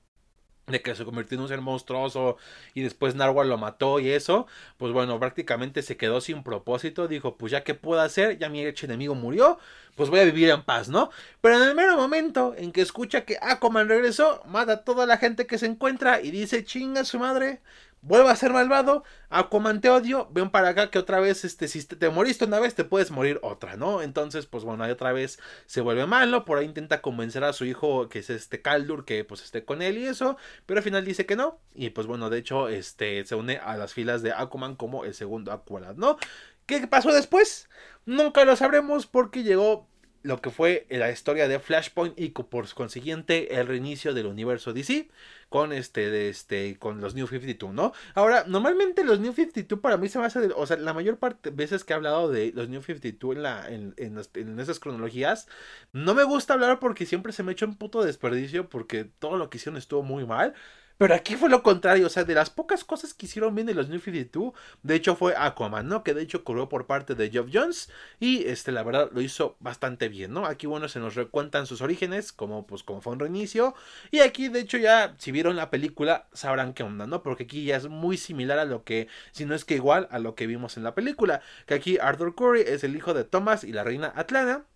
de 0.67 0.81
que 0.81 0.95
se 0.95 1.05
convirtió 1.05 1.37
en 1.37 1.43
un 1.43 1.49
ser 1.49 1.61
monstruoso 1.61 2.37
y 2.75 2.83
después 2.83 3.15
Narwhal 3.15 3.49
lo 3.49 3.59
mató 3.59 3.99
y 3.99 4.11
eso, 4.11 4.47
pues 4.77 4.93
bueno, 4.93 5.19
prácticamente 5.19 5.83
se 5.83 5.97
quedó 5.97 6.21
sin 6.21 6.43
propósito, 6.45 7.09
dijo, 7.09 7.37
pues 7.37 7.53
ya 7.53 7.65
que 7.65 7.75
puedo 7.75 8.01
hacer, 8.01 8.39
ya 8.39 8.49
mi 8.49 8.65
hecho 8.65 8.87
enemigo 8.87 9.15
murió, 9.15 9.59
pues 9.97 10.09
voy 10.09 10.21
a 10.21 10.25
vivir 10.25 10.51
en 10.51 10.63
paz, 10.63 10.89
¿no? 10.89 11.11
Pero 11.41 11.57
en 11.57 11.69
el 11.69 11.75
mero 11.75 11.97
momento 11.97 12.55
en 12.57 12.73
que 12.73 12.81
escucha 12.81 13.25
que 13.25 13.39
Aquaman 13.43 13.89
regresó, 13.89 14.43
mata 14.47 14.73
a 14.73 14.85
toda 14.85 15.05
la 15.05 15.19
gente 15.19 15.47
que 15.47 15.59
se 15.59 15.67
encuentra 15.67 16.21
y 16.21 16.31
dice, 16.31 16.65
chinga 16.65 17.05
su 17.05 17.19
madre, 17.19 17.61
vuelve 18.03 18.31
a 18.31 18.37
ser 18.37 18.53
malvado, 18.53 19.05
Aquaman 19.31 19.81
te 19.81 19.89
odio, 19.89 20.29
ven 20.33 20.51
para 20.51 20.71
acá 20.71 20.91
que 20.91 20.99
otra 20.99 21.21
vez, 21.21 21.45
este, 21.45 21.69
si 21.69 21.85
te 21.85 22.11
moriste 22.11 22.45
una 22.45 22.61
vez, 22.61 22.75
te 22.75 22.85
puedes 22.85 23.11
morir 23.11 23.39
otra, 23.43 23.77
¿no? 23.77 24.03
Entonces, 24.03 24.47
pues 24.47 24.65
bueno, 24.65 24.85
ahí 24.85 24.91
otra 24.91 25.13
vez 25.13 25.39
se 25.67 25.81
vuelve 25.81 26.05
malo, 26.07 26.45
por 26.45 26.59
ahí 26.59 26.67
intenta 26.67 27.01
convencer 27.01 27.45
a 27.45 27.53
su 27.53 27.65
hijo, 27.65 28.09
que 28.09 28.19
es 28.19 28.29
este 28.29 28.61
Caldur, 28.61 29.05
que 29.05 29.25
pues 29.25 29.43
esté 29.43 29.65
con 29.65 29.81
él 29.81 29.99
y 29.99 30.07
eso, 30.07 30.37
pero 30.67 30.79
al 30.79 30.85
final 30.85 31.05
dice 31.05 31.25
que 31.25 31.37
no, 31.37 31.61
y 31.75 31.91
pues 31.91 32.07
bueno, 32.07 32.29
de 32.29 32.39
hecho, 32.39 32.69
este, 32.69 33.25
se 33.25 33.37
une 33.37 33.59
a 33.59 33.77
las 33.77 33.95
filas 33.95 34.23
de 34.23 34.33
Aquaman 34.33 34.75
como 34.77 35.05
el 35.05 35.15
segundo 35.15 35.53
Aqualad, 35.53 35.95
¿no? 35.95 36.19
¿Qué 36.67 36.87
pasó 36.87 37.13
después? 37.13 37.69
Nunca 38.05 38.45
lo 38.45 38.57
sabremos 38.57 39.07
porque 39.07 39.43
llegó 39.43 39.89
lo 40.23 40.41
que 40.41 40.51
fue 40.51 40.87
la 40.91 41.11
historia 41.11 41.49
de 41.49 41.59
Flashpoint 41.59 42.19
y 42.19 42.31
por 42.31 42.73
consiguiente 42.75 43.59
el 43.59 43.67
reinicio 43.67 44.15
del 44.15 44.27
universo 44.27 44.73
DC 44.73 45.09
con 45.49 45.73
este 45.73 46.29
este 46.29 46.79
con 46.79 47.01
los 47.01 47.15
New 47.15 47.27
52, 47.27 47.75
¿no? 47.75 47.93
Ahora, 48.15 48.45
normalmente 48.47 49.05
los 49.05 49.21
New 49.21 49.33
52 49.33 49.81
para 49.81 49.97
mí 49.97 50.09
se 50.09 50.19
basa 50.19 50.41
de, 50.41 50.53
o 50.57 50.67
sea, 50.67 50.77
la 50.77 50.95
mayor 50.95 51.19
parte 51.19 51.51
de 51.51 51.57
veces 51.57 51.85
que 51.85 51.93
he 51.93 51.97
hablado 51.97 52.31
de 52.31 52.53
los 52.55 52.69
New 52.69 52.83
52 52.83 53.37
en 53.37 53.43
la 53.43 53.69
en, 53.69 53.95
en, 53.97 54.21
en 54.35 54.61
esas 54.61 54.81
cronologías, 54.81 55.49
no 55.93 56.15
me 56.15 56.25
gusta 56.25 56.55
hablar 56.55 56.79
porque 56.79 57.07
siempre 57.07 57.33
se 57.33 57.43
me 57.43 57.53
echa 57.53 57.67
un 57.67 57.77
puto 57.77 58.03
desperdicio 58.03 58.69
porque 58.69 59.05
todo 59.05 59.37
lo 59.37 59.51
que 59.51 59.59
hicieron 59.59 59.77
estuvo 59.77 60.03
muy 60.03 60.25
mal. 60.25 60.55
Pero 61.03 61.17
aquí 61.17 61.35
fue 61.35 61.49
lo 61.49 61.65
contrario, 61.65 62.07
o 62.07 62.09
sea, 62.09 62.23
de 62.23 62.33
las 62.33 62.49
pocas 62.49 62.85
cosas 62.85 63.13
que 63.13 63.27
hicieron 63.27 63.57
bien 63.57 63.67
de 63.67 63.75
los 63.75 63.89
New 63.89 63.99
52, 63.99 64.53
de 64.85 64.95
hecho 64.95 65.17
fue 65.17 65.35
Aquaman, 65.37 65.89
¿no? 65.89 66.05
Que 66.05 66.15
de 66.15 66.23
hecho 66.23 66.45
corrió 66.45 66.69
por 66.69 66.87
parte 66.87 67.17
de 67.17 67.29
Geoff 67.29 67.49
Jones 67.53 67.91
y 68.21 68.45
este, 68.45 68.71
la 68.71 68.85
verdad, 68.85 69.11
lo 69.13 69.21
hizo 69.21 69.57
bastante 69.59 70.09
bien, 70.09 70.33
¿no? 70.33 70.47
Aquí, 70.47 70.69
bueno, 70.69 70.87
se 70.87 71.01
nos 71.01 71.17
recuentan 71.17 71.67
sus 71.67 71.81
orígenes, 71.81 72.33
como 72.33 72.69
pues 72.69 72.85
como 72.85 73.01
fue 73.01 73.15
un 73.15 73.19
reinicio, 73.19 73.75
y 74.13 74.21
aquí, 74.21 74.47
de 74.47 74.61
hecho, 74.61 74.79
ya, 74.79 75.17
si 75.19 75.33
vieron 75.33 75.57
la 75.57 75.71
película, 75.71 76.29
sabrán 76.33 76.73
qué 76.73 76.85
onda, 76.85 77.09
¿no? 77.09 77.25
Porque 77.25 77.43
aquí 77.43 77.65
ya 77.65 77.79
es 77.79 77.89
muy 77.89 78.17
similar 78.17 78.61
a 78.61 78.65
lo 78.65 78.85
que, 78.85 79.09
si 79.33 79.45
no 79.45 79.57
es 79.57 79.65
que 79.65 79.75
igual 79.75 80.07
a 80.13 80.21
lo 80.21 80.37
que 80.37 80.47
vimos 80.47 80.77
en 80.77 80.85
la 80.85 80.95
película, 80.95 81.41
que 81.67 81.75
aquí 81.75 81.99
Arthur 81.99 82.37
Curry 82.37 82.61
es 82.61 82.85
el 82.85 82.95
hijo 82.95 83.13
de 83.13 83.25
Thomas 83.25 83.65
y 83.65 83.73
la 83.73 83.83
reina 83.83 84.13
Atlanta, 84.15 84.67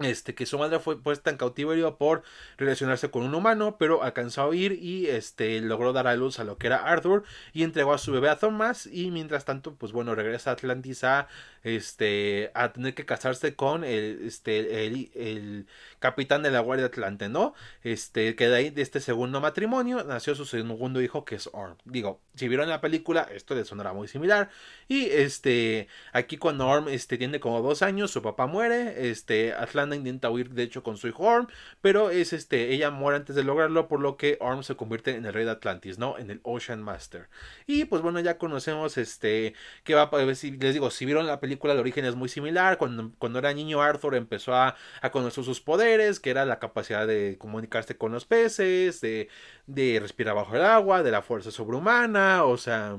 este, 0.00 0.34
que 0.34 0.46
su 0.46 0.58
madre 0.58 0.80
fue 0.80 1.00
puesta 1.00 1.30
en 1.30 1.36
cautiverio 1.36 1.96
por 1.96 2.22
relacionarse 2.56 3.10
con 3.10 3.22
un 3.22 3.34
humano, 3.34 3.76
pero 3.78 4.02
alcanzó 4.02 4.42
a 4.42 4.48
huir 4.48 4.72
y 4.72 5.06
este, 5.06 5.60
logró 5.60 5.92
dar 5.92 6.08
a 6.08 6.16
luz 6.16 6.40
a 6.40 6.44
lo 6.44 6.58
que 6.58 6.66
era 6.66 6.78
Arthur 6.78 7.22
y 7.52 7.62
entregó 7.62 7.94
a 7.94 7.98
su 7.98 8.12
bebé 8.12 8.28
a 8.28 8.38
Thomas 8.38 8.86
y 8.86 9.10
mientras 9.10 9.44
tanto, 9.44 9.74
pues 9.76 9.92
bueno, 9.92 10.14
regresa 10.14 10.50
a 10.50 10.52
Atlantis 10.54 11.04
a, 11.04 11.28
este, 11.64 12.50
a 12.54 12.72
tener 12.72 12.94
que 12.94 13.04
casarse 13.04 13.56
con 13.56 13.82
el, 13.84 14.20
este, 14.24 14.86
el, 14.86 15.10
el 15.14 15.66
capitán 15.98 16.42
de 16.42 16.50
la 16.50 16.60
Guardia 16.60 16.86
Atlante, 16.86 17.28
¿no? 17.28 17.54
Este, 17.82 18.36
que 18.36 18.48
de 18.48 18.56
ahí, 18.56 18.70
de 18.70 18.82
este 18.82 19.00
segundo 19.00 19.40
matrimonio, 19.40 20.04
nació 20.04 20.34
su 20.34 20.44
segundo 20.44 21.00
hijo 21.00 21.24
que 21.24 21.36
es 21.36 21.48
Orm. 21.52 21.76
Digo, 21.84 22.20
si 22.34 22.48
vieron 22.48 22.68
la 22.68 22.80
película, 22.80 23.26
esto 23.32 23.54
les 23.54 23.66
sonará 23.66 23.92
muy 23.92 24.06
similar. 24.06 24.50
Y 24.86 25.06
este, 25.06 25.88
aquí 26.12 26.36
cuando 26.36 26.68
Orm 26.68 26.88
este, 26.88 27.16
tiene 27.16 27.40
como 27.40 27.62
dos 27.62 27.82
años, 27.82 28.10
su 28.10 28.22
papá 28.22 28.46
muere, 28.46 29.08
este, 29.08 29.54
Atlanta 29.54 29.96
intenta 29.96 30.30
huir 30.30 30.50
de 30.50 30.62
hecho 30.62 30.82
con 30.82 30.98
su 30.98 31.08
hijo 31.08 31.24
Orm, 31.24 31.46
pero 31.80 32.10
es 32.10 32.32
este, 32.32 32.72
ella 32.74 32.90
muere 32.90 33.16
antes 33.16 33.34
de 33.34 33.44
lograrlo, 33.44 33.88
por 33.88 34.00
lo 34.00 34.16
que 34.18 34.36
Orm 34.40 34.62
se 34.62 34.76
convierte 34.76 35.16
en 35.16 35.24
el 35.24 35.32
rey 35.32 35.46
de 35.46 35.52
Atlantis, 35.52 35.98
¿no? 35.98 36.18
En 36.18 36.30
el 36.30 36.40
Ocean 36.42 36.82
Master. 36.82 37.28
Y 37.66 37.86
pues 37.86 38.02
bueno, 38.02 38.20
ya 38.20 38.36
conocemos 38.36 38.98
este, 38.98 39.54
que 39.84 39.94
va 39.94 40.02
a 40.02 40.34
si 40.34 40.52
les 40.52 40.74
digo, 40.74 40.90
si 40.90 41.04
vieron 41.06 41.26
la 41.26 41.40
película, 41.40 41.53
el 41.62 41.78
origen 41.78 42.04
es 42.04 42.14
muy 42.14 42.28
similar, 42.28 42.78
cuando, 42.78 43.12
cuando 43.18 43.38
era 43.38 43.52
niño 43.52 43.82
Arthur 43.82 44.14
empezó 44.14 44.54
a, 44.54 44.76
a 45.00 45.10
conocer 45.10 45.44
sus 45.44 45.60
poderes, 45.60 46.20
que 46.20 46.30
era 46.30 46.44
la 46.44 46.58
capacidad 46.58 47.06
de 47.06 47.36
comunicarse 47.38 47.96
con 47.96 48.12
los 48.12 48.24
peces, 48.24 49.00
de, 49.00 49.28
de 49.66 49.98
respirar 50.00 50.34
bajo 50.34 50.54
el 50.56 50.62
agua, 50.62 51.02
de 51.02 51.10
la 51.10 51.22
fuerza 51.22 51.50
sobrehumana, 51.50 52.44
o 52.44 52.56
sea 52.56 52.96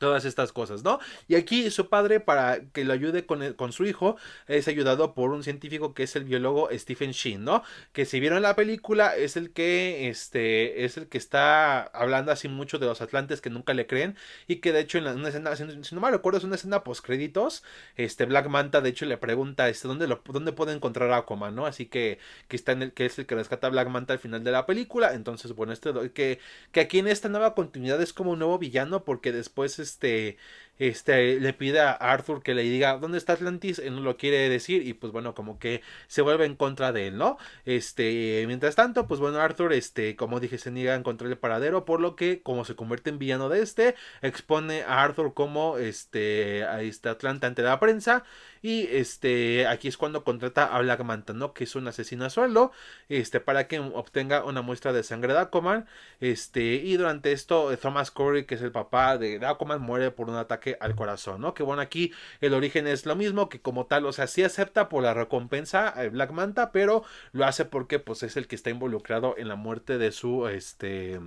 todas 0.00 0.24
estas 0.24 0.52
cosas, 0.52 0.82
¿no? 0.82 0.98
Y 1.28 1.34
aquí 1.36 1.70
su 1.70 1.88
padre, 1.88 2.20
para 2.20 2.60
que 2.72 2.84
lo 2.84 2.94
ayude 2.94 3.26
con, 3.26 3.52
con, 3.52 3.72
su 3.72 3.84
hijo, 3.84 4.16
es 4.48 4.66
ayudado 4.66 5.14
por 5.14 5.30
un 5.30 5.44
científico 5.44 5.92
que 5.92 6.04
es 6.04 6.16
el 6.16 6.24
biólogo 6.24 6.70
Stephen 6.72 7.12
Sheen, 7.12 7.44
¿no? 7.44 7.62
Que 7.92 8.06
si 8.06 8.18
vieron 8.18 8.40
la 8.40 8.56
película, 8.56 9.14
es 9.14 9.36
el 9.36 9.52
que, 9.52 10.08
este, 10.08 10.84
es 10.84 10.96
el 10.96 11.06
que 11.08 11.18
está 11.18 11.82
hablando 11.82 12.32
así 12.32 12.48
mucho 12.48 12.78
de 12.78 12.86
los 12.86 13.02
atlantes 13.02 13.42
que 13.42 13.50
nunca 13.50 13.74
le 13.74 13.86
creen, 13.86 14.16
y 14.48 14.56
que 14.56 14.72
de 14.72 14.80
hecho 14.80 14.96
en 14.98 15.06
una 15.06 15.28
escena, 15.28 15.54
si, 15.54 15.64
no 15.94 16.00
me 16.00 16.10
recuerdo, 16.10 16.38
es 16.38 16.44
una 16.44 16.54
escena 16.54 16.82
post 16.82 17.04
créditos, 17.04 17.62
este, 17.96 18.24
Black 18.24 18.48
Manta 18.48 18.80
de 18.80 18.88
hecho 18.88 19.04
le 19.04 19.18
pregunta, 19.18 19.68
este, 19.68 19.86
¿dónde, 19.86 20.08
lo, 20.08 20.22
dónde 20.24 20.52
puede 20.52 20.72
encontrar 20.72 21.10
a 21.10 21.18
Aquaman, 21.18 21.54
¿no? 21.54 21.66
Así 21.66 21.84
que, 21.86 22.18
que 22.48 22.56
está 22.56 22.72
en 22.72 22.82
el, 22.82 22.92
que 22.94 23.04
es 23.04 23.18
el 23.18 23.26
que 23.26 23.34
rescata 23.34 23.66
a 23.66 23.70
Black 23.70 23.88
Manta 23.90 24.14
al 24.14 24.18
final 24.18 24.42
de 24.42 24.50
la 24.50 24.64
película, 24.64 25.12
entonces, 25.12 25.52
bueno, 25.52 25.74
este, 25.74 25.92
que, 26.12 26.38
que 26.72 26.80
aquí 26.80 27.00
en 27.00 27.08
esta 27.08 27.28
nueva 27.28 27.54
continuidad 27.54 28.00
es 28.00 28.14
como 28.14 28.30
un 28.30 28.38
nuevo 28.38 28.58
villano, 28.58 29.04
porque 29.04 29.30
después, 29.30 29.89
este, 29.90 30.38
este, 30.80 31.38
le 31.38 31.52
pide 31.52 31.80
a 31.80 31.92
Arthur 31.92 32.42
que 32.42 32.54
le 32.54 32.62
diga 32.62 32.96
dónde 32.96 33.18
está 33.18 33.34
Atlantis, 33.34 33.78
él 33.78 33.94
no 33.94 34.00
lo 34.00 34.16
quiere 34.16 34.48
decir 34.48 34.86
y 34.86 34.94
pues 34.94 35.12
bueno, 35.12 35.34
como 35.34 35.58
que 35.58 35.82
se 36.06 36.22
vuelve 36.22 36.46
en 36.46 36.56
contra 36.56 36.90
de 36.90 37.08
él, 37.08 37.18
¿no? 37.18 37.36
Este, 37.66 38.44
mientras 38.46 38.76
tanto, 38.76 39.06
pues 39.06 39.20
bueno, 39.20 39.40
Arthur, 39.40 39.74
este, 39.74 40.16
como 40.16 40.40
dije, 40.40 40.56
se 40.56 40.70
niega 40.70 40.94
a 40.94 40.96
encontrar 40.96 41.30
el 41.30 41.36
paradero, 41.36 41.84
por 41.84 42.00
lo 42.00 42.16
que 42.16 42.40
como 42.42 42.64
se 42.64 42.76
convierte 42.76 43.10
en 43.10 43.18
villano 43.18 43.50
de 43.50 43.60
este, 43.62 43.94
expone 44.22 44.82
a 44.82 45.02
Arthur 45.02 45.34
como, 45.34 45.76
este, 45.76 46.64
ahí 46.64 46.88
está 46.88 47.10
Atlanta 47.10 47.46
ante 47.46 47.62
la 47.62 47.78
prensa 47.78 48.24
y 48.62 48.86
este, 48.90 49.66
aquí 49.66 49.88
es 49.88 49.96
cuando 49.98 50.24
contrata 50.24 50.64
a 50.64 50.80
Black 50.80 51.02
Manta, 51.04 51.34
¿no? 51.34 51.52
Que 51.52 51.64
es 51.64 51.74
un 51.76 51.88
asesino 51.88 52.24
a 52.24 52.30
sueldo, 52.30 52.72
este, 53.10 53.40
para 53.40 53.68
que 53.68 53.80
obtenga 53.80 54.44
una 54.44 54.62
muestra 54.62 54.92
de 54.94 55.02
sangre 55.02 55.34
de 55.34 55.40
Aquaman, 55.40 55.86
este, 56.20 56.74
y 56.74 56.96
durante 56.96 57.32
esto 57.32 57.76
Thomas 57.78 58.10
Corey, 58.10 58.44
que 58.46 58.54
es 58.54 58.62
el 58.62 58.72
papá 58.72 59.18
de 59.18 59.44
Aquaman, 59.44 59.80
muere 59.82 60.10
por 60.10 60.28
un 60.30 60.36
ataque 60.36 60.69
al 60.80 60.94
corazón, 60.94 61.40
¿no? 61.40 61.54
Que 61.54 61.62
bueno, 61.62 61.82
aquí 61.82 62.12
el 62.40 62.54
origen 62.54 62.86
es 62.86 63.06
lo 63.06 63.16
mismo 63.16 63.48
que 63.48 63.60
como 63.60 63.86
tal, 63.86 64.06
o 64.06 64.12
sea, 64.12 64.26
sí 64.26 64.42
acepta 64.42 64.88
por 64.88 65.02
la 65.02 65.14
recompensa 65.14 65.88
a 65.88 66.08
Black 66.08 66.30
Manta, 66.32 66.72
pero 66.72 67.04
lo 67.32 67.44
hace 67.46 67.64
porque 67.64 67.98
pues 67.98 68.22
es 68.22 68.36
el 68.36 68.46
que 68.46 68.56
está 68.56 68.70
involucrado 68.70 69.34
en 69.38 69.48
la 69.48 69.56
muerte 69.56 69.98
de 69.98 70.12
su, 70.12 70.48
este, 70.48 71.20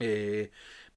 eh, 0.00 0.50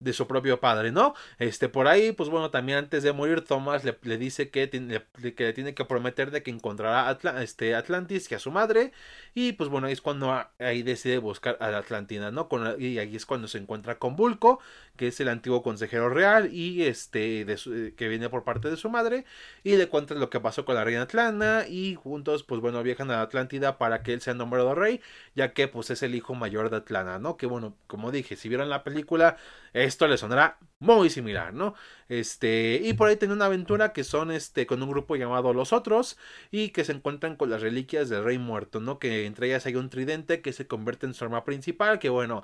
de 0.04 0.14
su 0.14 0.28
propio 0.28 0.60
padre, 0.60 0.92
¿no? 0.92 1.16
Este, 1.40 1.70
por 1.70 1.88
ahí, 1.88 2.12
pues 2.12 2.30
bueno, 2.30 2.52
también 2.52 2.78
antes 2.80 3.04
de 3.04 3.14
morir, 3.14 3.42
Thomas 3.42 3.84
le, 3.84 3.98
le 4.04 4.18
dice 4.18 4.50
que, 4.50 4.68
tiene, 4.68 5.02
que 5.36 5.44
le 5.46 5.54
tiene 5.54 5.74
que 5.74 5.86
prometer 5.86 6.32
de 6.32 6.44
que 6.44 6.52
encontrará 6.52 7.18
este, 7.42 7.76
Atlantis 7.76 8.32
y 8.32 8.36
a 8.36 8.40
su 8.40 8.52
madre, 8.52 8.92
y 9.34 9.54
pues 9.54 9.70
bueno, 9.70 9.88
ahí 9.88 9.94
es 9.94 10.02
cuando 10.02 10.46
ahí 10.60 10.84
decide 10.84 11.18
buscar 11.18 11.58
a 11.60 11.72
la 11.72 11.80
Atlantina, 11.80 12.32
¿no? 12.32 12.50
Con, 12.50 12.82
y 12.82 13.00
ahí 13.00 13.16
es 13.16 13.26
cuando 13.26 13.48
se 13.48 13.58
encuentra 13.58 13.98
con 13.98 14.16
Vulco, 14.16 14.60
que 14.96 15.08
es 15.08 15.20
el 15.20 15.30
antiguo 15.30 15.64
consejero 15.64 16.10
real, 16.10 16.54
y 16.54 16.84
este, 16.84 17.42
eh, 17.42 17.94
que 17.96 18.08
viene 18.08 18.30
por 18.30 18.44
parte 18.44 18.70
de 18.70 18.78
su 18.78 18.90
madre, 18.90 19.26
y 19.64 19.76
le 19.78 19.88
cuenta 19.88 20.14
lo 20.16 20.30
que 20.30 20.40
pasó 20.40 20.66
con 20.66 20.76
la 20.76 20.84
reina 20.84 21.04
Atlanta, 21.04 21.66
y 21.68 21.96
juntos, 21.96 22.44
pues 22.44 22.62
bueno, 22.62 22.84
viajan 22.84 23.10
a 23.12 23.16
la 23.16 23.22
Atlántida 23.22 23.78
para 23.78 24.04
que 24.04 24.14
él 24.14 24.22
sea 24.22 24.34
nombrado 24.34 24.76
rey, 24.76 25.02
ya 25.36 25.54
que 25.54 25.68
pues 25.68 25.90
es 25.90 26.04
el 26.04 26.16
hijo 26.16 26.36
mayor 26.36 26.70
de 26.70 26.78
Atlanta, 26.78 27.20
¿no? 27.20 27.38
Que 27.38 27.46
bueno, 27.46 27.76
como 27.88 28.12
dije, 28.12 28.36
si 28.36 28.50
vieron 28.50 28.70
la 28.70 28.84
película, 28.84 29.38
esto 29.94 30.08
le 30.08 30.18
sonará 30.18 30.58
muy 30.80 31.10
similar, 31.10 31.54
¿no? 31.54 31.76
Este, 32.10 32.82
y 32.84 32.94
por 32.94 33.08
ahí 33.08 33.16
tiene 33.16 33.34
una 33.34 33.46
aventura 33.46 33.94
que 33.94 34.04
son 34.04 34.32
este 34.32 34.68
con 34.68 34.84
un 34.84 34.90
grupo 34.90 35.16
llamado 35.16 35.54
Los 35.54 35.74
Otros 35.74 36.18
y 36.52 36.70
que 36.70 36.84
se 36.84 36.92
encuentran 36.92 37.36
con 37.38 37.50
las 37.50 37.62
reliquias 37.62 38.10
del 38.10 38.24
rey 38.24 38.38
muerto, 38.38 38.80
¿no? 38.82 39.00
Que 39.00 39.26
entre 39.26 39.48
ellas 39.48 39.66
hay 39.66 39.76
un 39.76 39.90
tridente 39.90 40.42
que 40.42 40.54
se 40.54 40.68
convierte 40.68 41.06
en 41.06 41.14
su 41.14 41.24
arma 41.24 41.46
principal, 41.46 42.00
que 42.00 42.10
bueno, 42.10 42.44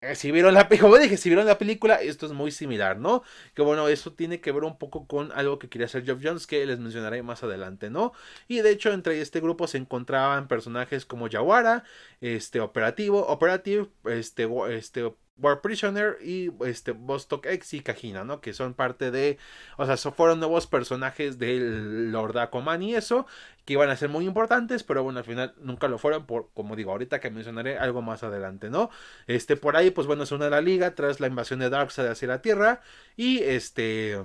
eh, 0.00 0.16
si 0.16 0.32
vieron 0.32 0.54
la 0.54 0.68
como 0.80 0.98
dije, 0.98 1.16
si 1.16 1.28
vieron 1.28 1.46
la 1.46 1.58
película, 1.58 1.96
esto 1.96 2.26
es 2.26 2.32
muy 2.32 2.50
similar, 2.50 2.98
¿no? 2.98 3.22
Que 3.54 3.62
bueno, 3.62 3.86
eso 3.88 4.12
tiene 4.12 4.40
que 4.40 4.50
ver 4.52 4.64
un 4.64 4.76
poco 4.78 5.06
con 5.06 5.30
algo 5.32 5.58
que 5.60 5.68
quería 5.68 5.86
hacer 5.86 6.04
Geoff 6.04 6.20
Jones, 6.22 6.46
que 6.48 6.66
les 6.66 6.78
mencionaré 6.80 7.22
más 7.22 7.42
adelante, 7.44 7.88
¿no? 7.88 8.12
Y 8.48 8.60
de 8.62 8.70
hecho, 8.70 8.92
entre 8.92 9.20
este 9.20 9.40
grupo 9.40 9.66
se 9.68 9.78
encontraban 9.78 10.48
personajes 10.48 11.06
como 11.06 11.28
Yawara, 11.28 11.84
este 12.20 12.60
Operativo, 12.60 13.26
Operative, 13.28 13.88
este, 14.04 14.48
este 14.70 15.14
War 15.42 15.60
Prisoner 15.60 16.16
y 16.22 16.50
este 16.64 16.92
Vostok 16.92 17.46
X 17.46 17.74
y 17.74 17.80
Kajina, 17.80 18.24
¿no? 18.24 18.40
Que 18.40 18.54
son 18.54 18.74
parte 18.74 19.10
de, 19.10 19.38
o 19.76 19.84
sea, 19.84 19.96
fueron 20.12 20.40
nuevos 20.40 20.66
personajes 20.66 21.38
del 21.38 22.12
Lord 22.12 22.38
Aquaman 22.38 22.82
y 22.82 22.94
eso, 22.94 23.26
que 23.64 23.74
iban 23.74 23.90
a 23.90 23.96
ser 23.96 24.08
muy 24.08 24.26
importantes, 24.26 24.82
pero 24.84 25.02
bueno, 25.02 25.18
al 25.18 25.24
final 25.24 25.54
nunca 25.60 25.88
lo 25.88 25.98
fueron, 25.98 26.26
por, 26.26 26.48
como 26.54 26.76
digo, 26.76 26.92
ahorita 26.92 27.20
que 27.20 27.30
mencionaré 27.30 27.78
algo 27.78 28.02
más 28.02 28.22
adelante, 28.22 28.70
¿no? 28.70 28.90
Este, 29.26 29.56
por 29.56 29.76
ahí, 29.76 29.90
pues 29.90 30.06
bueno, 30.06 30.26
se 30.26 30.34
une 30.34 30.46
a 30.46 30.50
la 30.50 30.60
liga 30.60 30.94
tras 30.94 31.20
la 31.20 31.26
invasión 31.26 31.58
de 31.58 31.70
Darkseid 31.70 32.06
hacia 32.06 32.28
la 32.28 32.42
Tierra 32.42 32.80
y 33.16 33.40
este 33.40 34.18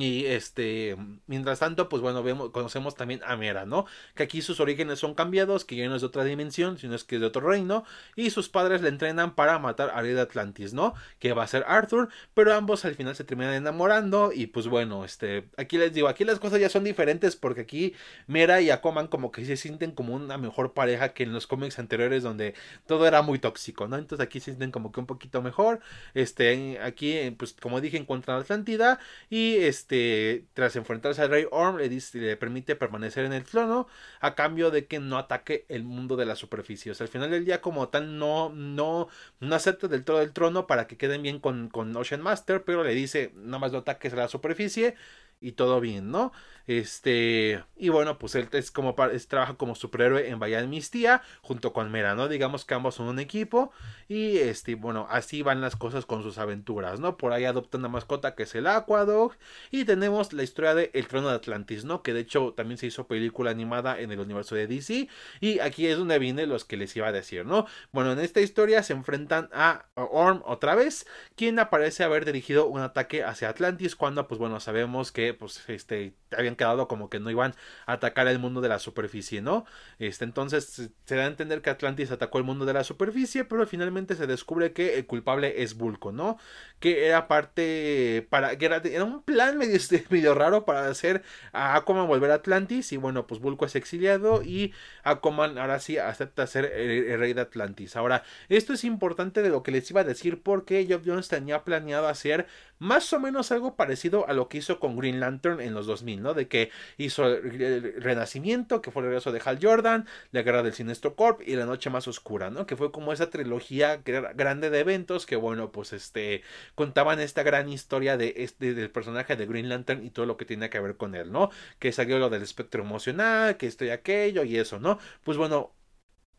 Y 0.00 0.26
este, 0.26 0.96
mientras 1.26 1.60
tanto, 1.60 1.88
pues 1.88 2.02
bueno, 2.02 2.22
vemos, 2.22 2.50
conocemos 2.50 2.94
también 2.94 3.20
a 3.24 3.36
Mera, 3.36 3.66
¿no? 3.66 3.86
Que 4.14 4.24
aquí 4.24 4.42
sus 4.42 4.60
orígenes 4.60 4.98
son 4.98 5.14
cambiados, 5.14 5.64
que 5.64 5.76
ya 5.76 5.88
no 5.88 5.96
es 5.96 6.02
de 6.02 6.06
otra 6.06 6.24
dimensión, 6.24 6.78
sino 6.78 6.94
es 6.94 7.04
que 7.04 7.16
es 7.16 7.20
de 7.20 7.26
otro 7.26 7.48
reino. 7.48 7.84
Y 8.16 8.30
sus 8.30 8.48
padres 8.48 8.82
le 8.82 8.88
entrenan 8.88 9.34
para 9.34 9.58
matar 9.58 9.90
a 9.90 10.00
rey 10.00 10.12
de 10.12 10.20
Atlantis, 10.20 10.72
¿no? 10.72 10.94
Que 11.18 11.32
va 11.32 11.44
a 11.44 11.46
ser 11.46 11.64
Arthur, 11.66 12.08
pero 12.34 12.54
ambos 12.54 12.84
al 12.84 12.94
final 12.94 13.14
se 13.16 13.24
terminan 13.24 13.54
enamorando. 13.54 14.32
Y 14.32 14.46
pues 14.46 14.66
bueno, 14.66 15.04
este, 15.04 15.48
aquí 15.56 15.78
les 15.78 15.92
digo, 15.92 16.08
aquí 16.08 16.24
las 16.24 16.38
cosas 16.38 16.60
ya 16.60 16.68
son 16.68 16.84
diferentes 16.84 17.36
porque 17.36 17.62
aquí 17.62 17.94
Mera 18.26 18.60
y 18.60 18.70
Aquaman 18.70 19.08
como 19.08 19.32
que 19.32 19.44
se 19.44 19.56
sienten 19.56 19.92
como 19.92 20.14
una 20.14 20.38
mejor 20.38 20.72
pareja 20.72 21.10
que 21.14 21.22
en 21.24 21.32
los 21.32 21.46
cómics 21.46 21.78
anteriores 21.78 22.22
donde 22.22 22.54
todo 22.86 23.06
era 23.06 23.22
muy 23.22 23.38
tóxico, 23.38 23.88
¿no? 23.88 23.96
Entonces 23.96 24.24
aquí 24.24 24.40
se 24.40 24.46
sienten 24.46 24.70
como 24.70 24.92
que 24.92 25.00
un 25.00 25.06
poquito 25.06 25.42
mejor. 25.42 25.80
Este, 26.14 26.78
aquí, 26.82 27.30
pues 27.38 27.52
como 27.54 27.80
dije, 27.80 27.96
encuentran 27.96 28.40
Atlántida 28.40 28.98
y 29.30 29.56
este 29.56 29.87
este, 29.88 30.44
tras 30.52 30.76
enfrentarse 30.76 31.22
al 31.22 31.30
rey 31.30 31.46
Orm, 31.50 31.78
le, 31.78 32.36
permite 32.36 32.76
permanecer 32.76 33.24
en 33.24 33.32
el 33.32 33.44
trono 33.44 33.86
a 34.20 34.34
cambio 34.34 34.70
de 34.70 34.86
que 34.86 35.00
no 35.00 35.16
ataque 35.16 35.64
el 35.70 35.82
mundo 35.84 36.16
de 36.16 36.26
la 36.26 36.36
superficie. 36.36 36.92
O 36.92 36.94
sea, 36.94 37.04
al 37.06 37.08
final 37.10 37.30
del 37.30 37.46
día, 37.46 37.62
como 37.62 37.88
tal, 37.88 38.18
no, 38.18 38.50
no, 38.50 39.08
no 39.40 39.54
acepta 39.54 39.88
del 39.88 40.04
todo 40.04 40.20
el 40.20 40.32
trono 40.34 40.66
para 40.66 40.86
que 40.86 40.98
queden 40.98 41.22
bien 41.22 41.40
con, 41.40 41.70
con 41.70 41.96
Ocean 41.96 42.20
Master, 42.20 42.64
pero 42.64 42.84
le 42.84 42.94
dice, 42.94 43.32
nada 43.36 43.58
más 43.60 43.72
no 43.72 43.78
ataques 43.78 44.12
a 44.12 44.16
la 44.16 44.28
superficie 44.28 44.94
y 45.40 45.52
todo 45.52 45.80
bien, 45.80 46.10
¿no? 46.10 46.32
Este, 46.68 47.64
y 47.78 47.88
bueno, 47.88 48.18
pues 48.18 48.34
él 48.34 48.46
es 48.52 48.70
como 48.70 48.94
es, 49.10 49.26
trabaja 49.26 49.54
como 49.54 49.74
superhéroe 49.74 50.28
en 50.28 50.38
de 50.38 50.66
Mistía 50.66 51.22
junto 51.40 51.72
con 51.72 51.90
Mera, 51.90 52.14
¿no? 52.14 52.28
Digamos 52.28 52.66
que 52.66 52.74
ambos 52.74 52.96
son 52.96 53.08
un 53.08 53.18
equipo 53.18 53.72
y 54.06 54.36
este, 54.36 54.74
bueno, 54.74 55.06
así 55.08 55.40
van 55.40 55.62
las 55.62 55.76
cosas 55.76 56.04
con 56.04 56.22
sus 56.22 56.36
aventuras, 56.36 57.00
¿no? 57.00 57.16
Por 57.16 57.32
ahí 57.32 57.46
adoptan 57.46 57.80
una 57.80 57.88
mascota 57.88 58.34
que 58.34 58.42
es 58.42 58.54
el 58.54 58.66
Aquadog 58.66 59.32
y 59.70 59.86
tenemos 59.86 60.34
la 60.34 60.42
historia 60.42 60.74
de 60.74 60.90
El 60.92 61.08
Trono 61.08 61.30
de 61.30 61.36
Atlantis, 61.36 61.86
¿no? 61.86 62.02
Que 62.02 62.12
de 62.12 62.20
hecho 62.20 62.52
también 62.54 62.76
se 62.76 62.86
hizo 62.86 63.06
película 63.06 63.50
animada 63.50 63.98
en 63.98 64.12
el 64.12 64.20
universo 64.20 64.54
de 64.54 64.66
DC 64.66 65.08
y 65.40 65.60
aquí 65.60 65.86
es 65.86 65.96
donde 65.96 66.18
viene 66.18 66.46
los 66.46 66.66
que 66.66 66.76
les 66.76 66.94
iba 66.96 67.08
a 67.08 67.12
decir, 67.12 67.46
¿no? 67.46 67.64
Bueno, 67.92 68.12
en 68.12 68.18
esta 68.18 68.42
historia 68.42 68.82
se 68.82 68.92
enfrentan 68.92 69.48
a 69.54 69.86
Orm 69.94 70.42
otra 70.44 70.74
vez, 70.74 71.06
quien 71.34 71.58
aparece 71.60 72.04
haber 72.04 72.26
dirigido 72.26 72.66
un 72.66 72.82
ataque 72.82 73.24
hacia 73.24 73.48
Atlantis 73.48 73.96
cuando, 73.96 74.28
pues 74.28 74.38
bueno, 74.38 74.60
sabemos 74.60 75.12
que, 75.12 75.32
pues, 75.32 75.66
este, 75.68 76.12
habían 76.36 76.57
quedado 76.58 76.88
como 76.88 77.08
que 77.08 77.20
no 77.20 77.30
iban 77.30 77.54
a 77.86 77.94
atacar 77.94 78.28
el 78.28 78.38
mundo 78.38 78.60
de 78.60 78.68
la 78.68 78.78
superficie, 78.78 79.40
¿no? 79.40 79.64
Este, 79.98 80.24
entonces 80.24 80.90
se 81.06 81.16
da 81.16 81.24
a 81.24 81.26
entender 81.26 81.62
que 81.62 81.70
Atlantis 81.70 82.10
atacó 82.10 82.36
el 82.36 82.44
mundo 82.44 82.66
de 82.66 82.74
la 82.74 82.84
superficie, 82.84 83.46
pero 83.46 83.66
finalmente 83.66 84.14
se 84.14 84.26
descubre 84.26 84.72
que 84.72 84.98
el 84.98 85.06
culpable 85.06 85.62
es 85.62 85.74
Vulco, 85.74 86.12
¿no? 86.12 86.36
Que 86.80 87.06
era 87.06 87.28
parte 87.28 88.26
para 88.28 88.58
que 88.58 88.66
era, 88.66 89.04
un 89.04 89.22
plan 89.22 89.56
medio, 89.56 89.76
este, 89.76 90.04
medio 90.10 90.34
raro 90.34 90.66
para 90.66 90.86
hacer 90.88 91.22
a 91.52 91.76
Aquaman 91.76 92.06
volver 92.06 92.30
a 92.30 92.34
Atlantis 92.34 92.92
y 92.92 92.98
bueno, 92.98 93.26
pues 93.26 93.40
Vulco 93.40 93.64
es 93.64 93.74
exiliado 93.76 94.42
y 94.42 94.74
Aquaman 95.04 95.58
ahora 95.58 95.80
sí 95.80 95.98
acepta 95.98 96.46
ser 96.46 96.66
el, 96.66 97.18
rey 97.18 97.32
de 97.32 97.40
Atlantis. 97.40 97.96
Ahora, 97.96 98.22
esto 98.48 98.72
es 98.72 98.84
importante 98.84 99.42
de 99.42 99.48
lo 99.48 99.62
que 99.62 99.70
les 99.70 99.90
iba 99.90 100.00
a 100.02 100.04
decir 100.04 100.42
porque 100.42 100.86
Job 100.88 101.02
Jones 101.04 101.28
tenía 101.28 101.64
planeado 101.64 102.08
hacer 102.08 102.46
más 102.78 103.12
o 103.12 103.20
menos 103.20 103.52
algo 103.52 103.76
parecido 103.76 104.28
a 104.28 104.32
lo 104.32 104.48
que 104.48 104.58
hizo 104.58 104.80
con 104.80 104.96
Green 104.96 105.20
Lantern 105.20 105.60
en 105.60 105.74
los 105.74 105.86
2000, 105.86 106.22
¿no? 106.22 106.34
De 106.34 106.48
que 106.48 106.70
hizo 106.96 107.26
el 107.26 107.94
Renacimiento, 108.02 108.80
que 108.82 108.90
fue 108.90 109.02
el 109.02 109.08
regreso 109.08 109.32
de 109.32 109.40
Hal 109.44 109.58
Jordan, 109.60 110.06
la 110.32 110.42
Guerra 110.42 110.62
del 110.62 110.72
Sinestro 110.72 111.14
Corp 111.16 111.40
y 111.46 111.56
La 111.56 111.66
Noche 111.66 111.90
Más 111.90 112.08
Oscura, 112.08 112.50
¿no? 112.50 112.66
Que 112.66 112.76
fue 112.76 112.92
como 112.92 113.12
esa 113.12 113.30
trilogía 113.30 114.00
grande 114.04 114.70
de 114.70 114.80
eventos 114.80 115.26
que, 115.26 115.36
bueno, 115.36 115.72
pues 115.72 115.92
este, 115.92 116.42
contaban 116.74 117.20
esta 117.20 117.42
gran 117.42 117.68
historia 117.68 118.16
de 118.16 118.34
este, 118.38 118.74
del 118.74 118.90
personaje 118.90 119.36
de 119.36 119.46
Green 119.46 119.68
Lantern 119.68 120.04
y 120.04 120.10
todo 120.10 120.26
lo 120.26 120.36
que 120.36 120.44
tiene 120.44 120.70
que 120.70 120.80
ver 120.80 120.96
con 120.96 121.14
él, 121.14 121.32
¿no? 121.32 121.50
Que 121.78 121.92
salió 121.92 122.18
lo 122.18 122.30
del 122.30 122.42
espectro 122.42 122.82
emocional, 122.82 123.56
que 123.56 123.66
esto 123.66 123.84
y 123.84 123.90
aquello 123.90 124.44
y 124.44 124.56
eso, 124.56 124.78
¿no? 124.78 124.98
Pues 125.24 125.36
bueno, 125.36 125.72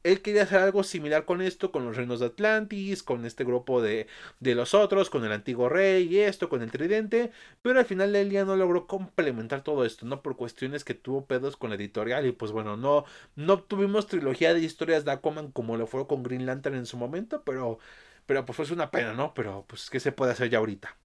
él 0.04 0.22
quería 0.22 0.44
hacer 0.44 0.60
algo 0.60 0.84
similar 0.84 1.26
con 1.26 1.42
esto, 1.42 1.72
con 1.72 1.86
los 1.86 1.98
reinos 1.98 2.20
de 2.20 2.28
Atlantis, 2.28 3.04
con 3.04 3.26
este 3.26 3.44
grupo 3.44 3.82
de, 3.82 4.08
de 4.40 4.56
los 4.56 4.74
otros, 4.74 5.10
con 5.10 5.26
el 5.26 5.32
antiguo 5.32 5.70
rey 5.70 6.08
y 6.08 6.20
esto, 6.20 6.50
con 6.50 6.62
el 6.62 6.72
tridente, 6.72 7.32
pero 7.62 7.80
al 7.80 7.86
final 7.86 8.16
él 8.16 8.30
ya 8.32 8.46
no 8.46 8.56
logró 8.56 8.88
complementar 8.88 9.64
todo 9.64 9.86
esto, 9.86 10.06
¿no? 10.06 10.22
Por 10.22 10.36
cuestiones 10.38 10.84
que 10.84 10.94
tuvo 10.94 11.26
pedos 11.26 11.58
con 11.58 11.70
la 11.70 11.76
editorial 11.76 12.26
y 12.26 12.32
pues 12.32 12.52
bueno, 12.52 12.78
no, 12.78 13.06
no 13.36 13.62
tuvimos 13.64 14.08
trilogía 14.08 14.54
de 14.54 14.62
historias 14.62 15.06
de 15.06 15.12
Aquaman 15.12 15.52
como 15.52 15.78
lo 15.78 15.88
fue 15.88 16.08
con 16.08 16.24
Green 16.24 16.46
Lantern 16.46 16.76
en 16.76 16.86
su 16.86 16.98
momento, 16.98 17.44
pero, 17.44 17.80
pero 18.26 18.46
pues 18.46 18.58
fue 18.58 18.72
una 18.76 18.92
pena, 18.92 19.14
¿no? 19.14 19.34
Pero 19.34 19.66
pues, 19.68 19.90
¿qué 19.90 20.00
se 20.00 20.12
puede 20.12 20.32
hacer 20.34 20.50
ya 20.50 20.60
ahorita? 20.60 20.98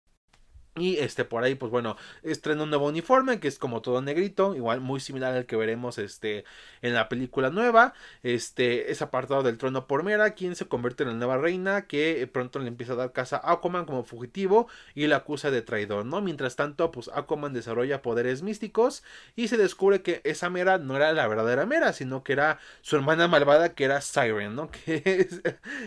Y 0.76 0.96
este 0.96 1.24
por 1.24 1.44
ahí, 1.44 1.54
pues 1.54 1.70
bueno, 1.70 1.96
estrena 2.24 2.64
un 2.64 2.70
nuevo 2.70 2.88
uniforme 2.88 3.38
que 3.38 3.46
es 3.46 3.60
como 3.60 3.80
todo 3.80 4.02
negrito, 4.02 4.56
igual 4.56 4.80
muy 4.80 4.98
similar 4.98 5.32
al 5.32 5.46
que 5.46 5.54
veremos 5.54 5.98
este 5.98 6.44
en 6.82 6.94
la 6.94 7.08
película 7.08 7.50
nueva. 7.50 7.94
Este 8.24 8.90
es 8.90 9.00
apartado 9.00 9.44
del 9.44 9.56
trono 9.56 9.86
por 9.86 10.02
Mera, 10.02 10.32
quien 10.32 10.56
se 10.56 10.66
convierte 10.66 11.04
en 11.04 11.10
la 11.10 11.14
nueva 11.14 11.38
reina, 11.38 11.86
que 11.86 12.28
pronto 12.32 12.58
le 12.58 12.66
empieza 12.66 12.94
a 12.94 12.96
dar 12.96 13.12
casa 13.12 13.36
a 13.36 13.52
Aquaman 13.52 13.84
como 13.84 14.02
fugitivo 14.02 14.66
y 14.96 15.06
la 15.06 15.18
acusa 15.18 15.52
de 15.52 15.62
traidor, 15.62 16.06
¿no? 16.06 16.20
Mientras 16.20 16.56
tanto, 16.56 16.90
pues 16.90 17.08
Aquaman 17.14 17.52
desarrolla 17.52 18.02
poderes 18.02 18.42
místicos 18.42 19.04
y 19.36 19.46
se 19.46 19.56
descubre 19.56 20.02
que 20.02 20.22
esa 20.24 20.50
Mera 20.50 20.78
no 20.78 20.96
era 20.96 21.12
la 21.12 21.28
verdadera 21.28 21.66
Mera, 21.66 21.92
sino 21.92 22.24
que 22.24 22.32
era 22.32 22.58
su 22.82 22.96
hermana 22.96 23.28
malvada, 23.28 23.74
que 23.76 23.84
era 23.84 24.00
Siren, 24.00 24.56
¿no? 24.56 24.70
Que 24.84 25.02
es... 25.04 25.40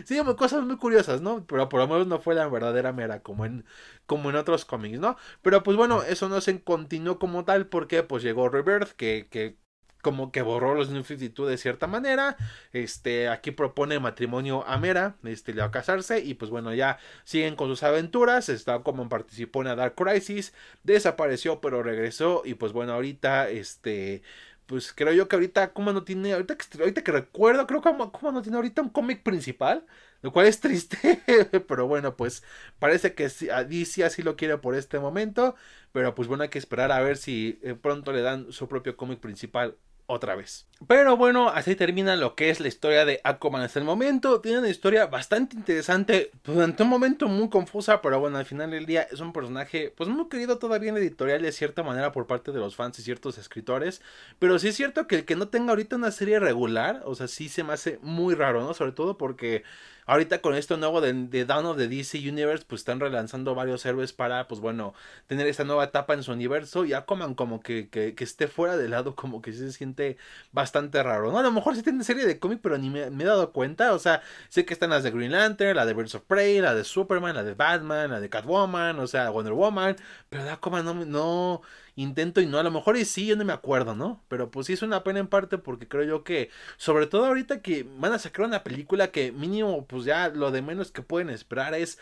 sí, 0.06 0.18
cosas 0.38 0.64
muy 0.64 0.78
curiosas, 0.78 1.22
¿no? 1.22 1.46
Pero 1.46 1.68
por 1.68 1.82
lo 1.82 1.88
menos 1.90 2.08
no 2.08 2.20
fue 2.20 2.36
la 2.36 2.48
verdadera 2.48 2.94
Mera, 2.94 3.20
como 3.22 3.46
en 3.46 3.66
como 4.08 4.30
en 4.32 4.38
otros 4.38 4.66
cómics, 4.66 5.00
¿no? 5.00 5.18
Pero 5.44 5.64
pues 5.64 5.78
bueno, 5.78 6.02
eso 6.04 6.30
no 6.30 6.42
se 6.42 6.62
continuó 6.64 7.20
como 7.20 7.46
tal 7.46 7.68
porque 7.68 8.04
pues 8.04 8.24
llegó 8.24 8.50
Rebirth 8.50 8.92
que, 8.94 9.28
que 9.30 9.58
como 10.02 10.32
que 10.32 10.42
borró 10.42 10.74
los 10.74 10.90
New 10.90 11.04
52 11.04 11.50
de 11.50 11.58
cierta 11.58 11.86
manera. 11.88 12.38
Este, 12.72 13.30
aquí 13.30 13.52
propone 13.52 14.00
matrimonio 14.00 14.66
a 14.68 14.78
Mera, 14.78 15.18
este, 15.24 15.54
le 15.54 15.62
va 15.62 15.68
a 15.68 15.72
casarse 15.72 16.20
y 16.20 16.34
pues 16.36 16.50
bueno, 16.50 16.74
ya 16.74 16.98
siguen 17.26 17.56
con 17.56 17.68
sus 17.70 17.84
aventuras. 17.84 18.50
Está 18.50 18.80
como 18.80 19.10
participó 19.10 19.62
en 19.62 19.68
la 19.68 19.76
Dark 19.76 19.96
Crisis, 19.96 20.54
desapareció 20.84 21.62
pero 21.62 21.84
regresó 21.84 22.42
y 22.46 22.54
pues 22.56 22.72
bueno, 22.74 22.94
ahorita 22.94 23.50
este 23.50 24.24
pues 24.66 24.94
creo 24.94 25.14
yo 25.14 25.28
que 25.28 25.36
ahorita 25.38 25.74
como 25.74 25.94
no 25.94 26.04
tiene, 26.04 26.34
ahorita 26.34 26.58
que, 26.58 26.66
ahorita 26.80 27.04
que 27.04 27.12
recuerdo, 27.12 27.66
creo 27.68 27.82
que 27.82 27.90
como 27.90 28.32
no 28.32 28.42
tiene 28.42 28.58
ahorita 28.58 28.82
un 28.82 28.90
cómic 28.90 29.24
principal, 29.24 29.86
lo 30.22 30.32
cual 30.32 30.48
es 30.48 30.60
triste, 30.60 31.22
pero 31.68 31.88
bueno, 31.88 32.16
pues 32.16 32.44
parece 32.80 33.14
que 33.14 33.28
DC 33.30 34.04
así 34.04 34.24
lo 34.24 34.36
quiere 34.36 34.58
por 34.58 34.76
este 34.76 35.00
momento, 35.00 35.56
pero 35.92 36.16
pues 36.16 36.28
bueno, 36.28 36.44
hay 36.44 36.50
que 36.50 36.60
esperar 36.60 36.92
a 36.92 37.02
ver 37.02 37.18
si 37.18 37.60
eh, 37.64 37.76
pronto 37.76 38.12
le 38.12 38.22
dan 38.22 38.52
su 38.52 38.68
propio 38.68 38.98
cómic 38.98 39.20
principal 39.20 39.76
otra 40.08 40.36
vez. 40.36 40.66
Pero 40.88 41.18
bueno, 41.18 41.50
así 41.50 41.76
termina 41.76 42.16
lo 42.16 42.34
que 42.34 42.50
es 42.50 42.60
la 42.60 42.70
historia 42.70 43.04
de 43.04 43.20
Aquaman 43.24 43.62
hasta 43.62 43.80
el 43.80 43.86
momento. 43.86 44.40
Tiene 44.40 44.60
una 44.60 44.70
historia 44.70 45.06
bastante 45.08 45.56
interesante, 45.58 46.32
durante 46.46 46.84
un 46.84 46.90
momento 46.90 47.28
muy 47.28 47.50
confusa, 47.50 48.02
pero 48.02 48.20
bueno, 48.20 48.38
al 48.38 48.46
final 48.46 48.72
del 48.72 48.86
día 48.86 49.04
es 49.12 49.20
un 49.20 49.34
personaje 49.34 49.94
pues 49.96 50.08
muy 50.10 50.30
querido 50.30 50.60
todavía 50.60 50.92
en 50.92 50.98
editorial 50.98 51.42
de 51.42 51.52
cierta 51.52 51.84
manera 51.84 52.14
por 52.14 52.26
parte 52.26 52.54
de 52.54 52.60
los 52.60 52.76
fans 52.76 52.98
y 53.00 53.02
ciertos 53.02 53.38
escritores. 53.38 54.02
Pero 54.40 54.58
sí 54.60 54.70
es 54.70 54.76
cierto 54.76 55.08
que 55.08 55.16
el 55.16 55.26
que 55.26 55.36
no 55.36 55.50
tenga 55.50 55.72
ahorita 55.72 55.98
una 55.98 56.12
serie 56.12 56.40
regular, 56.40 57.02
o 57.06 57.14
sea, 57.14 57.28
sí 57.28 57.50
se 57.50 57.64
me 57.66 57.74
hace 57.74 58.00
muy 58.02 58.34
raro, 58.34 58.64
¿no? 58.64 58.74
Sobre 58.74 58.94
todo 58.94 59.18
porque 59.18 59.64
Ahorita 60.08 60.40
con 60.42 60.56
esto 60.56 60.78
nuevo 60.78 61.02
de, 61.02 61.14
de 61.14 61.46
Dawn 61.46 61.66
of 61.66 61.78
the 61.78 61.88
DC 61.90 62.18
Universe, 62.18 62.66
pues 62.66 62.82
están 62.82 63.00
relanzando 63.00 63.54
varios 63.56 63.86
héroes 63.86 64.14
para, 64.14 64.48
pues 64.48 64.62
bueno, 64.62 64.94
tener 65.28 65.48
esta 65.48 65.66
nueva 65.66 65.84
etapa 65.84 66.14
en 66.14 66.24
su 66.24 66.32
universo. 66.32 66.86
Y 66.86 66.94
Aquaman 66.94 67.36
como 67.36 67.60
que, 67.62 67.90
que, 67.90 68.16
que 68.16 68.24
esté 68.24 68.48
fuera 68.48 68.78
de 68.78 68.88
lado, 68.88 69.16
como 69.16 69.42
que 69.42 69.52
se 69.54 69.72
siente 69.74 70.18
bastante 70.54 71.04
raro, 71.04 71.32
¿no? 71.32 71.40
A 71.40 71.44
lo 71.44 71.52
mejor 71.52 71.76
sí 71.76 71.84
tiene 71.84 72.04
serie 72.06 72.26
de 72.26 72.40
cómic, 72.40 72.60
pero 72.64 72.78
ni 72.78 72.90
me, 72.90 73.02
he 73.02 73.26
dado 73.26 73.52
cuenta. 73.52 73.94
O 73.94 74.00
sea, 74.00 74.22
sé 74.50 74.66
que 74.66 74.74
están 74.74 74.92
las 74.92 75.04
de 75.04 75.12
Green 75.12 75.34
Lantern, 75.34 75.76
la 75.76 75.86
de 75.86 75.94
Birds 75.94 76.16
of 76.16 76.24
Prey, 76.24 76.62
la 76.62 76.74
de 76.74 76.86
Superman, 76.86 77.36
la 77.36 77.44
de 77.44 77.54
Batman, 77.54 78.10
la 78.12 78.20
de 78.22 78.30
Catwoman, 78.30 79.00
o 79.00 79.08
sea, 79.08 79.30
Wonder 79.30 79.54
Woman. 79.54 79.98
Pero 80.30 80.46
de 80.46 80.52
Aquaman 80.52 80.86
no... 80.86 81.06
no 81.06 81.62
intento 81.98 82.42
y 82.42 82.46
no, 82.46 82.60
a 82.60 82.64
lo 82.64 82.72
mejor 82.72 82.96
y 82.96 83.06
sí, 83.06 83.26
yo 83.26 83.36
no 83.36 83.44
me 83.44 83.54
acuerdo, 83.54 83.96
¿no? 83.96 84.24
Pero 84.30 84.52
pues 84.52 84.68
sí 84.68 84.74
es 84.74 84.84
una 84.84 85.04
pena 85.04 85.20
en 85.20 85.28
parte 85.28 85.58
porque 85.58 85.88
creo 85.88 86.04
yo 86.04 86.24
que, 86.24 86.50
sobre 86.78 87.08
todo 87.08 87.26
ahorita 87.26 87.62
que 87.62 87.86
van 87.98 88.14
a 88.14 88.20
sacar 88.20 88.46
una 88.46 88.64
película 88.64 89.08
que 89.08 89.32
mínimo, 89.32 89.86
pues 89.86 90.06
ya 90.06 90.30
lo 90.30 90.52
de 90.52 90.62
menos 90.62 90.92
que 90.92 91.02
pueden 91.02 91.30
esperar 91.32 91.74
es 91.74 91.98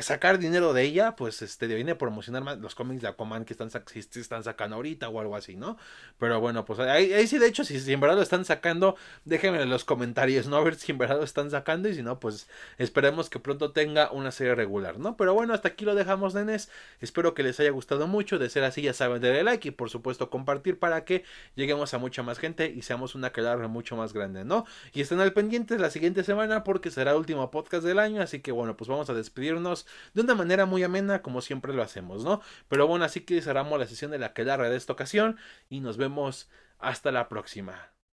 sacar 0.00 0.38
dinero 0.38 0.72
de 0.72 0.82
ella, 0.82 1.16
pues 1.16 1.42
este, 1.42 1.68
viene 1.68 1.92
a 1.92 1.98
promocionar 1.98 2.42
más 2.42 2.58
los 2.58 2.74
cómics 2.74 3.02
de 3.02 3.08
Aquaman 3.08 3.44
que 3.44 3.54
están, 3.54 3.70
están 3.94 4.44
sacando 4.44 4.76
ahorita 4.76 5.08
o 5.08 5.20
algo 5.20 5.36
así, 5.36 5.56
¿no? 5.56 5.78
Pero 6.18 6.40
bueno, 6.40 6.64
pues 6.64 6.80
ahí, 6.80 7.26
sí, 7.28 7.38
de 7.38 7.46
hecho, 7.46 7.64
si, 7.64 7.92
en 7.92 8.00
verdad 8.00 8.16
lo 8.16 8.22
están 8.22 8.44
sacando, 8.44 8.96
déjenme 9.24 9.62
en 9.62 9.70
los 9.70 9.84
comentarios, 9.84 10.48
¿no? 10.48 10.56
A 10.56 10.64
ver 10.64 10.74
si 10.74 10.90
en 10.90 10.98
verdad 10.98 11.18
lo 11.18 11.24
están 11.24 11.50
sacando 11.50 11.88
y 11.88 11.94
si 11.94 12.02
no, 12.02 12.18
pues 12.18 12.48
esperemos 12.78 13.30
que 13.30 13.38
pronto 13.38 13.70
tenga 13.70 14.10
una 14.10 14.32
serie 14.32 14.56
regular, 14.56 14.98
¿no? 14.98 15.16
Pero 15.16 15.34
bueno, 15.34 15.54
hasta 15.54 15.68
aquí 15.68 15.84
lo 15.84 15.94
dejamos, 15.94 16.34
nenes. 16.34 16.68
Espero 17.00 17.34
que 17.34 17.42
les 17.42 17.60
haya 17.60 17.70
gustado 17.70 18.06
mucho. 18.08 18.38
De 18.38 18.50
ser 18.50 18.64
así, 18.64 18.82
ya 18.82 18.92
saben, 18.92 19.20
de 19.20 19.30
darle 19.36 19.52
like 19.52 19.68
y 19.68 19.70
por 19.70 19.90
supuesto 19.90 20.30
compartir 20.30 20.78
para 20.78 21.04
que 21.04 21.24
lleguemos 21.54 21.94
a 21.94 21.98
mucha 21.98 22.22
más 22.22 22.38
gente 22.38 22.72
y 22.74 22.82
seamos 22.82 23.14
una 23.14 23.28
aquelarre 23.28 23.68
mucho 23.68 23.96
más 23.96 24.12
grande, 24.12 24.44
¿no? 24.44 24.64
Y 24.92 25.00
estén 25.00 25.20
al 25.20 25.32
pendiente 25.32 25.78
la 25.78 25.90
siguiente 25.90 26.24
semana 26.24 26.64
porque 26.64 26.90
será 26.90 27.12
el 27.12 27.18
último 27.18 27.50
podcast 27.50 27.84
del 27.84 27.98
año, 27.98 28.22
así 28.22 28.40
que 28.40 28.52
bueno, 28.52 28.76
pues 28.76 28.88
vamos 28.88 29.10
a 29.10 29.14
despedirnos 29.14 29.86
de 30.14 30.22
una 30.22 30.34
manera 30.34 30.66
muy 30.66 30.82
amena 30.82 31.22
como 31.22 31.40
siempre 31.40 31.72
lo 31.74 31.82
hacemos, 31.82 32.24
¿no? 32.24 32.40
Pero 32.68 32.86
bueno, 32.86 33.04
así 33.04 33.20
que 33.20 33.40
cerramos 33.42 33.78
la 33.78 33.86
sesión 33.86 34.10
de 34.10 34.18
la 34.18 34.26
aquelarre 34.26 34.70
de 34.70 34.76
esta 34.76 34.92
ocasión 34.92 35.36
y 35.68 35.80
nos 35.80 35.96
vemos 35.96 36.48
hasta 36.78 37.12
la 37.12 37.28
próxima. 37.28 37.95